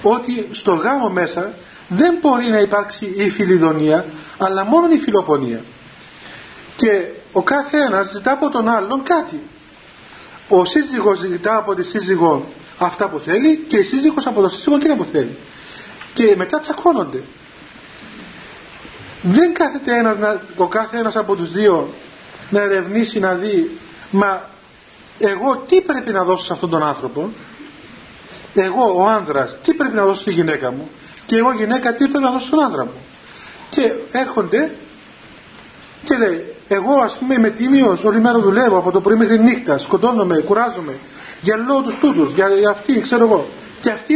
ότι 0.01 0.47
στο 0.51 0.73
γάμο 0.73 1.09
μέσα 1.09 1.53
δεν 1.87 2.17
μπορεί 2.21 2.45
να 2.45 2.59
υπάρξει 2.59 3.13
η 3.15 3.29
φιλιδονία 3.29 4.05
αλλά 4.37 4.65
μόνο 4.65 4.87
η 4.93 4.97
φιλοπονία. 4.97 5.63
Και 6.75 7.05
ο 7.31 7.43
κάθε 7.43 7.77
ένας 7.77 8.11
ζητά 8.11 8.31
από 8.31 8.49
τον 8.49 8.67
άλλον 8.69 9.03
κάτι. 9.03 9.39
Ο 10.49 10.65
σύζυγος 10.65 11.19
ζητά 11.19 11.57
από 11.57 11.75
τη 11.75 11.83
σύζυγο 11.83 12.45
αυτά 12.77 13.09
που 13.09 13.19
θέλει 13.19 13.57
και 13.67 13.77
η 13.77 13.83
σύζυγος 13.83 14.25
από 14.27 14.41
τον 14.41 14.49
σύζυγο 14.49 14.75
εκείνα 14.75 14.95
που 14.95 15.03
θέλει. 15.03 15.37
Και 16.13 16.33
μετά 16.37 16.59
τσακώνονται. 16.59 17.23
Δεν 19.21 19.53
κάθεται 19.53 19.97
ένας, 19.97 20.17
ο 20.55 20.67
κάθε 20.67 20.97
ένας 20.97 21.15
από 21.15 21.35
τους 21.35 21.51
δύο 21.51 21.93
να 22.49 22.61
ερευνήσει 22.61 23.19
να 23.19 23.33
δει 23.33 23.77
μα 24.11 24.49
εγώ 25.19 25.65
τι 25.67 25.81
πρέπει 25.81 26.11
να 26.11 26.23
δώσω 26.23 26.45
σε 26.45 26.53
αυτόν 26.53 26.69
τον 26.69 26.83
άνθρωπο; 26.83 27.29
Εγώ 28.53 28.93
ο 28.95 29.07
άνδρας 29.07 29.57
τι 29.61 29.73
πρέπει 29.73 29.95
να 29.95 30.05
δώσω 30.05 30.21
στη 30.21 30.31
γυναίκα 30.31 30.71
μου; 30.71 30.89
Και 31.27 31.37
εγώ 31.37 31.51
γυναίκα 31.53 31.95
τι 31.95 32.07
πρέπει 32.07 32.23
να 32.23 32.31
δώσω 32.31 32.47
στον 32.47 32.63
άνδρα 32.63 32.85
μου. 32.85 33.01
Και 33.69 33.91
έρχονται 34.11 34.71
και 36.03 36.17
λέει 36.17 36.55
εγώ 36.67 36.93
ας 36.93 37.17
πούμε 37.17 37.33
είμαι 37.33 37.49
τίμιος 37.49 38.03
όλη 38.03 38.19
μέρα 38.19 38.39
δουλεύω 38.39 38.77
από 38.77 38.91
το 38.91 39.01
πρωί 39.01 39.17
μέχρι 39.17 39.39
νύχτα 39.39 39.77
σκοτώνομαι, 39.77 40.37
κουράζομαι 40.37 40.99
για 41.41 41.55
λόγω 41.55 41.81
τους 41.81 41.95
τούτους, 41.95 42.33
για, 42.33 42.47
για 42.49 42.69
αυτή 42.69 42.99
ξέρω 42.99 43.25
εγώ 43.25 43.47
και 43.81 43.89
αυτή 43.89 44.15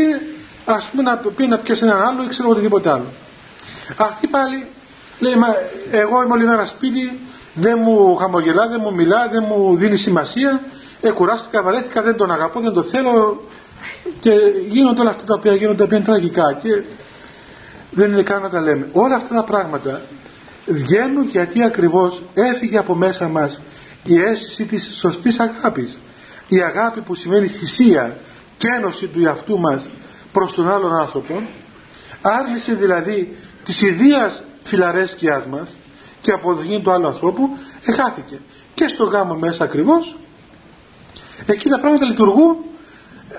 ας 0.65 0.89
πούμε 0.91 1.03
να 1.03 1.17
πει 1.17 1.47
να 1.47 1.57
πιέσει 1.57 1.83
έναν 1.83 2.01
άλλο 2.01 2.23
ή 2.23 2.27
ξέρω 2.27 2.43
εγώ 2.43 2.51
οτιδήποτε 2.51 2.89
άλλο. 2.89 3.05
Αυτή 3.97 4.27
πάλι 4.27 4.67
λέει 5.19 5.35
μα 5.35 5.47
εγώ 5.91 6.23
είμαι 6.23 6.33
όλη 6.33 6.45
μέρα 6.45 6.65
σπίτι 6.65 7.19
δεν 7.53 7.79
μου 7.83 8.15
χαμογελά, 8.15 8.67
δεν 8.67 8.79
μου 8.83 8.93
μιλά, 8.93 9.27
δεν 9.31 9.45
μου 9.47 9.75
δίνει 9.75 9.97
σημασία 9.97 10.61
ε, 11.01 11.11
κουράστηκα, 11.11 11.61
βαρέθηκα, 11.61 12.01
δεν 12.01 12.15
τον 12.17 12.31
αγαπώ, 12.31 12.59
δεν 12.59 12.73
τον 12.73 12.83
θέλω 12.83 13.43
και 14.19 14.31
γίνονται 14.69 15.01
όλα 15.01 15.09
αυτά 15.09 15.23
τα 15.23 15.33
οποία 15.33 15.55
γίνονται 15.55 15.87
τα 15.87 16.01
τραγικά 16.01 16.53
και 16.53 16.83
δεν 17.91 18.11
είναι 18.11 18.21
καν 18.21 18.41
να 18.41 18.49
τα 18.49 18.61
λέμε. 18.61 18.87
Όλα 18.91 19.15
αυτά 19.15 19.35
τα 19.35 19.43
πράγματα 19.43 20.01
βγαίνουν 20.65 21.27
γιατί 21.27 21.63
ακριβώς 21.63 22.23
έφυγε 22.33 22.77
από 22.77 22.95
μέσα 22.95 23.27
μας 23.27 23.61
η 24.03 24.21
αίσθηση 24.21 24.65
της 24.65 24.93
σωστής 24.97 25.39
αγάπης. 25.39 25.99
Η 26.47 26.61
αγάπη 26.61 27.01
που 27.01 27.15
σημαίνει 27.15 27.47
θυσία 27.47 28.17
και 28.57 28.67
ένωση 28.67 29.07
του 29.07 29.25
εαυτού 29.25 29.59
μας 29.59 29.89
προς 30.31 30.53
τον 30.53 30.69
άλλον 30.69 30.93
άνθρωπο 30.93 31.41
άρνηση 32.21 32.73
δηλαδή 32.73 33.37
της 33.63 33.81
ιδίας 33.81 34.43
φιλαρέσκειάς 34.63 35.45
μας 35.45 35.69
και 36.21 36.31
αποδοχή 36.31 36.81
του 36.83 36.91
άλλου 36.91 37.07
ανθρώπου 37.07 37.57
εχάθηκε 37.85 38.39
και 38.73 38.87
στο 38.87 39.03
γάμο 39.03 39.33
μέσα 39.33 39.63
ακριβώς 39.63 40.15
εκεί 41.45 41.69
τα 41.69 41.79
πράγματα 41.79 42.05
λειτουργούν 42.05 42.55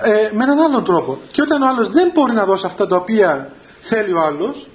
ε, 0.03 0.31
με 0.35 0.45
έναν 0.45 0.59
άλλον 0.61 0.85
τρόπο. 0.85 1.19
Και 1.31 1.43
όταν 1.43 1.63
ο 1.63 1.69
άλλος 1.69 1.91
δεν 1.91 2.11
μπορεί 2.15 2.33
να 2.33 2.45
δώσει 2.45 2.67
αυτά 2.67 2.87
τα 2.87 2.97
οποία 2.97 3.53
θέλει 3.81 4.13
ο 4.13 4.21
άλλος 4.21 4.67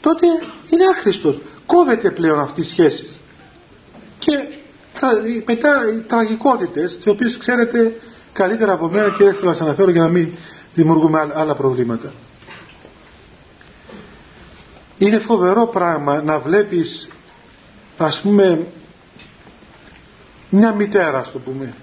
τότε 0.00 0.26
είναι 0.70 0.84
άχρηστος. 0.96 1.40
Κόβεται 1.66 2.10
πλέον 2.10 2.40
αυτή 2.40 2.60
η 2.60 2.64
σχέση. 2.64 3.18
Και 4.18 4.32
μετά 5.46 5.92
οι 5.94 6.00
τραγικότητες 6.00 6.96
τις 6.96 7.06
οποίες 7.06 7.36
ξέρετε 7.36 8.00
καλύτερα 8.32 8.72
από 8.72 8.88
μένα 8.88 9.08
και 9.08 9.24
δεν 9.24 9.34
θέλω 9.34 9.48
να 9.48 9.54
σας 9.54 9.66
αναφέρω 9.66 9.90
για 9.90 10.02
να 10.02 10.08
μην 10.08 10.28
δημιουργούμε 10.74 11.30
άλλα 11.34 11.54
προβλήματα. 11.54 12.12
Είναι 14.98 15.18
φοβερό 15.18 15.66
πράγμα 15.66 16.22
να 16.22 16.38
βλέπεις 16.38 17.08
ας 17.98 18.20
πούμε 18.20 18.66
μια 20.50 20.72
μητέρα 20.72 21.18
ας 21.18 21.32
το 21.32 21.38
πούμε 21.38 21.74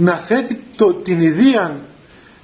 να 0.00 0.12
θέτει 0.12 0.62
το, 0.76 0.92
την 0.92 1.20
ιδία 1.20 1.80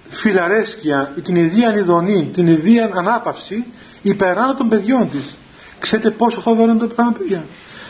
φιλαρέσκεια, 0.08 1.12
την 1.22 1.36
ιδία 1.36 1.76
ειδονή, 1.76 2.30
την 2.32 2.46
ιδία 2.46 2.90
ανάπαυση 2.94 3.64
υπεράνω 4.02 4.54
των 4.54 4.68
παιδιών 4.68 5.10
της. 5.10 5.36
Ξέρετε 5.78 6.10
πόσο 6.10 6.40
φοβερό 6.40 6.70
είναι 6.70 6.80
το 6.80 6.86
πράγμα 6.94 7.12
παιδιά; 7.12 7.44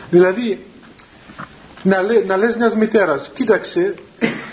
Δηλαδή 0.09 0.65
να, 1.83 2.01
λέ, 2.01 2.23
να 2.27 2.37
λες 2.37 2.57
μιας 2.57 2.75
μητέρας 2.75 3.31
κοίταξε 3.33 3.95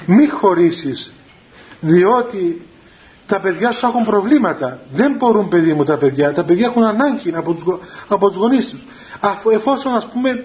μη 0.07 0.29
χωρίσεις 0.29 1.13
διότι 1.81 2.67
τα 3.27 3.41
παιδιά 3.41 3.73
σου 3.73 3.87
έχουν 3.87 4.05
προβλήματα 4.05 4.81
δεν 4.93 5.15
μπορούν 5.19 5.49
παιδί 5.49 5.73
μου 5.73 5.85
τα 5.85 5.97
παιδιά 5.97 6.33
τα 6.33 6.45
παιδιά 6.45 6.67
έχουν 6.67 6.85
ανάγκη 6.85 7.33
από 7.35 7.53
τους, 7.53 7.79
από 8.09 8.29
τους 8.29 8.37
γονείς 8.37 8.69
τους 8.69 8.87
εφόσον 9.53 9.95
ας 9.95 10.09
πούμε 10.13 10.45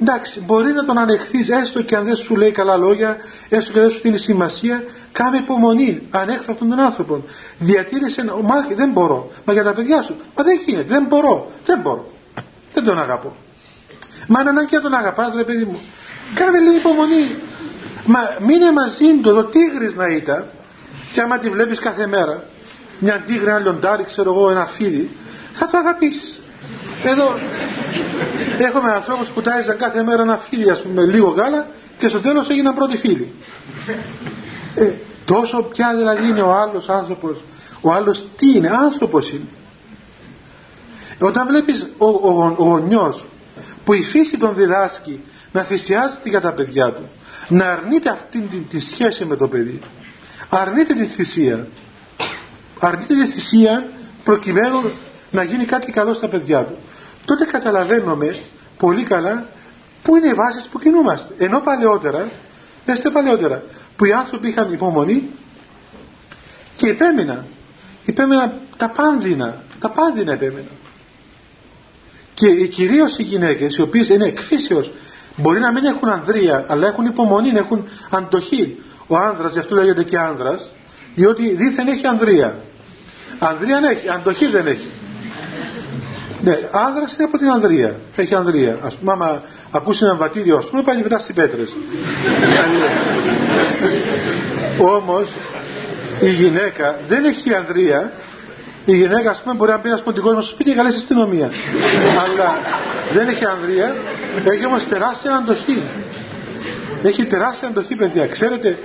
εντάξει 0.00 0.40
μπορεί 0.40 0.72
να 0.72 0.84
τον 0.84 0.98
ανεχθείς 0.98 1.50
έστω 1.50 1.82
και 1.82 1.96
αν 1.96 2.04
δεν 2.04 2.16
σου 2.16 2.36
λέει 2.36 2.50
καλά 2.50 2.76
λόγια 2.76 3.16
έστω 3.48 3.72
και 3.72 3.80
δεν 3.80 3.90
σου 3.90 4.00
δίνει 4.00 4.18
σημασία 4.18 4.84
κάμε 5.12 5.36
υπομονή 5.36 6.02
ανέχθω 6.10 6.52
αυτόν 6.52 6.68
τον 6.68 6.80
άνθρωπο 6.80 7.24
διατήρησε 7.58 8.24
μα 8.42 8.66
δεν 8.76 8.90
μπορώ. 8.90 9.30
Μα 9.44 9.52
για 9.52 9.62
τα 9.62 9.72
παιδιά 9.72 10.02
σου 10.02 10.16
μα 10.36 10.44
δεν 10.44 10.60
γίνεται 10.66 10.88
δεν 10.88 11.04
μπορώ 11.08 11.50
δεν 11.64 11.80
μπορώ. 11.80 12.10
Δεν 12.72 12.84
τον 12.84 12.98
αγαπώ. 12.98 13.36
Μα 14.26 14.40
είναι 14.40 14.48
ανάγκη 14.48 14.74
να 14.74 14.80
τον 14.80 14.94
αγαπάς 14.94 15.34
ρε 15.34 15.44
παιδί 15.44 15.64
μου. 15.64 15.80
Κάνε 16.34 16.58
λίγη 16.58 16.76
υπομονή. 16.76 17.34
Μα 18.04 18.18
μείνε 18.40 18.72
μαζί 18.72 19.20
του 19.22 19.28
εδώ 19.28 19.44
τίγρης 19.44 19.94
να 19.94 20.06
ήταν 20.06 20.46
και 21.12 21.20
άμα 21.20 21.38
τη 21.38 21.48
βλέπεις 21.48 21.78
κάθε 21.78 22.06
μέρα 22.06 22.44
μια 22.98 23.22
τίγρη, 23.26 23.44
ένα 23.44 23.58
λιοντάρι 23.58 24.04
ξέρω 24.04 24.32
εγώ 24.32 24.50
ένα 24.50 24.66
φίδι 24.66 25.10
θα 25.52 25.66
το 25.66 25.78
αγαπήσεις 25.78 26.39
εδώ 27.04 27.38
έχουμε 28.58 28.90
ανθρώπους 28.90 29.28
που 29.28 29.40
τάιζαν 29.40 29.78
κάθε 29.78 30.02
μέρα 30.02 30.22
ένα 30.22 30.36
φίδι 30.36 30.70
ας 30.70 30.82
πούμε 30.82 31.02
λίγο 31.02 31.28
γάλα 31.28 31.66
και 31.98 32.08
στο 32.08 32.20
τέλος 32.20 32.48
έγιναν 32.48 32.74
πρώτοι 32.74 32.96
φίλοι. 32.96 33.32
Ε, 34.74 34.92
τόσο 35.24 35.62
πια 35.62 35.94
δηλαδή 35.96 36.28
είναι 36.28 36.42
ο 36.42 36.52
άλλος 36.52 36.88
άνθρωπος 36.88 37.36
ο 37.80 37.92
άλλος 37.92 38.26
τι 38.36 38.56
είναι 38.56 38.68
άνθρωπος 38.68 39.30
είναι. 39.30 39.48
Όταν 41.18 41.46
βλέπεις 41.46 41.86
ο, 41.98 42.06
ο, 42.06 42.54
ο, 42.58 42.64
γονιός 42.64 43.24
που 43.84 43.92
η 43.92 44.02
φύση 44.02 44.36
τον 44.36 44.54
διδάσκει 44.54 45.20
να 45.52 45.62
θυσιάζεται 45.62 46.28
για 46.28 46.40
τα 46.40 46.52
παιδιά 46.52 46.92
του 46.92 47.08
να 47.48 47.70
αρνείται 47.70 48.10
αυτή 48.10 48.40
τη, 48.40 48.56
τη 48.56 48.80
σχέση 48.80 49.24
με 49.24 49.36
το 49.36 49.48
παιδί 49.48 49.80
αρνείται 50.50 50.94
τη 50.94 51.04
θυσία. 51.06 51.66
Αρνείται 52.78 53.14
τη 53.14 53.26
θυσία 53.26 53.88
προκειμένου 54.24 54.90
να 55.30 55.42
γίνει 55.42 55.64
κάτι 55.64 55.92
καλό 55.92 56.14
στα 56.14 56.28
παιδιά 56.28 56.64
του. 56.64 56.76
Τότε 57.24 57.44
καταλαβαίνουμε 57.44 58.36
πολύ 58.78 59.02
καλά 59.02 59.46
πού 60.02 60.16
είναι 60.16 60.28
οι 60.28 60.34
βάσεις 60.34 60.68
που 60.68 60.78
κινούμαστε. 60.78 61.34
Ενώ 61.38 61.60
παλαιότερα 61.60 62.28
δέστε 62.84 63.10
παλαιότερα 63.10 63.62
που 63.96 64.04
οι 64.04 64.12
άνθρωποι 64.12 64.48
είχαν 64.48 64.72
υπομονή 64.72 65.30
και 66.76 66.88
επέμειναν 66.88 67.44
επέμειναν 68.06 68.52
τα 68.76 68.88
πάνδυνα 68.88 69.62
τα 69.80 69.90
πάνδυνα 69.90 70.32
επέμειναν 70.32 70.70
και 72.34 72.66
κυρίως 72.66 73.18
οι 73.18 73.22
γυναίκες 73.22 73.76
οι 73.76 73.82
οποίες 73.82 74.08
είναι 74.08 74.24
εκφύσεως 74.24 74.90
μπορεί 75.36 75.60
να 75.60 75.72
μην 75.72 75.84
έχουν 75.84 76.08
ανδρεία 76.08 76.64
αλλά 76.68 76.86
έχουν 76.86 77.06
υπομονή, 77.06 77.50
έχουν 77.56 77.88
αντοχή. 78.10 78.78
Ο 79.06 79.16
άνδρας, 79.16 79.52
γι' 79.52 79.58
αυτό 79.58 79.74
λέγεται 79.74 80.02
και 80.02 80.18
άνδρας 80.18 80.70
διότι 81.14 81.54
δίθεν 81.54 81.88
έχει 81.88 82.06
ανδρεία. 82.06 82.58
Ανδρεία 83.38 83.80
έχει, 83.90 84.08
αντοχή 84.08 84.46
δεν 84.46 84.66
έχει 84.66 84.88
ναι, 86.42 86.58
άνδρας 86.70 87.12
είναι 87.14 87.24
από 87.24 87.38
την 87.38 87.50
ανδρεία 87.50 87.94
έχει 88.16 88.34
ανδρεία 88.34 88.78
ας 88.84 88.94
πούμε 88.94 89.12
άμα 89.12 89.42
ακούσει 89.70 90.04
ένα 90.04 90.14
βατήριο 90.14 90.56
ας 90.56 90.66
πούμε 90.66 90.82
πάει 90.82 90.96
μετά 90.96 91.18
στις 91.18 91.34
πέτρες. 91.34 91.76
Όμως 94.78 95.30
η 96.20 96.28
γυναίκα 96.28 96.98
δεν 97.08 97.24
έχει 97.24 97.54
ανδρεία 97.54 98.12
η 98.84 98.96
γυναίκα 98.96 99.30
ας 99.30 99.42
πούμε 99.42 99.54
μπορεί 99.54 99.70
να 99.70 99.78
πει 99.78 99.88
να 99.88 99.98
πούμε 100.00 100.14
την 100.14 100.22
κόσμο 100.22 100.40
στο 100.40 100.50
σπίτι 100.50 100.70
και 100.70 100.76
καλέσει 100.76 100.96
αστυνομία. 100.96 101.50
Αλλά 102.22 102.58
δεν 103.12 103.28
έχει 103.28 103.44
ανδρεία 103.44 103.94
έχει 104.44 104.66
όμως 104.66 104.86
τεράστια 104.86 105.34
αντοχή. 105.34 105.82
Έχει 107.02 107.24
τεράστια 107.24 107.68
αντοχή 107.68 107.94
παιδιά. 107.94 108.26
Ξέρετε 108.26 108.78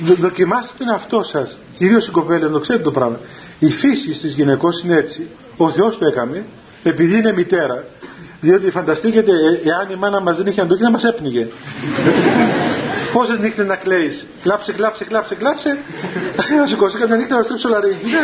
δοκιμάστε 0.00 0.74
τον 0.78 0.88
εαυτό 0.88 1.22
σας. 1.22 1.58
Κυρίως 1.76 2.06
οι 2.06 2.10
κοπέλες 2.10 2.50
το 2.50 2.60
ξέρετε 2.60 2.84
το 2.84 2.90
πράγμα. 2.90 3.18
Η 3.58 3.70
φύση 3.70 4.10
της 4.10 4.34
γυναικός 4.34 4.82
είναι 4.82 4.96
έτσι. 4.96 5.28
Ο 5.56 5.70
Θεός 5.70 5.98
το 5.98 6.06
έκαμε 6.06 6.44
επειδή 6.88 7.16
είναι 7.16 7.32
μητέρα 7.32 7.84
διότι 8.40 8.70
φανταστείτε 8.70 9.18
ε, 9.18 9.68
εάν 9.68 9.90
η 9.90 9.96
μάνα 9.96 10.20
μας 10.20 10.36
δεν 10.36 10.46
είχε 10.46 10.60
αντοχή 10.60 10.82
να 10.82 10.90
μας 10.90 11.04
έπνιγε. 11.04 11.48
Πόσες 13.12 13.38
νύχτες 13.38 13.66
να 13.66 13.76
κλαίεις. 13.76 14.26
Κλάψε 14.42 14.72
κλάψε 14.72 15.04
κλάψε 15.04 15.34
κλάψε. 15.34 15.78
Να 16.58 16.66
σηκώσει 16.66 16.98
κατά 16.98 17.16
νύχτα 17.16 17.36
να 17.36 17.42
στρίψω 17.42 17.68
λαρί. 17.68 17.96
Ναι, 18.04 18.18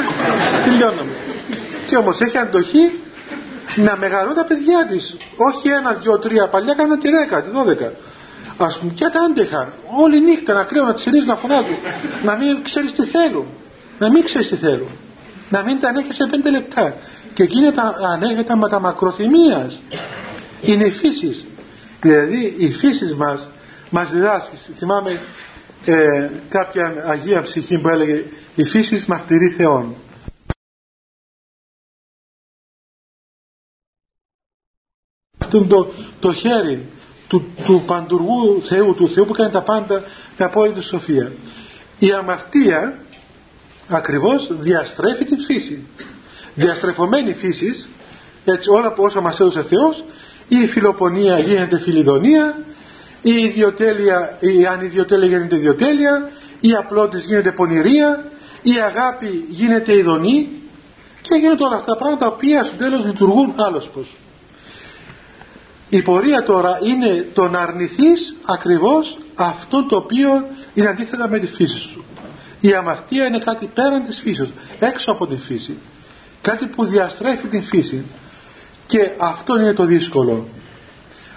τελειώναμε. 0.64 1.12
Και 1.86 1.96
όμως 1.96 2.20
έχει 2.20 2.38
αντοχή 2.38 3.00
να 3.76 3.96
μεγαλώνει 3.96 4.34
τα 4.34 4.44
παιδιά 4.44 4.86
της. 4.90 5.16
Όχι 5.36 5.68
ένα, 5.68 5.94
δυο, 5.94 6.18
τρία 6.18 6.48
παλιά 6.48 6.74
κάνουν 6.74 6.98
και 6.98 7.10
δέκα, 7.10 7.40
και 7.40 7.48
δώδεκα. 7.52 7.92
Ας 8.56 8.78
πούμε 8.78 8.92
και 8.94 9.08
τα 9.12 9.20
άντεχαν 9.20 9.72
όλη 10.00 10.20
νύχτα 10.20 10.52
να 10.52 10.62
κλαίουν 10.64 10.86
να 10.86 10.92
τις 10.92 11.06
να 11.26 11.36
φωνάζουν. 11.36 11.76
Να 12.24 12.36
μην 12.36 12.62
ξέρεις 12.62 12.92
τι 12.92 13.04
θέλουν. 13.04 13.46
Να 13.98 14.10
μην 14.10 14.24
ξέρεις 14.24 14.48
τι 14.48 14.56
θέλουν. 14.56 14.90
Να 15.48 15.62
μην 15.62 15.80
τα 15.80 15.88
ανέχεσαι 15.88 16.26
πέντε 16.30 16.50
λεπτά 16.50 16.94
και 17.34 17.42
εκείνη 17.42 17.72
τα 17.72 17.96
ανέχεται 18.00 18.54
με 18.54 18.68
τα 18.68 18.80
μακροθυμίας 18.80 19.80
είναι 20.60 20.84
η 20.84 20.90
φύση 20.90 21.46
δηλαδή 22.00 22.54
η 22.58 22.72
φύση 22.72 23.14
μας 23.14 23.50
μας 23.90 24.10
διδάσκει 24.10 24.56
θυμάμαι 24.74 25.20
ε, 25.84 26.30
κάποια 26.48 27.04
Αγία 27.06 27.42
Ψυχή 27.42 27.78
που 27.78 27.88
έλεγε 27.88 28.24
η 28.54 28.64
φύση 28.64 29.04
μαρτυρεί 29.08 29.48
Θεόν 29.48 29.96
αυτό 35.52 35.64
το, 35.64 35.92
το 36.20 36.34
χέρι 36.34 36.86
του, 37.28 37.44
του 37.64 37.82
παντουργού 37.86 38.62
Θεού, 38.62 38.94
του 38.94 39.10
Θεού 39.10 39.26
που 39.26 39.32
κάνει 39.32 39.50
τα 39.50 39.62
πάντα 39.62 40.04
με 40.38 40.44
απόλυτη 40.44 40.80
σοφία. 40.80 41.32
Η 41.98 42.12
αμαρτία 42.12 42.98
ακριβώς 43.88 44.48
διαστρέφει 44.58 45.24
την 45.24 45.38
φύση. 45.38 45.86
Διαστρεφωμένη 46.54 47.32
φύσης, 47.32 47.88
έτσι 48.44 48.70
όλα 48.70 48.92
που 48.92 49.02
όσα 49.02 49.20
μας 49.20 49.40
έδωσε 49.40 49.62
Θεός, 49.62 50.04
η 50.48 50.66
φιλοπονία 50.66 51.38
γίνεται 51.38 51.80
φιλιδονία, 51.80 52.58
η 53.22 53.32
ιδιοτέλεια, 53.32 54.36
η 54.40 54.66
ανιδιοτέλεια 54.66 55.26
γίνεται 55.26 55.56
ιδιοτέλεια, 55.56 56.30
η 56.60 56.74
απλότης 56.74 57.24
γίνεται 57.24 57.52
πονηρία, 57.52 58.24
η 58.62 58.72
αγάπη 58.80 59.46
γίνεται 59.48 59.96
ειδονή 59.96 60.48
και 61.22 61.34
γίνονται 61.34 61.64
όλα 61.64 61.76
αυτά 61.76 61.92
τα 61.92 61.96
πράγματα 61.98 62.24
τα 62.24 62.32
οποία 62.34 62.64
στο 62.64 62.76
τέλος 62.76 63.04
λειτουργούν 63.04 63.52
άλλος 63.56 63.90
πως. 63.94 64.14
Η 65.88 66.02
πορεία 66.02 66.42
τώρα 66.42 66.78
είναι 66.82 67.26
το 67.34 67.48
να 67.48 67.58
αρνηθείς 67.58 68.36
ακριβώς 68.44 69.18
αυτό 69.34 69.84
το 69.86 69.96
οποίο 69.96 70.46
είναι 70.74 70.88
αντίθετα 70.88 71.28
με 71.28 71.38
τη 71.38 71.46
φύση 71.46 71.78
σου. 71.78 72.04
Η 72.60 72.74
αμαρτία 72.74 73.26
είναι 73.26 73.38
κάτι 73.38 73.66
πέραν 73.74 74.04
της 74.04 74.20
φύσης, 74.20 74.48
έξω 74.78 75.10
από 75.10 75.26
την 75.26 75.38
φύση. 75.38 75.76
Κάτι 76.42 76.66
που 76.66 76.84
διαστρέφει 76.84 77.46
την 77.46 77.62
φύση. 77.62 78.04
Και 78.86 79.10
αυτό 79.18 79.60
είναι 79.60 79.72
το 79.72 79.84
δύσκολο. 79.84 80.46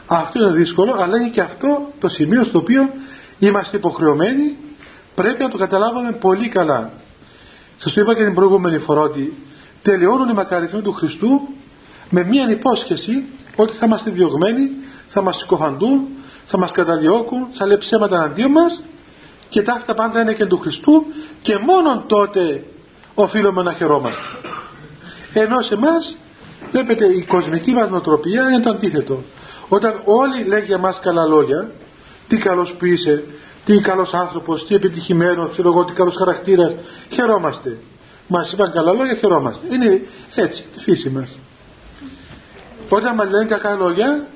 Αυτό 0.05 0.39
είναι 0.39 0.47
το 0.47 0.55
δύσκολο, 0.55 0.95
αλλά 0.99 1.17
είναι 1.17 1.29
και 1.29 1.41
αυτό 1.41 1.91
το 1.99 2.09
σημείο 2.09 2.43
στο 2.43 2.57
οποίο 2.57 2.89
είμαστε 3.39 3.77
υποχρεωμένοι, 3.77 4.57
πρέπει 5.15 5.43
να 5.43 5.49
το 5.49 5.57
καταλάβουμε 5.57 6.11
πολύ 6.11 6.47
καλά. 6.47 6.91
Σας 7.77 7.93
το 7.93 8.01
είπα 8.01 8.15
και 8.15 8.23
την 8.23 8.33
προηγούμενη 8.33 8.77
φορά 8.77 9.01
ότι 9.01 9.33
τελειώνουν 9.81 10.29
οι 10.29 10.33
μακαρισμοί 10.33 10.81
του 10.81 10.93
Χριστού 10.93 11.41
με 12.09 12.23
μία 12.23 12.49
υπόσχεση 12.49 13.25
ότι 13.55 13.73
θα 13.73 13.85
είμαστε 13.85 14.11
διωγμένοι, 14.11 14.71
θα 15.07 15.21
μας 15.21 15.37
συκοφαντούν, 15.37 16.07
θα 16.45 16.57
μας 16.57 16.71
καταδιώκουν, 16.71 17.47
θα 17.51 17.65
λέει 17.65 17.77
ψέματα 17.77 18.21
αντίον 18.21 18.51
μας 18.51 18.83
και 19.49 19.61
τα 19.61 19.73
αυτά 19.73 19.93
πάντα 19.93 20.21
είναι 20.21 20.33
και 20.33 20.45
του 20.45 20.57
Χριστού 20.57 21.05
και 21.41 21.57
μόνον 21.57 22.03
τότε 22.07 22.63
οφείλουμε 23.13 23.63
να 23.63 23.73
χαιρόμαστε. 23.73 24.44
Ενώ 25.37 25.61
σε 25.61 25.73
εμάς, 25.73 26.17
βλέπετε 26.71 27.05
η 27.05 27.21
κοσμική 27.21 27.71
μας 27.71 27.89
νοοτροπία 27.89 28.49
είναι 28.49 28.59
το 28.59 28.69
αντίθετο. 28.69 29.23
Όταν 29.67 30.01
όλοι 30.03 30.43
λέγουν 30.43 30.65
για 30.65 30.77
μας 30.77 30.99
καλά 30.99 31.25
λόγια, 31.25 31.71
τι 32.27 32.37
καλός 32.37 32.73
που 32.73 32.85
είσαι, 32.85 33.23
τι 33.65 33.79
καλός 33.79 34.13
άνθρωπος, 34.13 34.67
τι 34.67 34.75
επιτυχημένος, 34.75 35.51
ξέρω 35.51 35.67
εγώ, 35.71 35.85
τι 35.85 35.93
καλός 35.93 36.15
χαρακτήρας, 36.15 36.73
χαιρόμαστε. 37.09 37.77
Μας 38.27 38.51
είπαν 38.51 38.71
καλά 38.71 38.93
λόγια, 38.93 39.15
χαιρόμαστε. 39.15 39.65
Είναι 39.73 40.01
έτσι, 40.35 40.65
τη 40.73 40.79
φύση 40.79 41.09
μας. 41.09 41.37
Όταν 42.89 43.15
μας 43.15 43.29
λένε 43.29 43.45
κακά 43.45 43.75
λόγια, 43.75 44.27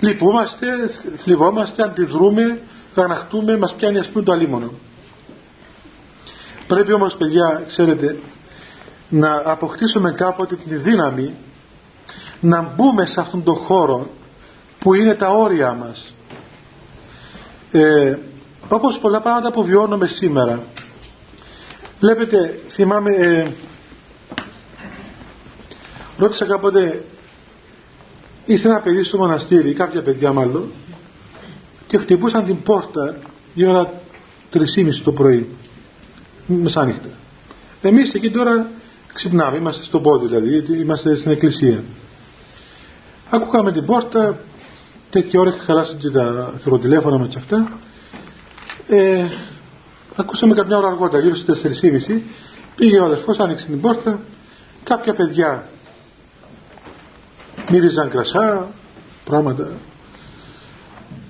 λυπούμαστε, 0.00 0.66
θλιβόμαστε, 1.16 1.82
αντιδρούμε, 1.82 2.60
γαναχτούμε, 2.94 3.56
μας 3.56 3.74
πιάνει 3.74 3.98
ας 3.98 4.06
πούμε 4.06 4.24
το 4.24 4.32
αλίμονο. 4.32 4.72
Πρέπει 6.66 6.92
όμως 6.92 7.16
παιδιά, 7.16 7.64
ξέρετε, 7.66 8.16
να 9.08 9.42
αποκτήσουμε 9.44 10.12
κάποτε 10.12 10.56
την 10.56 10.82
δύναμη 10.82 11.34
να 12.40 12.72
μπούμε 12.76 13.06
σε 13.06 13.20
αυτόν 13.20 13.42
τον 13.42 13.54
χώρο 13.54 14.10
που 14.78 14.94
είναι 14.94 15.14
τα 15.14 15.28
όρια 15.28 15.72
μας. 15.72 16.14
Ε, 17.72 18.16
όπως 18.68 18.98
πολλά 18.98 19.20
πράγματα 19.20 19.50
που 19.50 19.64
βιώνουμε 19.64 20.06
σήμερα. 20.06 20.62
Βλέπετε, 22.00 22.60
θυμάμαι, 22.68 23.10
ε, 23.10 23.46
ρώτησα 26.16 26.46
κάποτε 26.46 27.04
Ήρθε 28.46 28.68
ένα 28.68 28.80
παιδί 28.80 29.02
στο 29.02 29.18
μοναστήρι, 29.18 29.72
κάποια 29.72 30.02
παιδιά 30.02 30.32
μάλλον, 30.32 30.72
και 31.86 31.98
χτυπούσαν 31.98 32.44
την 32.44 32.62
πόρτα 32.62 33.16
η 33.54 33.66
ώρα 33.66 33.92
3.30 34.52 35.00
το 35.04 35.12
πρωί, 35.12 35.48
μεσάνυχτα. 36.46 37.08
Εμείς 37.82 38.14
εκεί 38.14 38.30
τώρα 38.30 38.70
ξυπνάμε, 39.14 39.56
είμαστε 39.56 39.84
στο 39.84 40.00
πόδι 40.00 40.26
δηλαδή, 40.26 40.80
είμαστε 40.80 41.16
στην 41.16 41.30
εκκλησία. 41.30 41.82
Ακούγαμε 43.30 43.72
την 43.72 43.84
πόρτα 43.84 44.38
τέτοια 45.10 45.40
ώρα 45.40 45.50
είχα 45.50 45.64
χαλάσει 45.64 45.94
και 45.94 46.10
τα 46.10 46.54
θεροτηλέφωνα 46.58 47.18
με 47.18 47.26
και 47.26 47.38
αυτά. 47.38 47.78
Ε, 48.88 49.26
ακούσαμε 50.16 50.54
κάποια 50.54 50.76
ώρα 50.76 50.88
αργότερα 50.88 51.22
γύρω 51.22 51.36
στις 51.36 51.80
4.30 52.08 52.20
πήγε 52.76 52.98
ο 52.98 53.04
αδερφός 53.04 53.38
άνοιξε 53.38 53.66
την 53.66 53.80
πόρτα 53.80 54.20
κάποια 54.84 55.14
παιδιά 55.14 55.68
μύριζαν 57.70 58.10
κρασά 58.10 58.68
πράγματα. 59.24 59.70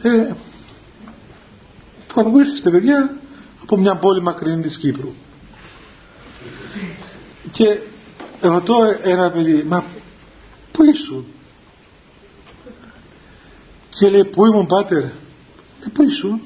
Ε, 0.03 0.31
που 2.15 2.39
ήρθατε 2.39 2.71
παιδιά 2.71 3.17
από 3.63 3.77
μια 3.77 3.95
πόλη 3.95 4.23
μακρινή 4.23 4.63
της 4.63 4.79
Κύπρου 4.79 5.13
και 7.53 7.79
ρωτώ 8.41 8.75
ένα 9.03 9.31
παιδί 9.31 9.63
μα 9.63 9.85
πού 10.73 10.85
ήσουν; 10.85 11.27
Και 13.95 14.09
λέει 14.11 14.25
πού 14.25 14.47
ήμουν 14.47 14.67
πάτερ; 14.67 15.03
Ε, 15.03 15.13
πού 15.93 16.03
ήσουν; 16.03 16.41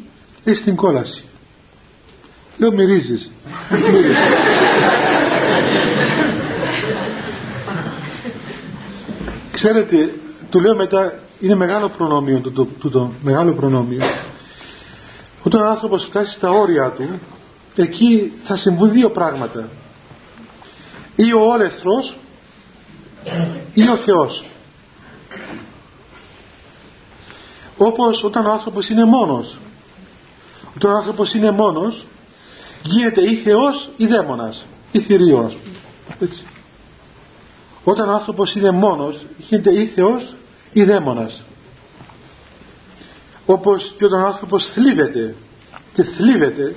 Λέει 0.44 0.55
στην 0.55 0.76
κόλαση 0.76 1.24
λέω 2.57 2.72
μυρίζεις 2.72 3.30
ξέρετε 9.51 10.14
του 10.51 10.61
λέω 10.61 10.76
μετά 10.76 11.18
είναι 11.40 11.55
μεγάλο 11.55 11.88
προνόμιο 11.88 12.40
το, 12.40 12.51
το, 12.51 12.90
το, 12.90 13.12
μεγάλο 13.22 13.53
προνόμιο. 13.53 14.03
Όταν 15.42 15.61
ο 15.61 15.68
άνθρωπος 15.68 16.05
φτάσει 16.05 16.32
στα 16.32 16.51
όρια 16.51 16.90
του 16.90 17.20
εκεί 17.74 18.32
θα 18.44 18.57
συμβούν 18.57 18.92
δύο 18.92 19.11
πράγματα 19.11 19.68
ή 21.19 21.33
ο 21.33 21.41
όλεθρος 21.41 22.16
ή 23.75 23.89
ο 23.89 23.97
Θεός. 23.97 24.45
Όπως 27.77 28.25
όταν 28.25 28.47
ο 28.47 28.51
άνθρωπος 28.51 28.89
είναι 28.89 29.05
μόνος. 29.05 29.59
Όταν 30.77 30.91
ο 30.91 30.97
άνθρωπος 30.97 31.35
είναι 31.35 31.51
μόνος 31.51 32.07
γίνεται 32.83 33.31
ή 33.31 33.35
Θεός 33.35 33.91
ή 33.97 34.07
δαίμονας 34.07 34.64
ή 34.93 35.01
θηρίος. 35.01 35.59
Έτσι. 36.21 36.43
Όταν 37.85 38.09
ο 38.09 38.12
άνθρωπος 38.12 38.55
είναι 38.55 38.71
μόνος 38.71 39.27
γίνεται 39.39 39.81
ή 39.81 39.87
Θεός 39.87 40.35
ή 40.73 40.85
δαίμονας. 40.85 41.43
Όπως 43.47 43.95
και 43.97 44.05
όταν 44.05 44.23
ο 44.23 44.27
άνθρωπος 44.27 44.69
θλίβεται 44.69 45.35
και 45.93 46.03
θλίβεται 46.03 46.75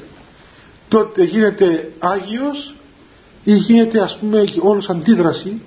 τότε 0.88 1.24
γίνεται 1.24 1.92
Άγιος 2.00 2.76
ή 3.44 3.56
γίνεται 3.56 4.02
ας 4.02 4.18
πούμε 4.18 4.44
όλος 4.60 4.90
αντίδραση 4.90 5.62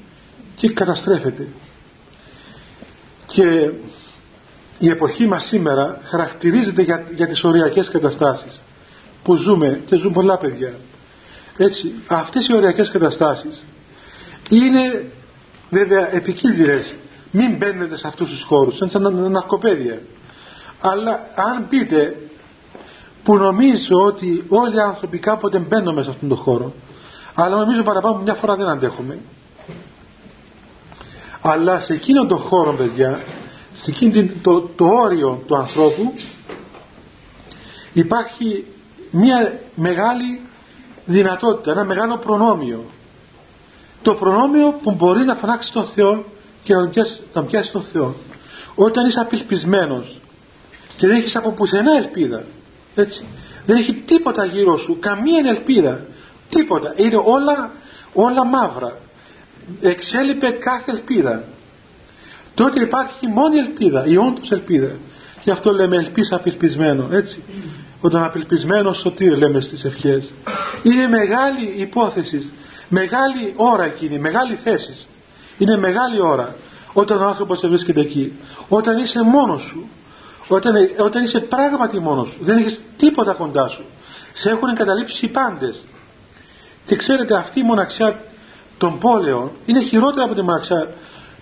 και 0.56 0.68
καταστρέφεται. 0.68 1.46
Και 3.26 3.70
η 4.78 4.88
εποχή 4.88 5.26
μας 5.26 5.44
σήμερα 5.44 6.00
χαρακτηρίζεται 6.04 6.82
για, 6.82 7.06
για 7.14 7.26
τις 7.26 7.44
οριακές 7.44 7.88
καταστάσεις 7.88 8.60
που 9.22 9.34
ζούμε 9.34 9.80
και 9.86 9.96
ζουν 9.96 10.12
πολλά 10.12 10.38
παιδιά. 10.38 10.74
Έτσι 11.56 11.92
αυτές 12.06 12.46
οι 12.46 12.54
οριακές 12.54 12.90
καταστάσεις 12.90 13.64
είναι 14.48 15.10
βέβαια 15.70 16.14
επικίνδυνες. 16.14 16.94
Μην 17.30 17.56
μπαίνετε 17.56 17.96
σε 17.96 18.06
αυτούς 18.06 18.30
τους 18.30 18.42
χώρους 18.42 18.78
είναι 18.78 18.90
σαν 18.90 19.30
ναρκοπαίδια. 19.30 20.00
Αλλά 20.80 21.28
αν 21.34 21.68
πείτε 21.68 22.16
που 23.24 23.36
νομίζω 23.36 24.04
ότι 24.04 24.44
όλοι 24.48 24.76
οι 24.76 24.80
άνθρωποι 24.80 25.18
κάποτε 25.18 25.58
μπαίνουν 25.58 25.94
μέσα 25.94 26.04
σε 26.04 26.10
αυτόν 26.10 26.28
τον 26.28 26.38
χώρο 26.38 26.74
αλλά 27.34 27.56
νομίζω 27.56 27.82
παραπάνω 27.82 28.16
μια 28.16 28.34
φορά 28.34 28.56
δεν 28.56 28.68
αντέχουμε. 28.68 29.18
Αλλά 31.40 31.80
σε 31.80 31.92
εκείνον 31.92 32.28
τον 32.28 32.38
χώρο 32.38 32.72
παιδιά 32.72 33.24
σε 33.72 33.90
εκείνο 33.90 34.30
το, 34.42 34.60
το 34.60 34.86
όριο 34.86 35.42
του 35.46 35.56
ανθρώπου 35.56 36.14
υπάρχει 37.92 38.66
μια 39.10 39.60
μεγάλη 39.74 40.40
δυνατότητα, 41.04 41.70
ένα 41.70 41.84
μεγάλο 41.84 42.16
προνόμιο. 42.16 42.84
Το 44.02 44.14
προνόμιο 44.14 44.78
που 44.82 44.92
μπορεί 44.92 45.24
να 45.24 45.34
φανάξει 45.34 45.72
τον 45.72 45.84
Θεό 45.84 46.24
και 46.62 46.74
να 46.74 46.90
τον 47.32 47.46
πιάσει 47.46 47.72
τον 47.72 47.82
Θεό. 47.82 48.14
Όταν 48.74 49.06
είσαι 49.06 49.20
απελπισμένος 49.20 50.20
και 50.96 51.06
δεν 51.06 51.16
έχεις 51.16 51.36
από 51.36 51.50
πουθενά 51.50 51.96
ελπίδα 51.96 52.44
έτσι 52.94 53.24
δεν 53.66 53.76
έχει 53.76 53.94
τίποτα 53.94 54.44
γύρω 54.44 54.78
σου 54.78 54.98
καμία 55.00 55.42
ελπίδα 55.48 56.06
τίποτα. 56.48 56.92
Είναι 56.96 57.20
όλα 57.24 57.72
όλα 58.14 58.44
μαύρα. 58.46 58.96
Εξέλιπε 59.80 60.50
κάθε 60.50 60.90
ελπίδα. 60.90 61.44
Τότε 62.54 62.80
υπάρχει 62.80 63.26
μόνη 63.26 63.58
ελπίδα 63.58 64.06
η 64.06 64.16
όντως 64.16 64.50
ελπίδα. 64.50 64.90
Και 65.40 65.50
αυτό 65.50 65.72
λέμε 65.72 65.96
ελπίσα 65.96 66.36
απελπισμένο 66.36 67.08
έτσι. 67.10 67.42
Όταν 68.00 68.22
απελπισμένος 68.22 68.98
σωτήρ 68.98 69.36
λέμε 69.36 69.60
στις 69.60 69.84
ευχές. 69.84 70.32
Είναι 70.82 71.08
μεγάλη 71.08 71.72
υπόθεση 71.76 72.52
μεγάλη 72.88 73.52
ώρα 73.56 73.84
εκείνη 73.84 74.18
μεγάλη 74.18 74.54
θέση. 74.54 75.06
Είναι 75.58 75.76
μεγάλη 75.76 76.20
ώρα 76.20 76.56
όταν 76.92 77.22
ο 77.22 77.24
άνθρωπος 77.24 77.60
βρίσκεται 77.66 78.00
εκεί. 78.00 78.32
Όταν 78.68 78.98
είσαι 78.98 79.22
μόνος 79.22 79.62
σου 79.62 79.88
όταν, 80.48 80.74
όταν 80.98 81.24
είσαι 81.24 81.40
πράγματι 81.40 81.98
μόνος 81.98 82.28
σου 82.28 82.38
δεν 82.40 82.56
έχεις 82.56 82.80
τίποτα 82.96 83.32
κοντά 83.32 83.68
σου. 83.68 83.84
Σε 84.32 84.50
έχουν 84.50 84.68
εγκαταλείψει 84.68 85.24
οι 85.24 85.28
πάντες 85.28 85.84
και 86.84 86.96
ξέρετε 86.96 87.36
αυτή 87.36 87.60
η 87.60 87.62
μοναξιά 87.62 88.22
των 88.78 88.98
πόλεων 88.98 89.50
είναι 89.64 89.80
χειρότερα 89.80 90.24
από 90.24 90.34
τη 90.34 90.42
μοναξιά 90.42 90.94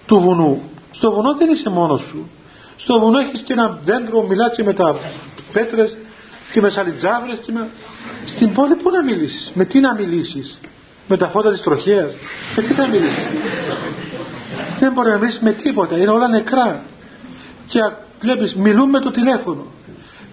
του 0.07 0.21
βουνού. 0.21 0.63
Στο 0.93 1.13
βουνό 1.13 1.35
δεν 1.35 1.51
είσαι 1.51 1.71
μόνος 1.71 2.01
σου. 2.01 2.31
Στο 2.77 3.01
βουνό 3.01 3.19
έχεις 3.19 3.41
και 3.41 3.53
ένα 3.53 3.79
δέντρο 3.85 4.23
μιλάς 4.23 4.57
και 4.57 4.63
με 4.63 4.73
τα 4.73 4.97
πέτρες 5.53 5.99
και 6.53 6.61
με 6.61 6.71
σαλιτζάβρες 6.71 7.39
και 7.39 7.53
με... 7.53 7.69
στην 8.27 8.53
πόλη 8.53 8.75
πού 8.75 8.91
να 8.91 9.03
μιλήσεις; 9.03 9.53
Με 9.55 9.65
τι 9.65 9.81
να 9.81 9.95
μιλήσεις; 9.95 10.59
Με 11.09 11.17
τα 11.17 11.29
φώτα 11.29 11.51
της 11.51 11.63
τροχέας; 11.63 12.13
Με 12.57 12.63
τι 12.63 12.73
θα 12.73 12.87
μιλήσεις; 12.87 13.27
Δεν 14.79 14.93
μπορεί 14.93 15.11
να 15.11 15.19
μιλήσεις 15.19 15.41
με 15.41 15.53
τίποτα. 15.53 15.97
Είναι 15.97 16.11
όλα 16.11 16.29
νεκρά. 16.29 16.85
Και 17.67 17.81
βλέπεις 18.21 18.55
μιλούμε 18.55 18.99
το 18.99 19.11
τηλέφωνο. 19.11 19.67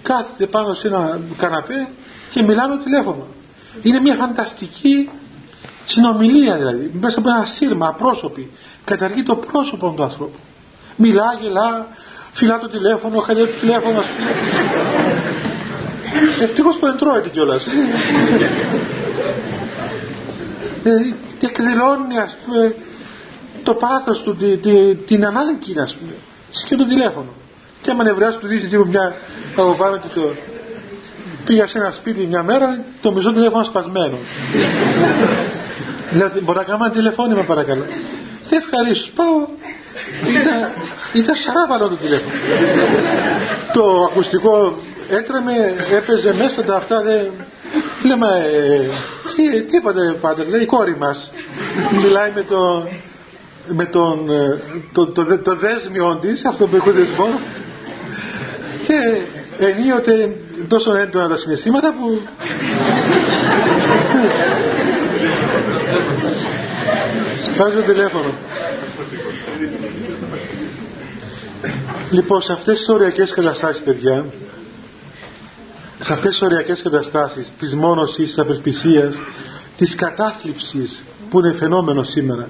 Κάθεται 0.01 0.45
πάνω 0.45 0.73
σε 0.73 0.87
ένα 0.87 1.19
καναπέ 1.37 1.87
και 2.29 2.41
μιλάμε 2.41 2.75
το 2.75 2.83
τηλέφωνο 2.83 3.25
είναι 3.81 3.99
μια 3.99 4.15
φανταστική 4.15 5.09
συνομιλία 5.85 6.57
δηλαδή. 6.57 6.91
Μέσα 7.01 7.19
από 7.19 7.29
ένα 7.29 7.45
σύρμα 7.45 7.87
απρόσωπη. 7.87 8.51
Καταργεί 8.85 9.23
το 9.23 9.35
πρόσωπο 9.35 9.93
του 9.95 10.03
ανθρώπου. 10.03 10.39
Μιλά, 10.95 11.37
γελά, 11.41 11.87
φυλά 12.31 12.59
το 12.59 12.69
τηλέφωνο, 12.69 13.19
χαλιάζει 13.19 13.51
το 13.51 13.59
τηλέφωνο. 13.59 14.03
Ευτυχώς 16.41 16.77
που 16.77 16.85
δεν 16.85 16.97
τρώεται 16.97 17.29
κιόλας. 17.29 17.67
Ε, 20.83 21.13
εκδηλώνει 21.39 22.19
ας 22.19 22.37
πούμε 22.45 22.75
το 23.63 23.73
πάθος 23.73 24.21
του 24.21 24.37
την 25.05 25.25
ανάγκη 25.25 25.79
ας 25.79 25.95
πούμε 25.95 26.11
και 26.67 26.75
το 26.75 26.87
τηλέφωνο. 26.87 27.33
Και 27.81 27.91
άμα 27.91 28.03
νευράσει 28.03 28.39
του 28.39 28.47
δείχνει 28.47 28.85
μια 28.85 29.15
από 29.55 29.73
πάνω 29.73 29.97
και 29.97 30.07
το 30.13 30.21
πήγα 31.45 31.67
σε 31.67 31.77
ένα 31.77 31.91
σπίτι 31.91 32.25
μια 32.25 32.43
μέρα 32.43 32.83
το 33.01 33.11
μισό 33.11 33.33
τηλέφωνο 33.33 33.63
σπασμένο. 33.63 34.17
Δηλαδή 36.11 36.39
μπορεί 36.39 36.57
να 36.57 36.63
κάνω 36.63 36.85
ένα 36.85 36.93
τηλεφώνημα 36.93 37.41
παρακαλώ 37.41 37.85
ευχαρίστως 38.55 39.11
πάω 39.15 39.47
ήταν, 40.27 40.71
ήταν 41.13 41.35
σαράβαλο 41.35 41.87
το 41.87 41.95
τηλέφωνο. 41.95 42.33
Το 43.73 44.03
ακουστικό 44.11 44.77
έτρεμε 45.09 45.75
έπαιζε 45.91 46.33
μέσα 46.37 46.63
τα 46.63 46.75
αυτά 46.75 47.01
δεν 47.01 47.31
λέμε 48.03 48.27
ε, 48.53 48.87
τι, 49.35 49.61
τι 49.61 49.77
είπατε 49.77 50.17
πάτερ 50.21 50.47
λέει 50.47 50.61
η 50.61 50.65
κόρη 50.65 50.95
μας 50.99 51.31
μιλάει 52.01 52.31
με 52.35 52.41
το 52.43 52.87
με 53.71 53.85
τον, 53.85 54.29
ε, 54.29 54.61
το, 54.93 55.05
το, 55.07 55.25
το, 55.25 55.39
το 55.39 55.55
δέσμιον 55.55 56.19
της 56.19 56.45
αυτό 56.45 56.67
που 56.67 56.75
έχω 56.75 56.91
δεσμό. 56.91 57.39
Και 58.87 59.21
ενίοτε 59.65 60.35
τόσο 60.67 60.95
έντονα 60.95 61.27
τα 61.27 61.37
συναισθήματα 61.37 61.93
που 61.93 62.21
σπάζει 67.43 67.75
το 67.75 67.81
τηλέφωνο. 67.81 68.33
Λοιπόν 72.11 72.41
σε 72.41 72.53
αυτές 72.53 72.77
τις 72.77 72.89
οριακές 72.89 73.31
καταστάσεις 73.31 73.81
παιδιά 73.81 74.25
σε 76.03 76.13
αυτές 76.13 76.29
τις 76.29 76.41
οριακές 76.41 76.81
καταστάσεις 76.81 77.53
της 77.59 77.75
μόνωσης, 77.75 78.27
της 78.27 78.37
απελπισίας 78.37 79.15
της 79.77 79.95
κατάθλιψης 79.95 81.01
που 81.29 81.39
είναι 81.39 81.51
φαινόμενο 81.51 82.03
σήμερα 82.03 82.47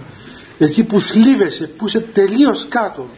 εκεί 0.60 0.84
που 0.84 1.02
θλίβεσαι, 1.02 1.68
που 1.68 1.88
είσαι 1.88 2.00
τελείως 2.00 2.66
κάτω 2.70 3.10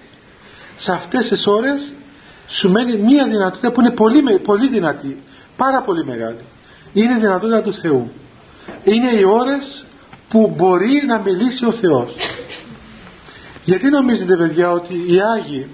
σε 0.78 0.92
αυτές 0.92 1.28
τις 1.28 1.48
ώρες 1.48 1.92
σου 2.52 2.72
μένει 2.72 2.98
μία 2.98 3.28
δυνατότητα 3.28 3.72
που 3.72 3.80
είναι 3.80 3.92
πολύ, 3.92 4.40
πολύ 4.40 4.70
δυνατή 4.70 5.22
πάρα 5.56 5.82
πολύ 5.82 6.06
μεγάλη. 6.06 6.46
Είναι 6.94 7.14
η 7.14 7.20
δυνατότητα 7.20 7.62
του 7.62 7.74
Θεού. 7.74 8.12
Είναι 8.84 9.12
οι 9.20 9.24
ώρες 9.24 9.86
που 10.30 10.54
μπορεί 10.58 11.04
να 11.08 11.20
μιλήσει 11.20 11.66
ο 11.66 11.72
Θεός. 11.72 12.16
Γιατί 13.64 13.90
νομίζετε 13.90 14.38
παιδιά 14.38 14.72
ότι 14.72 14.94
οι 14.94 15.20
Άγιοι 15.36 15.68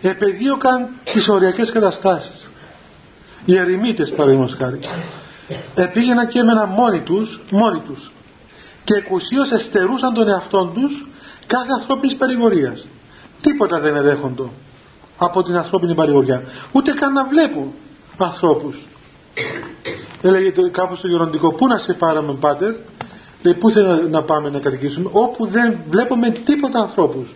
επεδίωκαν 0.00 0.88
τις 1.12 1.28
οριακές 1.28 1.70
καταστάσεις; 1.70 2.48
Οι 3.44 3.56
ερημίτες 3.56 4.12
παραδείγματος 4.12 4.54
χάρη. 4.54 4.78
Επήγαιναν 5.74 6.28
και 6.28 6.38
έμεναν 6.38 6.68
μόνοι 6.68 7.00
τους, 7.00 7.40
μόνοι 7.50 7.80
τους. 7.80 8.12
Και 8.84 8.94
εκουσίως 8.94 9.52
εστερούσαν 9.52 10.14
τον 10.14 10.28
εαυτόν 10.28 10.72
τους 10.74 11.06
κάθε 11.46 11.72
ανθρώπινης 11.72 12.16
παρηγορίας. 12.16 12.86
Τίποτα 13.40 13.80
δεν 13.80 13.96
εδέχοντο 13.96 14.52
από 15.22 15.42
την 15.42 15.56
ανθρώπινη 15.56 15.94
παρηγοριά. 15.94 16.42
Ούτε 16.72 16.92
καν 16.92 17.12
να 17.12 17.24
βλέπουν 17.24 17.72
ανθρώπους. 18.18 18.76
Έλεγε 20.22 20.52
κάπου 20.70 20.96
στο 20.96 21.06
γεροντικό 21.08 21.52
πού 21.52 21.66
να 21.66 21.78
σε 21.78 21.94
πάραμε 21.94 22.32
πάτερ; 22.32 22.74
Λέει 23.42 23.54
πού 23.54 23.70
θέλει 23.70 24.08
να 24.10 24.22
πάμε 24.22 24.50
να 24.50 24.58
κατοικήσουμε; 24.58 25.08
Όπου 25.12 25.46
δεν 25.46 25.78
βλέπουμε 25.90 26.30
τίποτα 26.30 26.78
ανθρώπους 26.78 27.28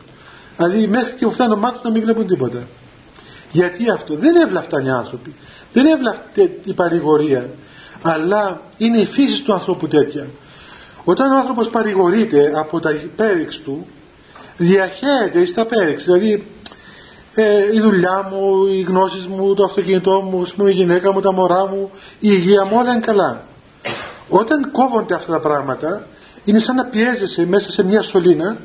δηλαδή 0.57 0.87
μέχρι 0.87 1.13
και 1.13 1.29
φτάνουν 1.31 1.59
μάτια 1.59 1.81
να 1.85 1.91
μην 1.91 2.03
βλέπουν 2.03 2.27
τίποτα. 2.27 2.69
Γιατί 3.53 3.91
αυτό; 3.91 4.15
Δεν 4.15 4.37
έβλαφταν 4.37 4.87
οι 4.87 4.91
άνθρωποι. 4.91 5.35
Δεν 5.73 5.87
έβλαφτε 5.87 6.59
η 6.65 6.73
παρηγορία. 6.73 7.51
Αλλά 8.03 8.61
είναι 8.77 8.99
η 8.99 9.07
φύση 9.07 9.43
του 9.43 9.53
ανθρώπου 9.53 9.89
τέτοια. 9.89 10.27
Όταν 11.05 11.33
ο 11.33 11.37
άνθρωπος 11.37 11.69
παρηγορείται 11.71 12.53
από 12.55 12.81
τα 12.81 12.91
πέριξ 13.17 13.57
του 13.59 13.87
διαχέεται 14.57 15.47
στα 15.47 15.65
πέριξ 15.65 16.05
δηλαδή 16.05 16.47
ε, 17.35 17.75
η 17.75 17.81
δουλειά 17.81 18.29
μου, 18.31 18.67
οι 18.67 18.81
γνώσεις 18.81 19.27
μου, 19.27 19.55
το 19.55 19.65
αυτοκίνητό 19.65 20.21
μου, 20.57 20.67
η 20.67 20.73
γυναίκα 20.73 21.13
μου, 21.13 21.21
τα 21.21 21.33
μωρά 21.33 21.67
μου, 21.67 21.91
η 22.21 22.29
υγεία 22.31 22.65
μου, 22.65 22.77
όλα 22.77 22.93
είναι 22.93 23.01
καλά. 23.01 23.45
Όταν 24.29 24.71
κόβονται 24.71 25.15
αυτά 25.15 25.33
τα 25.33 25.41
πράγματα, 25.41 26.07
είναι 26.45 26.59
σαν 26.59 26.77
να 26.77 26.85
πιέζεσαι 26.85 27.47
μέσα 27.47 27.71
σε 27.71 27.85
μια 27.85 28.03
σωλήνα 28.03 28.57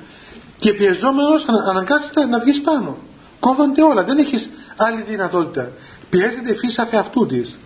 και 0.57 0.73
πιεζόμενος 0.73 1.45
αναγκάζεται 1.69 2.25
να 2.25 2.39
βγεις 2.39 2.61
πάνω. 2.61 2.97
Κόβονται 3.39 3.81
όλα, 3.81 4.03
δεν 4.03 4.17
έχεις 4.17 4.49
άλλη 4.77 5.01
δυνατότητα. 5.01 5.71
Πιέζεται 6.09 6.51
η 6.51 6.55
φύση 6.55 6.81
αφ' 6.81 6.95
αυτού 6.95 7.25
της. 7.25 7.57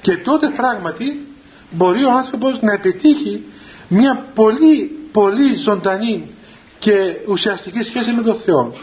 Και 0.00 0.16
τότε 0.16 0.48
πράγματι 0.56 1.26
μπορεί 1.70 2.04
ο 2.04 2.10
άνθρωπος 2.10 2.60
να 2.60 2.72
επιτύχει 2.72 3.44
μια 3.88 4.26
πολύ 4.34 4.96
πολύ 5.12 5.54
ζωντανή 5.54 6.30
και 6.78 7.16
ουσιαστική 7.28 7.82
σχέση 7.82 8.12
με 8.12 8.22
τον 8.22 8.36
Θεό. 8.36 8.74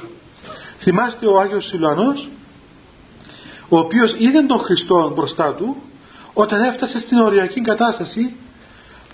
Θυμάστε 0.80 1.26
ο 1.26 1.40
Άγιος 1.40 1.66
Σιλουανός 1.66 2.30
ο 3.70 3.78
οποίος 3.78 4.16
είδε 4.18 4.42
τον 4.42 4.60
Χριστό 4.60 5.12
μπροστά 5.16 5.54
του 5.54 5.76
όταν 6.34 6.62
έφτασε 6.62 7.00
στην 7.00 7.18
οριακή 7.18 7.62
κατάσταση 7.62 8.36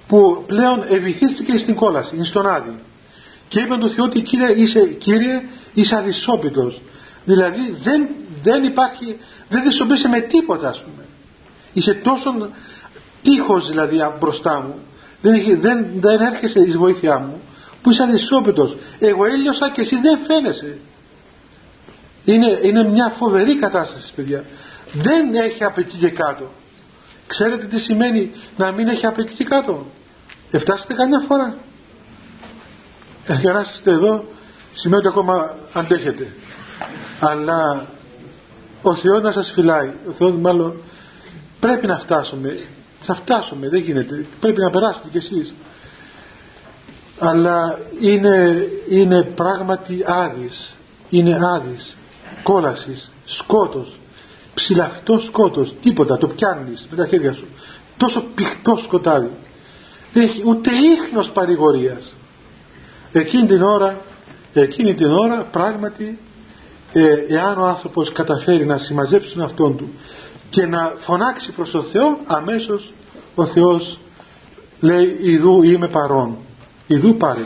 που 0.07 0.43
πλέον 0.47 0.83
ευηθίστηκε 0.89 1.57
στην 1.57 1.75
κόλαση, 1.75 2.23
στον 2.23 2.47
Άδη. 2.47 2.75
Και 3.47 3.59
είπε 3.59 3.77
του 3.77 3.89
Θεού 3.89 4.03
ότι 4.07 4.21
κύριε 4.21 4.51
είσαι, 4.51 4.85
κύριε, 4.85 5.41
είσαι 5.73 5.95
αδυσόπιτος 5.95 6.81
δηλαδή 7.25 7.77
δεν, 7.83 8.07
δεν 8.43 8.63
υπάρχει 8.63 9.17
δεν 9.49 9.63
δυσοπείσαι 9.63 10.07
με 10.07 10.19
τίποτα 10.19 10.69
ας 10.69 10.81
πούμε. 10.83 11.05
Είσαι 11.73 11.93
τόσο 11.93 12.49
τείχος 13.21 13.69
δηλαδή 13.69 13.97
μπροστά 14.19 14.61
μου 14.61 14.79
δεν, 15.21 15.59
δεν, 15.59 15.85
δεν 15.99 16.21
έρχεσαι 16.21 16.59
εις 16.59 16.77
βοήθειά 16.77 17.19
μου 17.19 17.41
που 17.81 17.91
είσαι 17.91 18.03
αδυσόπιτος. 18.03 18.77
Εγώ 18.99 19.25
έλειωσα 19.25 19.69
και 19.69 19.81
εσύ 19.81 19.99
δεν 20.01 20.19
φαίνεσαι 20.27 20.77
είναι, 22.25 22.59
είναι 22.61 22.83
μια 22.83 23.09
φοβερή 23.09 23.55
κατάσταση 23.55 24.13
παιδιά. 24.13 24.43
Δεν 24.93 25.35
έχει 25.35 25.63
από 25.63 25.79
εκεί 25.79 25.97
και 25.97 26.09
κάτω. 26.09 26.51
Ξέρετε 27.27 27.65
τι 27.65 27.79
σημαίνει 27.79 28.31
να 28.57 28.71
μην 28.71 28.87
έχει 28.87 29.05
από 29.05 29.21
εκεί 29.21 29.33
και 29.33 29.43
κάτω; 29.43 29.85
Εφτάσετε 30.51 30.93
καμιά 30.93 31.19
φορά. 31.27 31.57
Ε, 33.27 33.33
για 33.33 33.53
να 33.53 33.59
είστε 33.59 33.91
εδώ. 33.91 34.25
Σημαίνει 34.73 35.07
ότι 35.07 35.17
ακόμα 35.17 35.55
αντέχετε. 35.73 36.33
Αλλά 37.19 37.85
ο 38.81 38.95
Θεός 38.95 39.21
να 39.21 39.31
σας 39.31 39.51
φυλάει. 39.51 39.93
Ο 40.09 40.11
Θεός 40.11 40.33
μάλλον 40.35 40.81
πρέπει 41.59 41.87
να 41.87 41.97
φτάσουμε. 41.97 42.59
Θα 43.01 43.15
φτάσουμε 43.15 43.69
δεν 43.69 43.81
γίνεται. 43.81 44.25
Πρέπει 44.39 44.61
να 44.61 44.69
περάσετε 44.69 45.09
κι 45.09 45.17
εσείς. 45.17 45.53
Αλλά 47.19 47.79
είναι, 47.99 48.67
είναι 48.89 49.23
πράγματι 49.23 50.03
άδεις 50.07 50.75
είναι 51.09 51.39
άδεις 51.55 51.97
κόλασης, 52.43 53.11
σκότος 53.25 53.99
ψηλαφτό 54.55 55.19
σκότος, 55.19 55.73
τίποτα 55.81 56.17
το 56.17 56.27
πιάνεις 56.27 56.87
με 56.91 56.97
τα 56.97 57.07
χέρια 57.07 57.33
σου. 57.33 57.45
Τόσο 57.97 58.23
πηχτό 58.35 58.77
σκοτάδι. 58.83 59.31
Δεν 60.13 60.23
έχει 60.23 60.43
ούτε 60.45 60.71
ίχνος 60.71 61.31
παρηγορίας. 61.31 62.15
Εκείνη 63.11 63.45
την 63.45 63.61
ώρα 63.61 64.01
εκείνη 64.53 64.93
την 64.93 65.11
ώρα 65.11 65.43
πράγματι 65.51 66.19
ε, 66.93 67.13
εάν 67.27 67.57
ο 67.57 67.65
άνθρωπος 67.65 68.11
καταφέρει 68.11 68.65
να 68.65 68.77
συμμαζέψει 68.77 69.33
τον 69.33 69.41
αυτόν 69.41 69.77
του 69.77 69.89
και 70.49 70.65
να 70.65 70.93
φωνάξει 70.97 71.51
προς 71.51 71.71
τον 71.71 71.83
Θεό 71.83 72.19
αμέσως 72.25 72.93
ο 73.35 73.45
Θεός 73.45 73.99
λέει 74.79 75.17
ιδού 75.21 75.63
είμαι 75.63 75.87
παρόν 75.87 76.37
ιδού 76.87 77.15
πάρε 77.15 77.45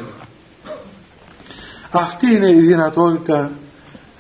αυτή 1.92 2.36
είναι 2.36 2.50
η 2.50 2.60
δυνατότητα 2.60 3.52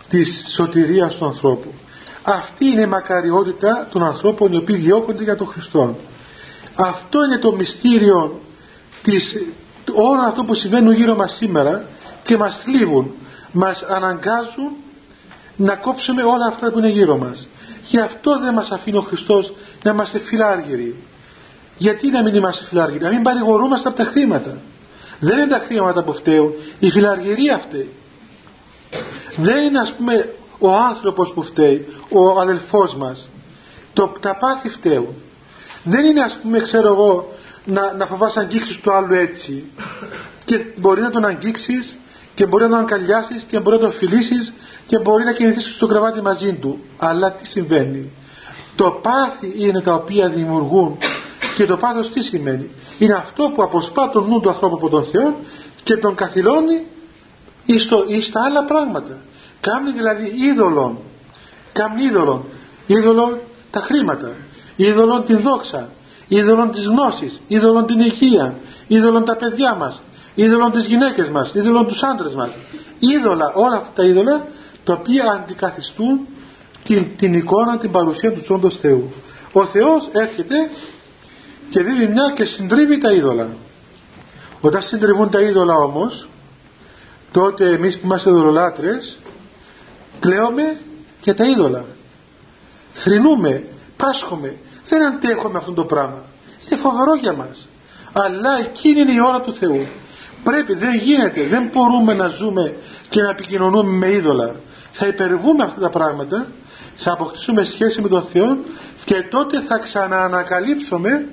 της 0.10 0.44
σωτηρίας 0.54 1.16
του 1.16 1.26
ανθρώπου. 1.26 1.74
Αυτή 2.24 2.66
είναι 2.66 2.82
η 2.82 2.86
μακαριότητα 2.86 3.88
των 3.92 4.04
ανθρώπων 4.04 4.54
οι 4.54 4.58
οποίοι 4.58 4.76
διώκονται 4.76 5.24
για 5.24 5.36
τον 5.36 5.48
Χριστό. 5.48 5.98
Αυτό 6.76 7.24
είναι 7.24 7.38
το 7.38 7.52
μυστήριο 7.52 8.42
της 9.02 9.36
όλο 9.94 10.22
αυτό 10.22 10.44
που 10.44 10.54
συμβαίνουν 10.54 10.94
γύρω 10.94 11.16
μας 11.16 11.34
σήμερα 11.34 11.86
και 12.24 12.38
μας 12.38 12.58
θλίβουν 12.58 13.14
μας 13.52 13.84
αναγκάζουν 13.84 14.72
να 15.56 15.76
κόψουμε 15.76 16.24
όλα 16.24 16.46
αυτά 16.46 16.72
που 16.72 16.78
είναι 16.78 16.90
γύρω 16.90 17.18
μας. 17.18 17.48
Γι' 17.88 18.00
αυτό 18.00 18.40
δεν 18.40 18.54
μας 18.54 18.72
αφήνει 18.72 18.98
ο 18.98 19.02
Χριστός 19.02 19.54
να 19.84 19.92
είμαστε 19.92 20.20
φιλάργυροι. 20.20 21.04
Γιατί 21.78 22.08
να 22.08 22.24
μην 22.24 22.36
είμαστε 22.36 22.66
φιλάργυροι 22.66 23.04
να 23.04 23.10
μην 23.10 23.22
παρηγορούμαστε 23.22 23.88
από 23.88 23.98
τα 23.98 24.04
χρήματα. 24.04 24.58
Δεν 25.20 25.38
είναι 25.38 25.48
τα 25.48 25.64
χρήματα 25.66 26.04
που 26.04 26.14
φταίουν 26.14 26.54
η 26.80 26.90
φιλαργυρία 26.90 27.58
φταίει 27.58 27.90
δεν 29.36 29.64
είναι 29.64 29.80
ας 29.80 29.94
πούμε 29.94 30.34
ο 30.60 30.74
άνθρωπος 30.74 31.34
που 31.34 31.44
φταίει 31.44 31.88
ο 32.10 32.40
αδελφός 32.40 32.96
μας. 32.96 33.30
Το, 33.94 34.12
τα 34.20 34.36
πάθη 34.36 34.70
φταίουν. 34.70 35.16
Δεν 35.84 36.06
είναι 36.06 36.22
ας 36.22 36.38
πούμε 36.42 36.60
ξέρω 36.60 36.88
εγώ 36.88 37.34
να, 37.66 37.94
να 37.94 38.06
φοβάσαι 38.06 38.40
αγγίξεις 38.40 38.78
του 38.78 38.92
άλλου 38.92 39.14
έτσι. 39.14 39.64
Και 40.46 40.66
μπορεί 40.76 41.02
να 41.02 41.10
τον 41.10 41.26
αγγίξεις 41.26 41.98
και 42.36 42.46
μπορεί 42.46 42.64
να 42.64 42.70
τον 42.70 42.80
αγκαλιάσεις 42.80 43.44
και 43.44 43.60
μπορεί 43.60 43.76
να 43.76 43.82
τον 43.82 43.92
φιλήσεις 43.92 44.54
και 44.88 45.00
μπορεί 45.00 45.24
να 45.24 45.32
κινηθείς 45.32 45.74
στο 45.74 45.88
κρεβάτι 45.88 46.22
μαζί 46.22 46.54
του. 46.54 46.80
Αλλά 46.98 47.32
τι 47.32 47.48
συμβαίνει; 47.48 48.12
Το 48.76 49.00
πάθη 49.02 49.54
είναι 49.58 49.82
τα 49.82 49.94
οποία 49.94 50.30
δημιουργούν 50.30 50.98
και 51.56 51.66
το 51.66 51.78
πάθος 51.78 52.10
τι 52.10 52.24
σημαίνει; 52.24 52.70
Είναι 52.98 53.14
αυτό 53.14 53.52
που 53.56 53.64
αποσπά 53.64 54.10
τον 54.10 54.28
νου 54.28 54.40
του 54.40 54.50
ανθρώπου 54.50 54.76
από 54.76 54.90
τον 54.90 55.04
Θεό 55.04 55.36
και 55.84 55.96
τον 55.96 56.16
καθυλώνει 56.16 56.86
εις, 57.74 57.88
το, 57.88 58.06
εις 58.08 58.32
τα 58.32 58.44
άλλα 58.44 58.64
πράγματα. 58.64 59.18
Κάνει 59.62 59.92
δηλαδή 59.92 60.34
είδωλον. 60.36 60.98
Κάνει 61.74 62.04
είδωλον. 62.04 62.44
Είδωλον 62.88 63.38
τα 63.72 63.80
χρήματα. 63.80 64.32
Είδωλον 64.76 65.26
την 65.26 65.42
δόξα. 65.42 65.90
Είδωλον 66.28 66.72
τις 66.72 66.86
γνώσεις. 66.86 67.42
Είδωλον 67.48 67.86
την 67.86 68.00
υγεία. 68.00 68.56
Είδωλον 68.88 69.26
τα 69.26 69.36
παιδιά 69.36 69.76
μας. 69.76 70.02
Είδωλον 70.36 70.72
τις 70.72 70.86
γυναίκες 70.86 71.30
μας. 71.30 71.54
Είδωλον 71.54 71.88
τους 71.88 72.04
άντρες 72.04 72.34
μας. 72.36 72.50
Είδωλα 73.00 73.52
όλα 73.54 73.76
αυτά 73.76 73.92
τα 73.96 74.04
είδωλα 74.04 74.48
τα 74.84 74.94
οποία 74.94 75.32
αντικαθιστούν 75.32 76.28
την, 76.84 77.08
την 77.18 77.34
εικόνα 77.34 77.78
την 77.78 77.92
παρουσία 77.92 78.32
του 78.34 78.44
όντως 78.48 78.78
Θεού. 78.78 79.14
Ο 79.52 79.66
Θεός 79.66 80.10
έρχεται 80.12 80.70
και 81.70 81.84
δίνει 81.84 82.08
μια 82.08 82.32
και 82.36 82.44
συντρίβει 82.44 82.98
τα 82.98 83.12
είδωλα. 83.12 83.48
Όταν 84.62 84.82
συντριβούν 84.82 85.30
τα 85.30 85.42
είδωλα 85.42 85.76
όμως 85.76 86.28
τότε 87.32 87.70
εμείς 87.70 88.00
που 88.00 88.06
είμαστε 88.06 88.30
δωρολάτρες 88.32 89.20
κλαίουμε 90.20 90.78
για 91.22 91.36
τα 91.36 91.46
είδωλα. 91.46 91.86
Θρυνούμε, 92.92 93.64
πάσχουμε. 93.98 94.56
Δεν 94.86 95.04
αντέχουμε 95.04 95.58
αυτό 95.58 95.72
το 95.72 95.84
πράγμα. 95.84 96.24
Είναι 96.66 96.80
φοβερό 96.80 97.16
για 97.16 97.34
μας. 97.34 97.68
Αλλά 98.14 98.60
εκείνη 98.60 99.00
είναι 99.00 99.12
η 99.12 99.22
ώρα 99.28 99.42
του 99.42 99.54
Θεού. 99.54 99.88
Πρέπει, 100.44 100.74
δεν 100.74 100.96
γίνεται 100.96 101.44
δεν 101.44 101.70
μπορούμε 101.74 102.14
να 102.14 102.28
ζούμε 102.28 102.76
και 103.10 103.22
να 103.22 103.30
επικοινωνούμε 103.30 103.92
με 103.92 104.12
είδωλα. 104.12 104.56
Θα 104.92 105.08
υπερβούμε 105.08 105.64
αυτά 105.64 105.80
τα 105.80 105.90
πράγματα 105.90 106.48
θα 107.02 107.12
αποκτήσουμε 107.12 107.64
σχέση 107.64 108.02
με 108.02 108.08
τον 108.08 108.24
Θεό 108.24 108.58
και 109.06 109.22
τότε 109.30 109.62
θα 109.62 109.78
ξαναανακαλύψουμε 109.78 111.28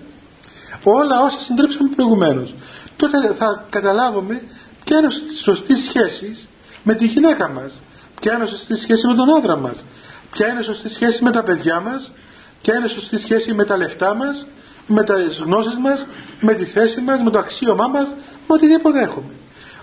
όλα 0.83 1.21
όσα 1.21 1.41
συντρίψαμε 1.41 1.89
προηγουμένως. 1.97 2.55
Τότε 2.97 3.33
θα 3.35 3.65
καταλάβουμε 3.71 4.43
ποια 4.87 4.99
είναι 4.99 5.07
η 5.07 5.37
σωστή 5.37 5.77
σχέση 5.77 6.49
με 6.83 6.95
τη 6.95 7.07
γυναίκα 7.07 7.49
μας 7.49 7.81
ποια 8.21 8.35
είναι 8.35 8.45
η 8.45 8.49
σωστή 8.49 8.77
σχέση 8.77 9.07
με 9.07 9.15
τον 9.15 9.37
άντρα 9.37 9.57
μας 9.57 9.85
ποια 10.31 10.49
είναι 10.49 10.61
η 10.61 10.63
σωστή 10.63 10.89
σχέση 10.89 11.25
με 11.25 11.31
τα 11.31 11.43
παιδιά 11.43 11.81
μας 11.81 12.13
ποια 12.63 12.75
είναι 12.75 12.85
η 12.85 12.89
σωστή 12.89 13.19
σχέση 13.19 13.53
με 13.53 13.65
τα 13.65 13.77
λεφτά 13.77 14.15
μας 14.15 14.47
με 14.87 15.05
τις 15.05 15.39
γνώσεις 15.39 15.79
μας 15.79 16.07
με 16.41 16.55
τη 16.55 16.65
θέση 16.65 17.01
μας, 17.01 17.21
με 17.21 17.31
το 17.31 17.39
αξίωμά 17.39 17.87
μας 17.87 18.09
με 18.47 18.55
οτιδήποτε 18.55 19.03
έχουμε 19.03 19.31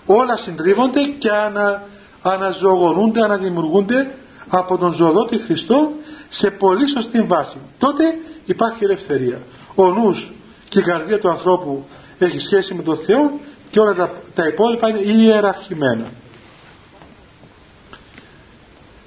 όλα 0.06 0.38
συντρίβονται 0.38 1.04
και 1.04 1.32
ανα, 1.32 1.84
αναζωογονούνται, 2.22 3.24
αναδημιουργούνται 3.24 4.16
από 4.48 4.78
τον 4.78 4.94
ζωοδότη 4.94 5.38
Χριστό 5.38 5.92
σε 6.30 6.52
πολύ 6.52 6.88
σωστή 6.88 7.22
βάση. 7.22 7.58
Τότε 7.78 8.04
υπάρχει 8.46 8.84
ελευθερία. 8.84 9.42
Ο 9.76 9.88
νους 9.88 10.32
και 10.70 10.80
η 10.80 10.82
καρδία 10.82 11.20
του 11.20 11.30
ανθρώπου 11.30 11.86
έχει 12.20 12.40
σχέση 12.40 12.74
με 12.74 12.84
τον 12.84 12.98
Θεό 12.98 13.40
και 13.74 13.80
όλα 13.80 13.94
τα, 13.94 14.12
τα 14.36 14.48
υπόλοιπα 14.48 14.90
είναι 14.90 15.00
ιεραρχημένα. 15.00 16.06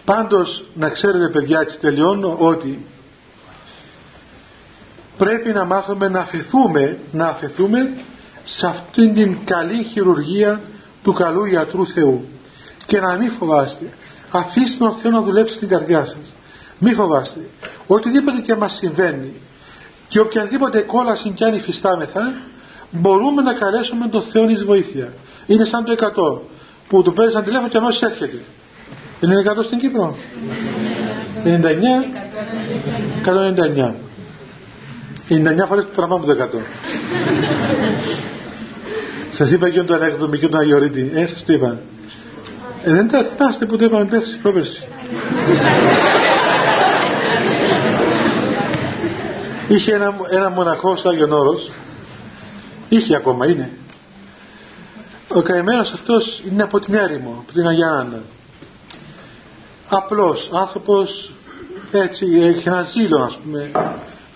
Πάντως 0.04 0.64
να 0.74 0.88
ξέρετε 0.88 1.28
παιδιά 1.28 1.60
έτσι 1.60 1.78
τελειώνω 1.78 2.36
ότι 2.38 2.86
πρέπει 5.18 5.52
να 5.52 5.64
μάθουμε 5.64 6.08
να 6.08 6.20
αφαιθούμε, 6.20 6.98
να 7.12 7.26
αφαιθούμε 7.26 7.92
σε 8.44 8.66
αυτήν 8.66 9.14
την 9.14 9.44
καλή 9.44 9.82
χειρουργία 9.82 10.60
του 11.02 11.12
καλού 11.12 11.44
ιατρού 11.44 11.86
Θεού. 11.86 12.28
Και 12.86 13.00
να 13.00 13.14
μην 13.14 13.30
φοβάστε. 13.30 13.88
Αφήστε 14.30 14.78
τον 14.78 14.92
Θεό 14.92 15.10
να 15.10 15.20
δουλέψει 15.20 15.54
στην 15.54 15.68
καρδιά 15.68 16.04
σας. 16.04 16.34
Μην 16.78 16.94
φοβάστε. 16.94 17.40
Οτιδήποτε 17.86 18.40
και 18.40 18.54
μας 18.54 18.72
συμβαίνει 18.72 19.32
και 20.08 20.20
οποιαδήποτε 20.20 20.80
κόλαση 20.80 21.30
κι 21.30 21.44
αν 21.44 21.54
υφιστάμεθα 21.54 22.32
μπορούμε 22.90 23.42
να 23.42 23.52
καλέσουμε 23.52 24.08
τον 24.08 24.22
Θεό 24.22 24.48
εις 24.48 24.64
βοήθεια. 24.64 25.12
Είναι 25.46 25.64
σαν 25.64 25.84
το 25.84 25.92
100 25.92 26.38
που 26.88 27.02
του 27.02 27.12
παίρνει 27.12 27.32
σαν 27.32 27.44
τηλέφωνο 27.44 27.68
και 27.68 27.76
αμέσως 27.76 28.02
έρχεται. 28.02 28.42
Είναι 29.20 29.42
100 29.58 29.64
στην 29.64 29.78
Κύπρο. 29.78 30.16
99 31.44 31.48
199 33.24 33.92
99 35.28 35.66
φορές 35.68 35.86
παραπάνω 35.94 36.14
από 36.14 36.26
το 36.26 36.48
100 36.52 36.60
σας 39.30 39.50
είπα 39.50 39.70
και 39.70 39.82
τον 39.82 39.96
ανέκδοτο 39.96 40.36
και 40.36 40.48
τον 40.48 40.60
Αγιορείτη 40.60 41.10
ε 41.14 41.26
σας 41.26 41.44
το 41.44 41.52
είπα. 41.52 41.78
Ε, 42.84 42.90
δεν 42.90 43.08
τα 43.08 43.22
θυμάστε 43.22 43.66
που 43.66 43.76
το 43.76 43.84
είπαμε 43.84 44.04
πέρσι 44.04 44.38
πρόπερσι. 44.38 44.82
Είχε 49.68 49.94
ένα, 49.94 50.14
ένα 50.30 50.50
μοναχό 50.50 50.96
στο 50.96 51.08
Άγιον 51.08 51.32
Όρος 51.32 51.70
είχε 52.88 53.16
ακόμα 53.16 53.46
είναι. 53.46 53.70
Ο 55.28 55.42
καημένος 55.42 55.92
αυτός 55.92 56.42
είναι 56.50 56.62
από 56.62 56.80
την 56.80 56.94
έρημο 56.94 57.36
από 57.40 57.52
την 57.52 57.66
Αγία 57.66 57.90
Άννα. 57.90 58.22
Απλός 59.88 60.50
άνθρωπος 60.52 61.30
έτσι 61.92 62.26
έχει 62.42 62.68
ένα 62.68 62.82
ζήλο 62.82 63.22
ας 63.22 63.38
πούμε 63.42 63.70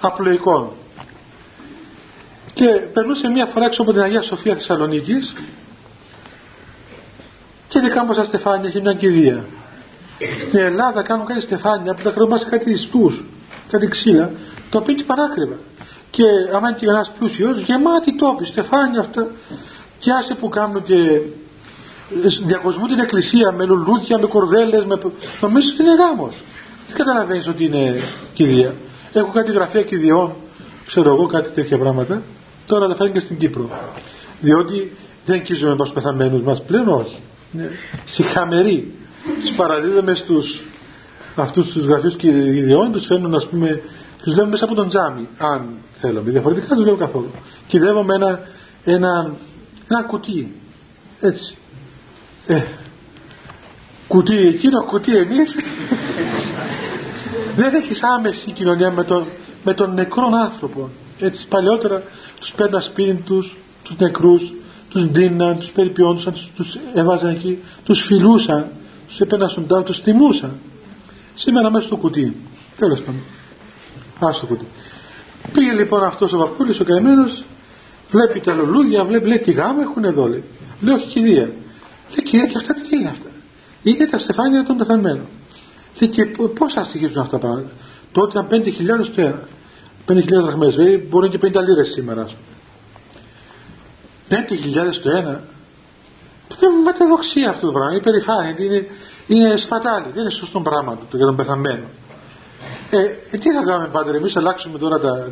απλοϊκό 0.00 0.76
και 2.52 2.66
περνούσε 2.66 3.28
μια 3.28 3.46
φορά 3.46 3.64
έξω 3.64 3.82
από 3.82 3.92
την 3.92 4.00
Αγία 4.00 4.22
Σοφία 4.22 4.54
Θεσσαλονίκης 4.54 5.34
και 7.66 7.78
είδε 7.78 7.88
κάμποσα 7.88 8.24
στεφάνια 8.24 8.68
έχει 8.68 8.80
μια 8.80 8.92
κηδεία 8.92 9.44
στην 10.40 10.58
Ελλάδα 10.58 11.02
κάνουν 11.02 11.26
κάτι 11.26 11.40
στεφάνια 11.40 11.94
που 11.94 12.02
τα 12.02 12.10
κρεμάς 12.10 12.44
κάτι 12.44 12.70
ιστούς 12.70 13.24
κάτι 13.70 13.88
ξύλα 13.88 14.30
το 14.70 14.78
οποίο 14.78 14.92
είναι 14.92 15.02
παράκριβα 15.02 15.56
και 16.20 16.54
άμα 16.56 16.68
είναι 16.68 16.78
και 16.78 16.86
ένας 16.86 17.12
πλούσιος 17.18 17.58
γεμάτη 17.58 18.16
τόποι 18.16 18.44
στεφάνια 18.44 19.00
αυτά 19.00 19.26
και 19.98 20.10
άσε 20.12 20.34
που 20.34 20.48
κάνουν 20.48 20.82
και 20.82 21.20
διακοσμούν 22.44 22.88
την 22.88 22.98
εκκλησία 22.98 23.52
με 23.52 23.64
λουλούδια, 23.64 24.18
με 24.18 24.26
κορδέλες 24.26 24.84
με... 24.84 24.98
νομίζω 25.40 25.70
ότι 25.72 25.82
είναι 25.82 25.94
γάμος. 25.94 26.34
Δεν 26.88 26.96
καταλαβαίνεις 26.96 27.48
ότι 27.48 27.64
είναι 27.64 28.00
κηδεία. 28.32 28.74
Έχω 29.12 29.30
κάτι 29.32 29.52
γραφεία 29.52 29.82
κηδιών 29.82 30.32
ξέρω 30.86 31.10
εγώ 31.10 31.26
κάτι 31.26 31.50
τέτοια 31.50 31.78
πράγματα. 31.78 32.22
Τώρα 32.66 32.88
τα 32.88 32.94
φέρνει 32.94 33.12
και 33.12 33.20
στην 33.20 33.38
Κύπρο. 33.38 33.70
Διότι 34.40 34.96
δεν 35.26 35.36
αγγίζουμε 35.36 35.74
μας 35.74 35.92
πεθαμένους 35.92 36.42
μας 36.42 36.62
πλέον 36.62 36.88
όχι. 36.88 37.22
Είναι 37.54 37.70
συχαμεροί 38.04 38.94
τους 39.40 39.52
παραδίδουμε 39.52 40.14
στους 40.14 40.62
αυτούς 41.36 41.72
τους 41.72 41.84
γραφείους 41.84 42.16
και 42.16 42.28
ιδιών 42.28 42.92
τους 42.92 43.06
φέρνουν 43.06 43.34
ας 43.34 43.46
πούμε 43.46 43.82
τους 44.22 44.36
λέμε 44.36 44.48
μέσα 44.48 44.64
από 44.64 44.74
τον 44.74 44.88
τζάμι 44.88 45.28
αν 45.38 45.68
θέλουμε 46.00 46.30
διαφορετικά 46.30 46.66
δεν 46.66 46.76
τους 46.76 46.86
λέμε 46.86 46.98
καθόλου 46.98 47.30
κυδεύουμε 47.66 48.14
ένα, 48.14 48.40
ένα, 48.84 49.34
ένα 49.88 50.02
κουτί 50.02 50.54
έτσι 51.20 51.56
ε, 52.46 52.62
κουτί 54.08 54.36
εκείνο 54.36 54.82
κουτί 54.82 55.16
εμείς 55.16 55.56
δεν 57.56 57.74
έχεις 57.74 58.02
άμεση 58.02 58.50
κοινωνία 58.50 58.90
με 58.90 59.04
τον, 59.04 59.26
με 59.64 59.74
τον 59.74 59.94
νεκρόν 59.94 60.34
άνθρωπο 60.34 60.90
έτσι 61.20 61.46
παλιότερα 61.46 62.02
τους 62.40 62.52
παίρναν 62.52 62.82
σπίτι 62.82 63.12
τους, 63.12 63.56
τους 63.82 63.96
νεκρούς, 63.96 64.52
τους 64.88 65.10
δίναν, 65.10 65.58
τους 65.58 65.68
περιποιόντουσαν, 65.68 66.32
τους, 66.32 66.50
τους 66.56 66.76
έβαζαν 66.94 67.30
εκεί, 67.30 67.58
τους 67.84 68.00
φιλούσαν, 68.00 68.70
τους 69.08 69.20
έπαιρναν 69.20 69.48
στον 69.48 69.66
τάο, 69.66 69.82
τους 69.82 70.00
τιμούσαν. 70.00 70.52
Σήμερα 71.34 71.70
μέσα 71.70 71.86
στο 71.86 71.96
κουτί. 71.96 72.36
Τέλος 72.76 73.00
πάντων. 73.00 73.20
Ας 74.18 74.40
το 74.40 74.46
κουτί. 74.46 74.66
Πήγε 75.52 75.72
λοιπόν 75.72 76.04
αυτός 76.04 76.32
ο 76.32 76.38
Βακούλης 76.38 76.80
ο 76.80 76.84
καημένος, 76.84 77.44
βλέπει 78.10 78.40
τα 78.40 78.54
λουλούδια, 78.54 79.04
βλέπει, 79.04 79.28
λέει 79.28 79.38
τι 79.38 79.52
γάμα 79.52 79.82
έχουν 79.82 80.04
εδώ 80.04 80.28
λέει. 80.28 80.44
Λέω 80.80 80.94
όχι 80.94 81.06
κηδεία. 81.06 81.52
Λέει 82.10 82.22
κηδεία 82.24 82.46
και 82.46 82.56
αυτά 82.56 82.74
τι 82.74 82.96
είναι 82.96 83.08
αυτά. 83.08 83.28
Είναι 83.82 84.06
τα 84.06 84.18
στεφάνια 84.18 84.64
των 84.64 84.76
πεθαμένων. 84.76 85.26
Λέει 85.98 86.10
και 86.10 86.24
πόσα 86.58 86.84
στοιχίζουν 86.84 87.18
αυτά 87.18 87.38
τα 87.38 87.46
πράγματα. 87.46 87.70
Τότε 88.12 88.38
ήταν 88.38 88.62
5.000 89.02 89.06
το 89.14 89.20
ένα. 89.20 89.48
5.000 90.06 90.24
δραχμές, 90.26 90.76
δηλαδή 90.76 90.96
μπορεί 90.96 91.28
και 91.28 91.38
50 91.42 91.62
λίρες 91.66 91.88
σήμερα. 91.88 92.26
5.000 94.30 94.36
το 95.02 95.10
ένα. 95.10 95.42
Είναι 96.62 96.82
ματαιοδοξία 96.84 97.50
αυτό 97.50 97.66
το 97.66 97.72
πράγμα, 97.72 97.92
είναι 97.92 98.02
περηφάνεια, 98.02 98.54
είναι, 98.58 98.86
είναι 99.26 99.56
σπατάλη, 99.56 100.06
δεν 100.14 100.22
είναι 100.22 100.30
σωστό 100.30 100.60
πράγμα 100.60 100.98
το 101.10 101.16
για 101.16 101.26
τον 101.26 101.36
πεθαμένο. 101.36 101.84
Ε, 102.90 102.98
ε, 103.30 103.38
τι 103.38 103.52
θα 103.52 103.62
κάνουμε 103.62 103.88
πάντε, 103.88 104.16
εμείς 104.16 104.36
αλλάξουμε 104.36 104.78
τώρα 104.78 105.00
τα, 105.00 105.30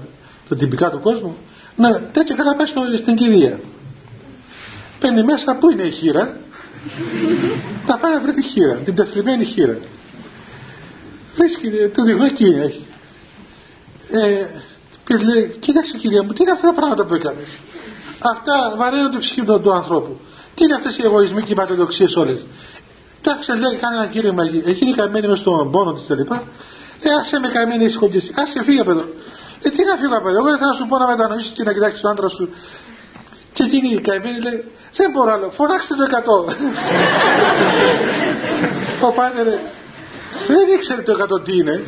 τα 0.49 0.57
τυπικά 0.57 0.91
του 0.91 1.01
κόσμου. 1.01 1.37
Να, 1.77 2.01
τέτοια 2.01 2.35
καλά 2.35 2.57
πες 2.57 2.75
στην 2.99 3.17
κηδεία. 3.17 3.61
Παίρνει 5.01 5.23
μέσα, 5.23 5.55
πού 5.55 5.71
είναι 5.71 5.83
η 5.83 5.91
χείρα; 5.91 6.37
θα 7.87 7.99
πάει 7.99 8.13
να 8.13 8.21
βρει 8.21 8.33
τη 8.33 8.43
χείρα, 8.43 8.75
την 8.75 8.95
πεθλιμμένη 8.95 9.45
χείρα. 9.45 9.79
Βρίσκει, 11.35 11.71
το 11.95 12.03
δείχνω 12.03 12.25
εκεί 12.25 12.45
έχει. 12.45 12.87
Ε, 14.11 14.47
και 15.05 15.17
λέει, 15.17 15.57
κοίταξε 15.61 15.97
κυρία 15.97 16.23
μου, 16.23 16.33
τι 16.33 16.43
είναι 16.43 16.53
αυτά 16.53 16.67
τα 16.67 16.75
πράγματα 16.75 17.05
που 17.05 17.15
έκανες; 17.15 17.49
Αυτά 18.19 18.75
βαραίνουν 18.77 19.13
το 19.13 19.19
ψυχή 19.19 19.43
του 19.43 19.73
ανθρώπου. 19.73 20.21
Τι 20.55 20.65
είναι 20.65 20.75
αυτές 20.75 20.97
οι 20.97 21.03
εγωισμοί 21.05 21.43
και 21.43 21.53
οι 21.53 21.55
πατεδοξίε 21.55 22.07
όλες; 22.17 22.45
Εντάξει, 23.23 23.51
λέει, 23.51 23.79
κάνει 23.81 23.97
ένα 23.97 24.07
κήρυγμα 24.07 24.45
εκεί. 24.45 24.63
Εκείνη 24.67 24.95
καημένη 24.95 25.27
μες 25.27 25.39
στον 25.39 25.71
πόνο 25.71 25.93
της 25.93 26.03
κλπ. 26.07 26.33
Ε, 27.01 27.15
άσε 27.21 27.39
με 27.39 27.49
καημένη 27.49 27.85
ήσυχο 27.85 28.09
και 28.09 28.17
εσύ. 28.17 28.33
Άσε 28.37 28.63
φύγει 28.63 28.81
από 28.81 28.91
εδώ. 28.91 29.09
Ε, 29.63 29.71
τι 29.71 29.85
να 29.85 29.97
φύγω 29.97 30.17
από 30.17 30.29
εδώ. 30.29 30.39
Εγώ 30.39 30.49
δεν 30.49 30.59
θα 30.59 30.73
σου 30.73 30.87
πω 30.87 30.99
να 30.99 31.07
μετανοήσεις 31.07 31.51
και 31.51 31.63
να 31.63 31.73
κοιτάξεις 31.73 32.01
τον 32.01 32.11
άντρα 32.11 32.29
σου. 32.29 32.51
Και 33.53 33.63
εκείνη 33.63 33.89
η 33.89 34.01
καημένη 34.01 34.41
λέει, 34.41 34.65
δεν 34.93 35.11
μπορώ 35.11 35.33
άλλο, 35.33 35.51
φωνάξτε 35.51 35.95
το 35.95 36.05
100. 36.49 36.55
Ο 39.01 39.13
πάτερ 39.13 39.47
δεν 40.49 40.69
ήξερε 40.75 41.03
το 41.03 41.37
100 41.37 41.45
τι 41.45 41.57
είναι. 41.57 41.83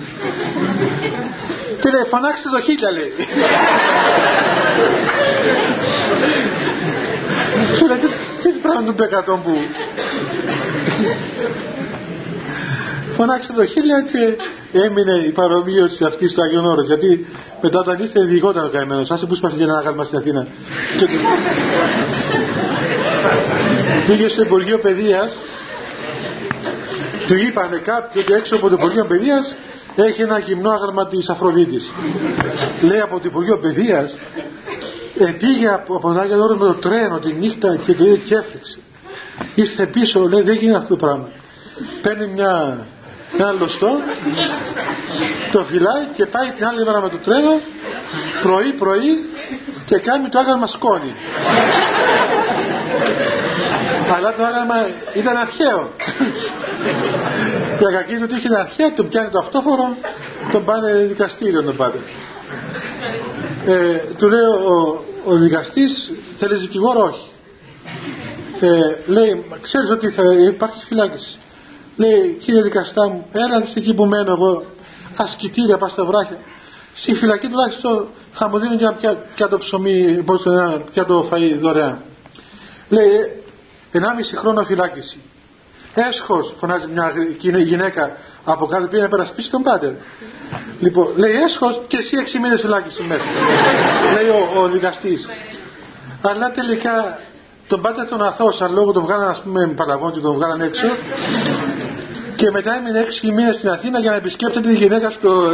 Και 1.80 1.90
λέει, 1.90 2.04
φωνάξτε 2.06 2.48
το 2.48 2.60
χίλια 2.60 2.90
λέει. 2.90 3.12
Σου 7.76 7.86
λέει, 7.86 7.98
τι 8.42 8.48
πράγμα 8.48 8.94
το 8.94 9.04
εκατό 9.04 9.40
που... 9.44 9.58
Φωνάξτε 13.20 13.52
το 13.52 13.66
χίλια 13.66 14.06
και 14.12 14.36
έμεινε 14.78 15.24
η 15.26 15.30
παρομοίωση 15.30 16.04
αυτή 16.04 16.28
στο 16.28 16.42
Άγιον 16.42 16.66
Όρος. 16.66 16.86
Γιατί 16.86 17.26
μετά 17.62 17.78
όταν 17.78 17.98
ήρθε 18.00 18.20
διηγόταν 18.20 18.64
ο 18.64 18.68
καημένος. 18.68 19.10
Άσε 19.10 19.26
που 19.26 19.34
σπάθηκε 19.34 19.62
ένα 19.62 19.78
άγαλμα 19.78 20.04
στην 20.04 20.18
Αθήνα. 20.18 20.46
Και... 20.98 21.06
πήγε 24.06 24.28
στο 24.28 24.42
Υπουργείο 24.42 24.78
Παιδείας. 24.78 25.40
Του 27.26 27.34
είπανε 27.34 27.76
κάποιοι 27.76 28.22
ότι 28.24 28.32
έξω 28.34 28.56
από 28.56 28.68
το 28.68 28.74
Υπουργείο 28.78 29.04
Παιδείας 29.04 29.56
έχει 29.96 30.22
ένα 30.22 30.38
γυμνό 30.38 30.70
άγαλμα 30.70 31.06
της 31.06 31.28
Αφροδίτης. 31.28 31.90
Λέει 32.82 33.00
από 33.00 33.16
το 33.16 33.24
Υπουργείο 33.24 33.58
Παιδείας 33.58 34.16
ε, 35.18 35.24
πήγε 35.24 35.68
από, 35.68 35.96
από 35.96 36.08
τον 36.08 36.20
Άγιο 36.20 36.42
Όρος 36.42 36.58
με 36.58 36.66
το 36.66 36.74
τρένο 36.74 37.18
τη 37.18 37.32
νύχτα 37.32 37.76
και 37.76 37.94
το 37.94 38.04
είδε 38.04 38.16
και 38.16 38.34
έφτιαξε 38.34 38.78
ήρθε 39.54 39.86
πίσω 39.86 40.28
λέει 40.28 40.42
δεν 40.42 40.56
γίνεται 40.56 40.76
αυτό 40.76 40.88
το 40.88 40.96
πράγμα. 40.96 41.28
Παίρνει 42.02 42.26
μια, 42.26 42.78
ένα 43.38 43.52
λωστό 43.52 44.00
το 45.52 45.64
φυλάει 45.64 46.04
και 46.16 46.26
πάει 46.26 46.50
την 46.50 46.66
άλλη 46.66 46.84
μέρα 46.84 47.00
με 47.00 47.08
το 47.08 47.16
τρένο 47.16 47.60
πρωί 48.42 48.72
πρωί 48.72 49.30
και 49.86 49.98
κάνει 49.98 50.28
το 50.28 50.38
άγαλμα 50.38 50.66
σκόνη. 50.66 51.14
Αλλά 54.16 54.34
το 54.34 54.44
άγαλμα 54.44 54.74
ήταν 55.14 55.36
αρχαίο. 55.36 55.90
Για 57.78 57.90
κακή 57.90 58.16
του 58.16 58.36
είχε 58.36 58.56
αρχαία 58.58 58.92
τον 58.92 59.08
πιάνει 59.08 59.28
το 59.28 59.38
αυτόφορο 59.38 59.96
τον 60.52 60.64
πάνε 60.64 60.92
δικαστήριο 60.92 61.62
τον 61.62 61.76
πάτε 61.76 61.98
ε, 63.66 63.96
του 64.18 64.28
λέει 64.28 64.40
ο, 64.40 65.04
ο 65.24 65.34
δικαστής 65.34 66.10
θέλεις 66.36 66.60
δικηγόρο 66.60 67.02
όχι 67.02 67.30
ε, 68.60 68.96
λέει 69.06 69.44
ξέρεις 69.60 69.90
ότι 69.90 70.08
θα 70.08 70.22
υπάρχει 70.48 70.84
φυλάκιση 70.84 71.39
λέει 72.00 72.38
κύριε 72.40 72.62
δικαστά 72.62 73.08
μου 73.08 73.26
έλα 73.32 73.62
εκεί 73.74 73.94
που 73.94 74.04
μένω 74.06 74.32
εγώ 74.32 74.64
ασκητήρια 75.16 75.78
πας 75.78 75.92
στα 75.92 76.04
βράχια 76.04 76.38
στη 76.94 77.14
φυλακή 77.14 77.48
τουλάχιστον 77.48 78.08
θα 78.30 78.48
μου 78.48 78.58
δίνουν 78.58 78.78
για 78.78 78.92
πια, 79.34 79.48
το 79.48 79.58
ψωμί 79.58 80.22
πώς 80.24 80.42
το, 80.42 80.82
πια 80.92 81.04
το 81.04 81.28
φαΐ 81.32 81.56
δωρεάν 81.60 81.98
λέει 82.88 83.42
1,5 83.92 83.98
χρόνο 84.36 84.64
φυλάκιση. 84.64 85.18
Έσχος 85.94 86.54
φωνάζει 86.58 86.86
μια 86.86 87.12
γυναίκα 87.58 88.16
από 88.44 88.66
κάτω 88.66 88.86
πήγε 88.86 89.02
να 89.02 89.08
περασπίσει 89.08 89.50
τον 89.50 89.62
πάτερ. 89.62 89.92
Λοιπόν 90.80 91.12
λέει 91.16 91.32
έσχος 91.32 91.80
και 91.86 91.96
εσύ 91.96 92.16
6 92.36 92.40
μήνες 92.42 92.60
φυλάκιση 92.60 93.02
μέσα 93.02 93.24
λέει 94.14 94.28
ο, 94.28 94.60
ο 94.60 94.68
δικαστής. 94.68 95.28
Αλλά 96.22 96.50
τελικά 96.50 97.18
τον 97.68 97.80
πάτερ 97.80 98.08
τον 98.08 98.22
αθώσαν 98.22 98.72
λόγω 98.72 98.92
τον 98.92 99.02
βγάλαν 99.02 99.28
ας 99.28 99.42
πούμε 99.42 99.66
παλαγόν 99.66 100.12
και 100.12 100.20
τον 100.20 100.34
βγάλαν 100.34 100.60
έξω 100.60 100.86
και 102.40 102.50
μετά 102.50 102.76
έμεινε 102.76 103.06
6 103.22 103.28
μήνες 103.34 103.54
στην 103.54 103.68
Αθήνα 103.68 103.98
για 103.98 104.10
να 104.10 104.16
επισκέπτεται 104.16 104.68
τη 104.68 104.74
γυναίκα 104.74 105.10
στο 105.10 105.50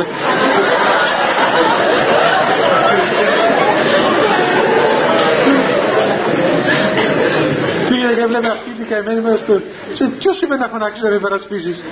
Πήγε 7.88 8.14
και 8.16 8.26
βλέπει 8.26 8.46
αυτή 8.46 8.70
την 8.78 8.86
καημένη 8.88 9.20
μέσα 9.20 9.36
στο... 9.36 9.60
Σε 9.92 10.08
ποιος 10.18 10.40
είπε 10.40 10.56
να 10.56 10.66
φωνάξει 10.66 11.02
να 11.02 11.10
με 11.10 11.18
περασπίσεις. 11.18 11.84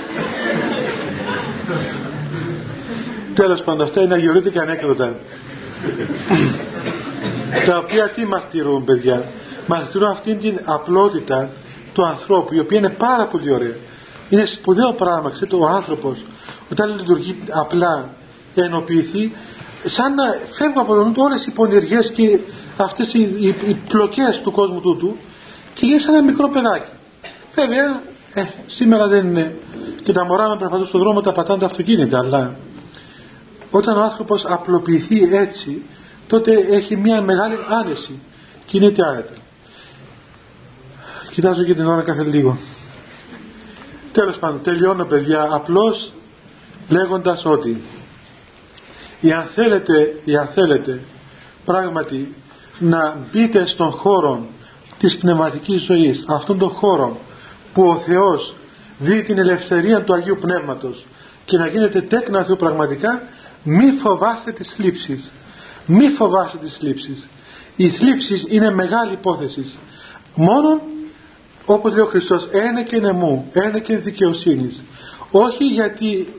Τέλος 3.34 3.62
πάντων 3.62 3.86
αυτά 3.86 4.00
είναι 4.02 4.14
αγιορείτικα 4.14 4.62
ανέκδοτα. 4.62 5.14
Τα 7.66 7.78
οποία 7.78 8.08
τι 8.08 8.26
μαρτυρούν 8.26 8.84
παιδιά; 8.84 9.24
Μαρτυρούν 9.66 10.08
αυτήν 10.08 10.40
την 10.40 10.60
απλότητα 10.64 11.50
του 11.92 12.06
ανθρώπου 12.06 12.54
η 12.54 12.58
οποία 12.58 12.78
είναι 12.78 12.90
πάρα 12.90 13.24
πολύ 13.26 13.52
ωραία. 13.52 13.76
Είναι 14.28 14.46
σπουδαίο 14.46 14.92
πράγμα, 14.92 15.30
ξέρετε, 15.30 15.56
ο 15.56 15.66
άνθρωπος 15.66 16.24
όταν 16.70 16.96
λειτουργεί 16.96 17.42
απλά 17.50 18.08
ενοποιηθεί 18.54 19.32
σαν 19.84 20.14
να 20.14 20.24
φεύγουν 20.50 20.78
από 20.78 20.94
τον 20.94 21.06
νου 21.06 21.12
όλες 21.16 21.46
οι 21.46 21.50
πονηριές 21.50 22.10
και 22.10 22.38
αυτές 22.76 23.14
οι, 23.14 23.20
οι, 23.20 23.46
οι 23.46 23.74
πλοκές 23.88 24.40
του 24.42 24.52
κόσμου 24.52 24.80
τούτου 24.80 25.16
και 25.74 25.86
γίνει 25.86 25.98
σαν 25.98 26.14
ένα 26.14 26.24
μικρό 26.24 26.48
παιδάκι. 26.48 26.90
Βέβαια, 27.54 28.02
ε, 28.34 28.42
σήμερα 28.66 29.08
δεν 29.08 29.26
είναι 29.26 29.56
και 30.02 30.12
τα 30.12 30.24
μωρά 30.24 30.48
με 30.48 30.56
περπατούν 30.56 30.86
στον 30.86 31.00
δρόμο 31.00 31.20
τα 31.20 31.32
πατάνε 31.32 31.60
τα 31.60 31.66
αυτοκίνητα, 31.66 32.18
αλλά 32.18 32.56
όταν 33.70 33.96
ο 33.96 34.02
άνθρωπος 34.02 34.44
απλοποιηθεί 34.44 35.34
έτσι, 35.34 35.82
τότε 36.26 36.52
έχει 36.70 36.96
μια 36.96 37.22
μεγάλη 37.22 37.54
άνεση. 37.68 38.20
Κινείται 38.66 39.02
άνετα. 39.06 39.32
Κοιτάζω 41.30 41.64
και 41.64 41.74
την 41.74 41.86
ώρα 41.86 42.02
κάθε 42.02 42.22
λίγο. 42.22 42.58
Τέλος 44.14 44.38
πάντων, 44.38 44.62
τελειώνω 44.62 45.04
παιδιά, 45.04 45.48
απλώς 45.50 46.12
λέγοντας 46.88 47.44
ότι 47.44 47.82
αν 49.36 49.44
θέλετε, 49.44 50.14
αν 50.40 50.46
θέλετε 50.46 51.00
πράγματι 51.64 52.34
να 52.78 53.16
μπείτε 53.32 53.66
στον 53.66 53.90
χώρο 53.90 54.46
της 54.98 55.16
πνευματικής 55.16 55.82
ζωής 55.82 56.24
αυτόν 56.28 56.58
τον 56.58 56.68
χώρο 56.68 57.18
που 57.72 57.88
ο 57.88 57.96
Θεός 57.96 58.54
δει 58.98 59.22
την 59.22 59.38
ελευθερία 59.38 60.02
του 60.02 60.14
Αγίου 60.14 60.38
Πνεύματος 60.40 61.06
και 61.44 61.56
να 61.56 61.66
γίνετε 61.66 62.00
τέκνα 62.00 62.42
Θεού 62.42 62.56
πραγματικά 62.56 63.22
μη 63.62 63.90
φοβάστε 63.90 64.52
τις 64.52 64.72
θλίψεις. 64.72 65.30
Μη 65.86 66.08
φοβάστε 66.08 66.58
τις 66.58 66.74
θλίψεις. 66.74 67.28
Οι 67.76 67.88
θλίψεις 67.88 68.46
είναι 68.48 68.70
μεγάλη 68.70 69.12
υπόθεση. 69.12 69.72
Μόνο 70.34 70.80
όπως 71.66 71.92
λέει 71.92 72.00
ο 72.00 72.06
Χριστός 72.06 72.48
ένα 72.50 72.82
και 72.82 73.00
νεμού 73.00 73.48
ένα 73.52 73.78
και 73.78 73.96
δικαιοσύνης 73.96 74.82
όχι 75.30 75.64
γιατί 75.64 76.34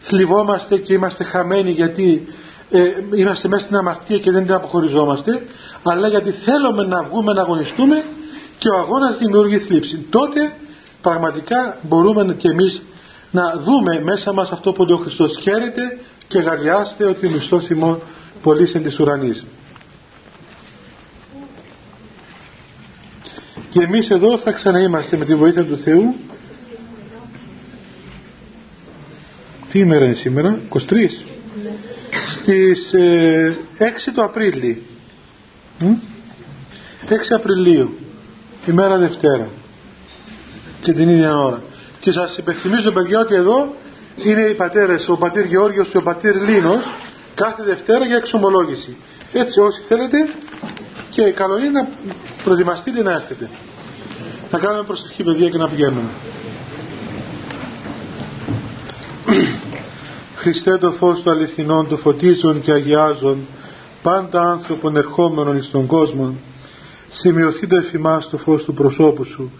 θλιβόμαστε 0.00 0.76
και 0.76 0.92
είμαστε 0.92 1.24
χαμένοι 1.24 1.70
γιατί 1.70 2.26
ε, 2.70 2.80
είμαστε 3.14 3.48
μέσα 3.48 3.64
στην 3.64 3.76
αμαρτία 3.76 4.18
και 4.18 4.30
δεν 4.30 4.44
την 4.44 4.54
αποχωριζόμαστε 4.54 5.42
αλλά 5.82 6.08
γιατί 6.08 6.30
θέλουμε 6.30 6.86
να 6.86 7.02
βγούμε 7.02 7.32
να 7.32 7.40
αγωνιστούμε 7.40 8.04
και 8.62 8.68
ο 8.68 8.78
αγώνας 8.78 9.18
δημιουργεί 9.18 9.58
θλίψη. 9.58 10.06
Τότε 10.10 10.52
πραγματικά 11.02 11.76
μπορούμε 11.82 12.34
και 12.34 12.48
εμείς 12.48 12.82
να 13.30 13.56
δούμε 13.58 14.00
μέσα 14.04 14.32
μας 14.32 14.50
αυτό 14.50 14.72
που 14.72 14.86
ο 14.90 14.96
Χριστός. 14.96 15.36
Χαίρεται 15.40 15.98
και 16.28 16.38
γαριάστε 16.38 17.04
ότι 17.04 17.26
ο 17.26 17.30
μισθός 17.30 17.68
ημών 17.68 18.00
πωλήσει 18.42 18.80
της 18.80 18.98
ουρανής 18.98 19.44
και 23.72 23.82
εμείς 23.82 24.10
εδώ 24.10 24.38
θα 24.38 24.52
ξαναείμαστε 24.52 25.16
με 25.16 25.24
τη 25.24 25.34
βοήθεια 25.34 25.64
του 25.64 25.78
Θεού. 25.78 26.14
Τι 29.70 29.78
ημέρα 29.78 30.04
είναι 30.04 30.14
σήμερα; 30.14 30.58
23 30.68 30.78
στις 32.28 32.90
6 32.94 32.98
ε, 32.98 33.52
του 34.14 34.22
Απρίλη. 34.22 34.82
6 35.80 35.86
Απριλίου 37.34 37.98
ημέρα 38.66 38.98
Δευτέρα. 38.98 39.48
Και 40.80 40.92
την 40.92 41.08
ίδια 41.08 41.38
ώρα. 41.38 41.62
Και 42.00 42.12
σας 42.12 42.36
υπενθυμίζω 42.36 42.90
παιδιά 42.90 43.20
ότι 43.20 43.34
εδώ 43.34 43.74
είναι 44.16 44.42
οι 44.42 44.54
πατέρες 44.54 45.08
ο 45.08 45.16
πατήρ 45.16 45.44
Γεώργιος 45.44 45.88
και 45.88 45.96
ο 45.96 46.02
πατήρ 46.02 46.48
Λίνος 46.48 46.90
κάθε 47.34 47.62
Δευτέρα 47.62 48.04
για 48.04 48.16
εξομολόγηση. 48.16 48.96
Έτσι 49.32 49.60
όσοι 49.60 49.80
θέλετε 49.80 50.28
και 51.10 51.30
καλό 51.30 51.58
είναι 51.58 51.70
να 51.70 51.88
προετοιμαστείτε 52.44 53.02
να 53.02 53.12
έρθετε. 53.12 53.50
Να 54.50 54.58
κάνουμε 54.58 54.82
προσευχή 54.82 55.22
παιδιά 55.22 55.48
και 55.48 55.58
να 55.58 55.68
πηγαίνουμε. 55.68 56.08
Χριστέ 60.36 60.78
το 60.78 60.92
φως 60.92 61.22
του 61.22 61.30
αληθινών 61.30 61.88
του 61.88 61.96
φωτίζουν 61.96 62.62
και 62.62 62.72
αγιάζουν 62.72 63.46
πάντα 64.02 64.40
άνθρωπον 64.42 64.96
ερχόμενων 64.96 65.56
εις 65.56 65.70
τον 65.70 65.86
κόσμο. 65.86 66.34
Σημειωθεί 67.08 67.66
το 67.66 67.76
εφημάς 67.76 68.28
το 68.28 68.36
φως 68.36 68.64
του 68.64 68.74
προσώπου 68.74 69.24
σου. 69.24 69.50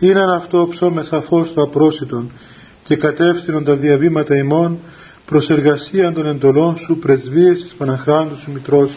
Είναι 0.00 0.24
αυτό 0.34 0.68
ψώμεσα 0.70 1.20
φως 1.20 1.52
του 1.52 1.62
απρόσιτον 1.62 2.30
και 2.84 2.96
κατεύθυνον 2.96 3.64
τα 3.64 3.74
διαβήματα 3.74 4.36
ημών 4.36 4.78
προς 5.26 5.50
εργασία 5.50 6.12
των 6.12 6.26
εντολών 6.26 6.76
σου 6.78 6.98
πρεσβείες 6.98 7.62
της 7.62 7.74
Παναχράντου 7.74 8.36
σου 8.36 8.50
Μητρός 8.52 8.90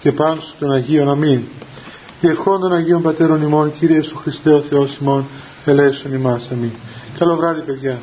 και 0.00 0.12
πάνω 0.12 0.40
σου 0.40 0.54
των 0.58 0.72
Αγίων 0.72 1.08
Αμήν 1.08 1.40
και 2.22 2.28
ευχών 2.28 2.60
των 2.60 2.72
Αγίων 2.72 3.02
Πατέρων 3.02 3.42
ημών 3.42 3.72
Κύριε 3.78 4.02
Σου 4.02 4.16
Χριστέ 4.16 4.52
ο 4.52 4.60
Θεός 4.60 4.96
ημών 4.96 5.26
ελέησον 5.64 6.12
ημάς. 6.12 6.48
Αμήν. 6.52 6.70
Καλό 7.18 7.36
βράδυ 7.36 7.60
παιδιά 7.60 7.98